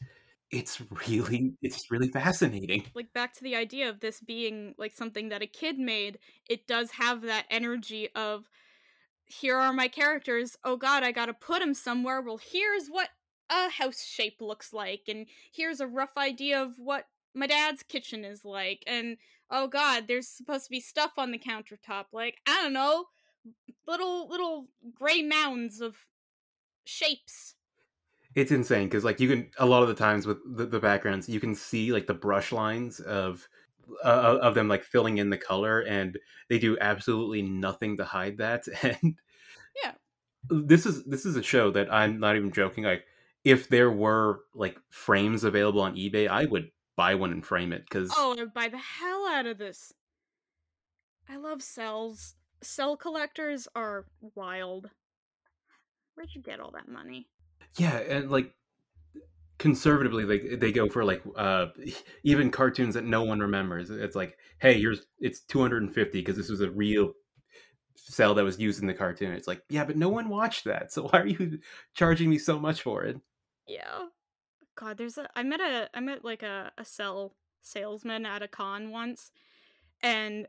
it's 0.52 0.82
really 1.08 1.54
it's 1.62 1.90
really 1.92 2.10
fascinating. 2.10 2.86
like 2.94 3.12
back 3.14 3.34
to 3.34 3.44
the 3.44 3.56
idea 3.56 3.90
of 3.90 4.00
this 4.00 4.20
being 4.20 4.76
like 4.78 4.94
something 4.94 5.30
that 5.30 5.42
a 5.42 5.48
kid 5.48 5.78
made 5.80 6.20
it 6.50 6.68
does 6.68 6.92
have 6.92 7.22
that 7.24 7.46
energy 7.50 8.10
of 8.16 8.50
here 9.26 9.58
are 9.58 9.74
my 9.74 9.88
characters. 9.88 10.58
Oh 10.64 10.78
god 10.78 11.04
i 11.04 11.12
gotta 11.12 11.34
put 11.34 11.60
them 11.60 11.74
somewhere. 11.74 12.22
Well 12.22 12.40
here's 12.42 12.88
what 12.88 13.10
a 13.50 13.70
house 13.70 14.04
shape 14.04 14.38
looks 14.42 14.74
like 14.74 15.04
and 15.08 15.28
here's 15.52 15.80
a 15.80 15.88
rough 15.88 16.18
idea 16.18 16.62
of 16.62 16.74
what 16.78 17.06
my 17.34 17.48
dad's 17.48 17.84
kitchen 17.84 18.26
is 18.26 18.44
like 18.44 18.84
and 18.88 19.18
oh 19.52 19.68
god 19.68 20.08
there's 20.08 20.28
supposed 20.28 20.64
to 20.64 20.72
be 20.72 20.80
stuff 20.80 21.12
on 21.18 21.30
the 21.30 21.38
countertop 21.38 22.06
like 22.12 22.38
i 22.48 22.64
don't 22.64 22.74
know 22.74 23.06
little 23.88 24.28
little 24.28 24.68
gray 24.94 25.22
mounds 25.22 25.82
of 25.82 25.96
shapes. 26.86 27.56
It's 28.34 28.52
insane 28.52 28.88
because 28.88 29.04
like 29.04 29.20
you 29.20 29.30
can 29.30 29.50
a 29.60 29.66
lot 29.66 29.82
of 29.82 29.88
the 29.88 29.94
times 29.94 30.28
with 30.28 30.40
the, 30.58 30.66
the 30.66 30.80
backgrounds 30.80 31.30
you 31.30 31.40
can 31.40 31.56
see 31.56 31.92
like 31.92 32.08
the 32.08 32.14
brush 32.14 32.52
lines 32.52 33.00
of 33.00 33.48
uh, 34.04 34.38
of 34.42 34.56
them 34.56 34.68
like 34.68 34.84
filling 34.84 35.18
in 35.18 35.30
the 35.30 35.38
color 35.38 35.82
and 35.82 36.18
they 36.50 36.60
do 36.60 36.78
absolutely 36.80 37.42
nothing 37.42 37.98
to 37.98 38.06
hide 38.06 38.38
that 38.38 38.66
and 38.84 39.16
Yeah. 39.84 39.94
this 40.50 40.86
is 40.86 41.04
this 41.06 41.26
is 41.26 41.36
a 41.36 41.44
show 41.44 41.72
that 41.72 41.92
I'm 41.94 42.20
not 42.20 42.36
even 42.36 42.52
joking 42.52 42.84
like 42.84 43.06
if 43.44 43.68
there 43.70 43.92
were 43.92 44.42
like 44.54 44.78
frames 44.90 45.44
available 45.44 45.82
on 45.82 45.96
eBay 45.96 46.28
I 46.28 46.46
would 46.46 46.72
buy 46.96 47.16
one 47.16 47.32
and 47.32 47.46
frame 47.46 47.74
it 47.74 47.84
because 47.84 48.14
Oh, 48.16 48.34
I 48.38 48.42
would 48.42 48.54
buy 48.54 48.70
the 48.70 48.78
hell 48.78 49.28
out 49.28 49.46
of 49.46 49.58
this. 49.58 49.94
I 51.28 51.38
love 51.38 51.62
cels. 51.62 52.36
Cel 52.62 52.96
collectors 52.98 53.68
are 53.76 54.06
wild. 54.36 54.90
Where'd 56.16 56.34
you 56.34 56.42
get 56.42 56.60
all 56.60 56.72
that 56.72 56.88
money? 56.88 57.28
yeah 57.78 57.98
and 57.98 58.32
like 58.32 58.54
conservatively 59.58 60.26
they 60.26 60.56
they 60.56 60.72
go 60.72 60.90
for 60.90 61.06
like 61.06 61.22
uh 61.38 61.68
even 62.24 62.52
cartoons 62.52 62.94
that 62.94 63.06
no 63.06 63.24
one 63.24 63.40
remembers 63.40 63.90
it's 63.90 64.16
like 64.16 64.38
hey 64.60 64.80
here's 64.80 65.08
it's 65.20 65.42
250 65.42 66.20
because 66.20 66.36
this 66.36 66.50
was 66.50 66.62
a 66.62 66.70
real 66.70 67.14
cel 67.96 68.34
that 68.34 68.44
was 68.44 68.60
used 68.60 68.82
in 68.82 68.88
the 68.88 68.94
cartoon 68.94 69.32
it's 69.32 69.48
like 69.48 69.62
yeah 69.70 69.86
but 69.86 69.96
no 69.96 70.10
one 70.10 70.28
watched 70.30 70.66
that 70.66 70.92
so 70.92 71.04
why 71.08 71.22
are 71.22 71.28
you 71.28 71.58
charging 71.94 72.30
me 72.30 72.38
so 72.38 72.60
much 72.60 72.82
for 72.82 73.04
it 73.04 73.20
Yeah. 73.68 74.08
God, 74.76 74.98
there's 74.98 75.18
a 75.18 75.30
I 75.36 75.44
met 75.44 75.62
a 75.62 75.90
I 75.94 76.02
met 76.02 76.26
like 76.26 76.44
a, 76.44 76.72
a 76.78 76.86
cel 76.86 77.34
salesman 77.62 78.26
at 78.26 78.44
a 78.44 78.48
con 78.48 78.92
once 78.92 79.32
and 80.04 80.48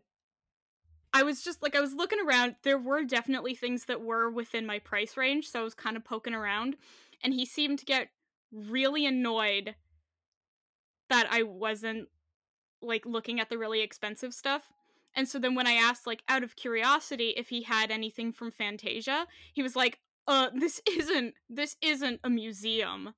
I 1.14 1.22
was 1.22 1.42
just 1.42 1.62
like 1.62 1.74
I 1.76 1.80
was 1.80 1.94
looking 1.94 2.18
around. 2.20 2.57
There 2.62 2.78
were 2.78 3.04
definitely 3.04 3.54
things 3.54 3.84
that 3.86 4.02
were 4.02 4.28
within 4.28 4.66
my 4.66 4.80
price 4.80 5.16
range, 5.16 5.48
so 5.48 5.61
I 5.61 5.62
was 5.62 5.74
kind 5.74 5.96
of 5.96 6.04
poking 6.04 6.34
around 6.34 6.76
and 7.22 7.32
he 7.32 7.46
seemed 7.46 7.78
to 7.78 7.84
get 7.84 8.09
really 8.53 9.07
annoyed 9.07 9.74
that 11.09 11.28
I 11.30 11.42
wasn't 11.42 12.09
like 12.82 13.07
looking 13.07 13.40
at 13.40 13.49
the 13.49 13.59
really 13.59 13.80
expensive 13.80 14.34
stuff. 14.34 14.64
And 15.14 15.28
so 15.28 15.38
then 15.38 15.55
when 15.55 15.66
I 15.66 15.72
asked 15.72 16.07
like 16.07 16.22
out 16.28 16.42
of 16.42 16.57
curiosity 16.57 17.34
if 17.36 17.49
he 17.49 17.62
had 17.62 17.90
anything 17.90 18.32
from 18.32 18.51
Fantasia, 18.51 19.26
he 19.53 19.62
was 19.62 19.74
like, 19.74 20.01
"Uh, 20.26 20.51
this 20.55 20.80
isn't 20.90 21.34
this 21.49 21.76
isn't 21.80 22.20
a 22.22 22.30
museum." 22.30 23.14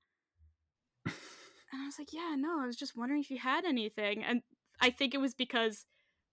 and 1.05 1.83
I 1.83 1.87
was 1.87 1.99
like, 1.99 2.13
"Yeah, 2.13 2.35
no, 2.37 2.61
I 2.61 2.67
was 2.67 2.77
just 2.77 2.97
wondering 2.97 3.21
if 3.21 3.31
you 3.31 3.39
had 3.39 3.65
anything." 3.65 4.23
And 4.23 4.43
I 4.81 4.91
think 4.91 5.15
it 5.15 5.21
was 5.21 5.35
because 5.35 5.87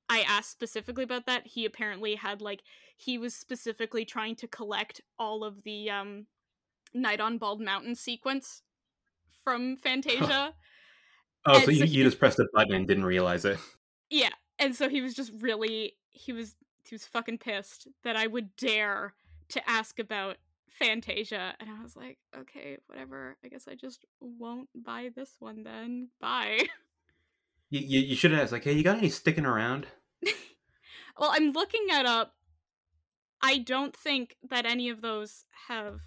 I 0.07 0.21
asked 0.21 0.51
specifically 0.51 1.03
about 1.03 1.25
that. 1.25 1.47
He 1.47 1.65
apparently 1.65 2.15
had 2.15 2.41
like 2.41 2.61
he 2.95 3.17
was 3.17 3.33
specifically 3.33 4.05
trying 4.05 4.35
to 4.37 4.47
collect 4.47 5.01
all 5.17 5.43
of 5.43 5.63
the 5.63 5.89
um 5.89 6.27
Night 6.93 7.19
on 7.19 7.37
Bald 7.37 7.59
Mountain 7.59 7.95
sequence 7.95 8.61
from 9.45 9.77
Fantasia. 9.77 10.53
oh 11.45 11.53
And 11.55 11.63
so 11.63 11.71
you, 11.71 11.77
so 11.77 11.83
you 11.85 11.89
he- 11.91 12.03
just 12.03 12.19
pressed 12.19 12.39
a 12.39 12.47
button 12.53 12.73
and 12.73 12.85
didn't 12.85 13.05
realize 13.05 13.45
it 13.45 13.57
Yeah, 14.09 14.33
and 14.59 14.75
so 14.75 14.89
he 14.89 15.01
was 15.01 15.13
just 15.13 15.31
really 15.39 15.93
he 16.09 16.33
was 16.33 16.55
he 16.83 16.93
was 16.93 17.05
fucking 17.05 17.37
pissed 17.37 17.87
that 18.03 18.17
I 18.17 18.27
would 18.27 18.53
dare 18.57 19.13
to 19.49 19.69
ask 19.69 19.99
about 19.99 20.35
Fantasia, 20.67 21.55
and 21.59 21.69
I 21.69 21.81
was 21.81 21.95
like, 21.95 22.17
okay, 22.37 22.77
whatever. 22.87 23.37
I 23.45 23.47
guess 23.47 23.65
I 23.67 23.75
just 23.75 24.03
won't 24.19 24.67
buy 24.75 25.09
this 25.15 25.31
one 25.39 25.63
then. 25.63 26.09
Bye. 26.19 26.59
you, 27.69 27.79
you, 27.79 27.99
you 28.01 28.15
should 28.15 28.31
have 28.31 28.41
asked 28.41 28.51
like 28.51 28.63
hey 28.65 28.73
you 28.73 28.83
got 28.83 28.97
any 28.97 29.09
Stickin' 29.09 29.45
Around 29.45 29.87
well, 31.19 31.31
I'm 31.33 31.51
looking 31.51 31.85
it 31.89 32.05
up. 32.05 32.33
I 33.41 33.59
don't 33.59 33.95
think 33.95 34.37
that 34.49 34.65
any 34.65 34.89
of 34.89 35.01
those 35.01 35.45
have 35.67 36.01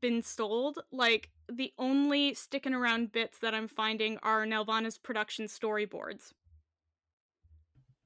been 0.00 0.22
sold. 0.22 0.78
Like 0.92 1.30
the 1.52 1.72
only 1.78 2.34
Stickin' 2.34 2.74
Around 2.74 3.12
bits 3.12 3.38
that 3.38 3.54
I'm 3.54 3.68
finding 3.68 4.18
are 4.22 4.44
Nelvana's 4.46 4.98
production 4.98 5.46
storyboards. 5.46 6.32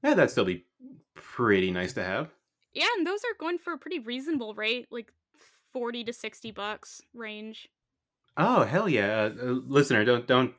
yeah 0.03 0.13
that'd 0.13 0.31
still 0.31 0.45
be 0.45 0.65
pretty 1.15 1.71
nice 1.71 1.93
to 1.93 2.03
have 2.03 2.29
Yeah, 2.73 2.87
and 2.97 3.05
those 3.05 3.19
are 3.23 3.35
going 3.39 3.57
for 3.57 3.73
a 3.73 3.77
pretty 3.77 3.99
reasonable 3.99 4.53
rate, 4.53 4.87
like 4.91 5.11
40 5.73 6.03
to 6.05 6.13
60 6.13 6.51
bucks 6.51 7.01
range. 7.13 7.69
oh 8.37 8.63
hell 8.63 8.87
yeah 8.89 9.23
uh, 9.23 9.29
uh, 9.41 9.45
listener 9.67 10.03
don't 10.05 10.25
don't 10.27 10.53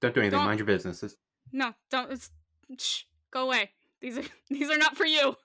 Don't 0.00 0.14
do 0.14 0.20
anything. 0.20 0.38
Don't- 0.38 0.46
Mind 0.46 0.58
your 0.58 0.66
business. 0.66 1.02
No, 1.52 1.72
don't. 1.90 2.10
It's, 2.12 2.30
shh, 2.78 3.04
go 3.30 3.44
away. 3.46 3.70
These 4.00 4.18
are 4.18 4.24
these 4.50 4.68
are 4.70 4.76
not 4.78 4.96
for 4.96 5.06
you. 5.06 5.36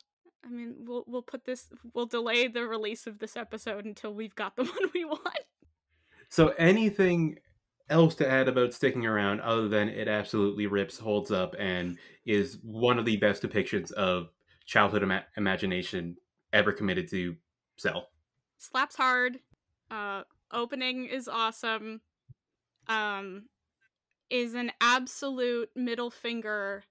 I 0.44 0.50
mean, 0.50 0.76
we'll 0.80 1.04
we'll 1.08 1.22
put 1.22 1.46
this. 1.46 1.68
We'll 1.94 2.08
delay 2.08 2.48
the 2.48 2.66
release 2.68 3.06
of 3.08 3.20
this 3.20 3.38
episode 3.38 3.86
until 3.86 4.12
we've 4.14 4.34
got 4.36 4.56
the 4.56 4.64
one 4.76 4.90
we 4.94 5.06
want. 5.06 5.46
So, 6.32 6.54
anything 6.58 7.38
else 7.90 8.16
to 8.16 8.28
add 8.28 8.48
about 8.48 8.74
Stickin' 8.74 9.06
Around 9.06 9.42
other 9.42 9.68
than 9.68 9.90
it 9.90 10.08
absolutely 10.08 10.66
rips, 10.66 10.98
holds 10.98 11.30
up, 11.30 11.56
and 11.60 11.98
is 12.26 12.58
one 12.64 12.98
of 12.98 13.04
the 13.04 13.18
best 13.18 13.44
depictions 13.44 13.92
of 13.92 14.30
childhood 14.66 15.04
ima- 15.04 15.26
imagination 15.36 16.16
ever 16.54 16.72
committed 16.72 17.10
to 17.10 17.36
cel? 17.76 18.08
Slaps 18.60 18.96
hard. 18.96 19.40
Uh, 19.92 20.24
opening 20.54 21.06
is 21.06 21.28
awesome. 21.28 22.00
Um, 22.88 23.50
is 24.30 24.54
an 24.54 24.72
absolute 24.80 25.70
middle 25.76 26.12
finger 26.12 26.86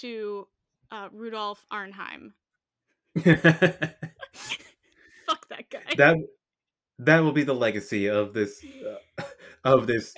to 0.00 0.46
uh, 0.90 1.08
Rudolf 1.12 1.64
Arnheim. 1.72 2.34
Fuck 3.24 3.38
that 5.48 5.70
guy. 5.70 5.94
that 5.96 6.16
that 7.04 7.20
will 7.20 7.32
be 7.32 7.44
the 7.44 7.54
legacy 7.54 8.08
of 8.08 8.32
this 8.32 8.64
uh, 9.18 9.22
of 9.64 9.86
this 9.86 10.14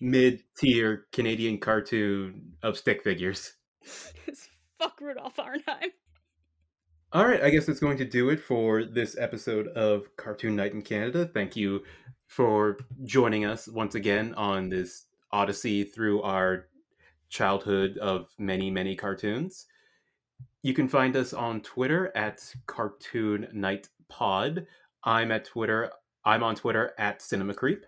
mid-tier 0.00 1.06
Canadian 1.12 1.58
cartoon 1.58 2.52
of 2.62 2.76
stick 2.76 3.02
figures. 3.02 3.54
Fuck 4.78 5.00
Rudolf 5.00 5.38
Arnheim. 5.38 5.90
All 7.12 7.26
right, 7.26 7.42
I 7.42 7.50
guess 7.50 7.66
that's 7.66 7.80
going 7.80 7.98
to 7.98 8.04
do 8.04 8.30
it 8.30 8.40
for 8.40 8.84
this 8.84 9.16
episode 9.16 9.68
of 9.68 10.14
Cartoon 10.16 10.56
Night 10.56 10.72
in 10.72 10.82
Canada. 10.82 11.30
Thank 11.32 11.54
you 11.56 11.82
for 12.26 12.78
joining 13.04 13.44
us 13.44 13.68
once 13.68 13.94
again 13.94 14.34
on 14.34 14.68
this 14.68 15.06
odyssey 15.30 15.84
through 15.84 16.22
our 16.22 16.66
childhood 17.28 17.98
of 17.98 18.28
many, 18.38 18.70
many 18.70 18.96
cartoons. 18.96 19.66
You 20.62 20.74
can 20.74 20.88
find 20.88 21.16
us 21.16 21.32
on 21.32 21.60
Twitter 21.60 22.10
at 22.16 22.42
Cartoon 22.66 23.48
Night 23.52 23.88
Pod. 24.08 24.66
I'm 25.04 25.30
at 25.30 25.44
Twitter. 25.44 25.92
I'm 26.24 26.42
on 26.42 26.54
Twitter 26.54 26.92
at 26.98 27.20
Cinema 27.20 27.54
Creep. 27.54 27.84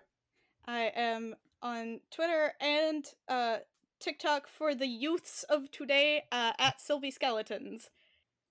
I 0.65 0.91
am 0.95 1.35
on 1.61 2.01
Twitter 2.11 2.53
and 2.61 3.05
uh, 3.27 3.57
TikTok 3.99 4.47
for 4.47 4.75
the 4.75 4.85
youths 4.87 5.43
of 5.43 5.71
today 5.71 6.23
uh, 6.31 6.53
at 6.59 6.79
Sylvie 6.79 7.11
Skeletons. 7.11 7.89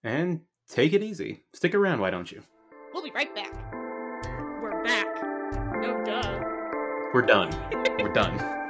And 0.02 0.40
take 0.68 0.92
it 0.92 1.02
easy. 1.02 1.44
Stick 1.52 1.74
around, 1.74 2.00
why 2.00 2.10
don't 2.10 2.32
you? 2.32 2.42
We'll 2.92 3.04
be 3.04 3.12
right 3.12 3.32
back. 3.34 3.52
We're 4.60 4.82
back. 4.82 5.22
No 5.80 6.02
duh. 6.04 6.40
We're 7.14 7.22
done. 7.22 7.50
We're 8.00 8.12
done. 8.12 8.62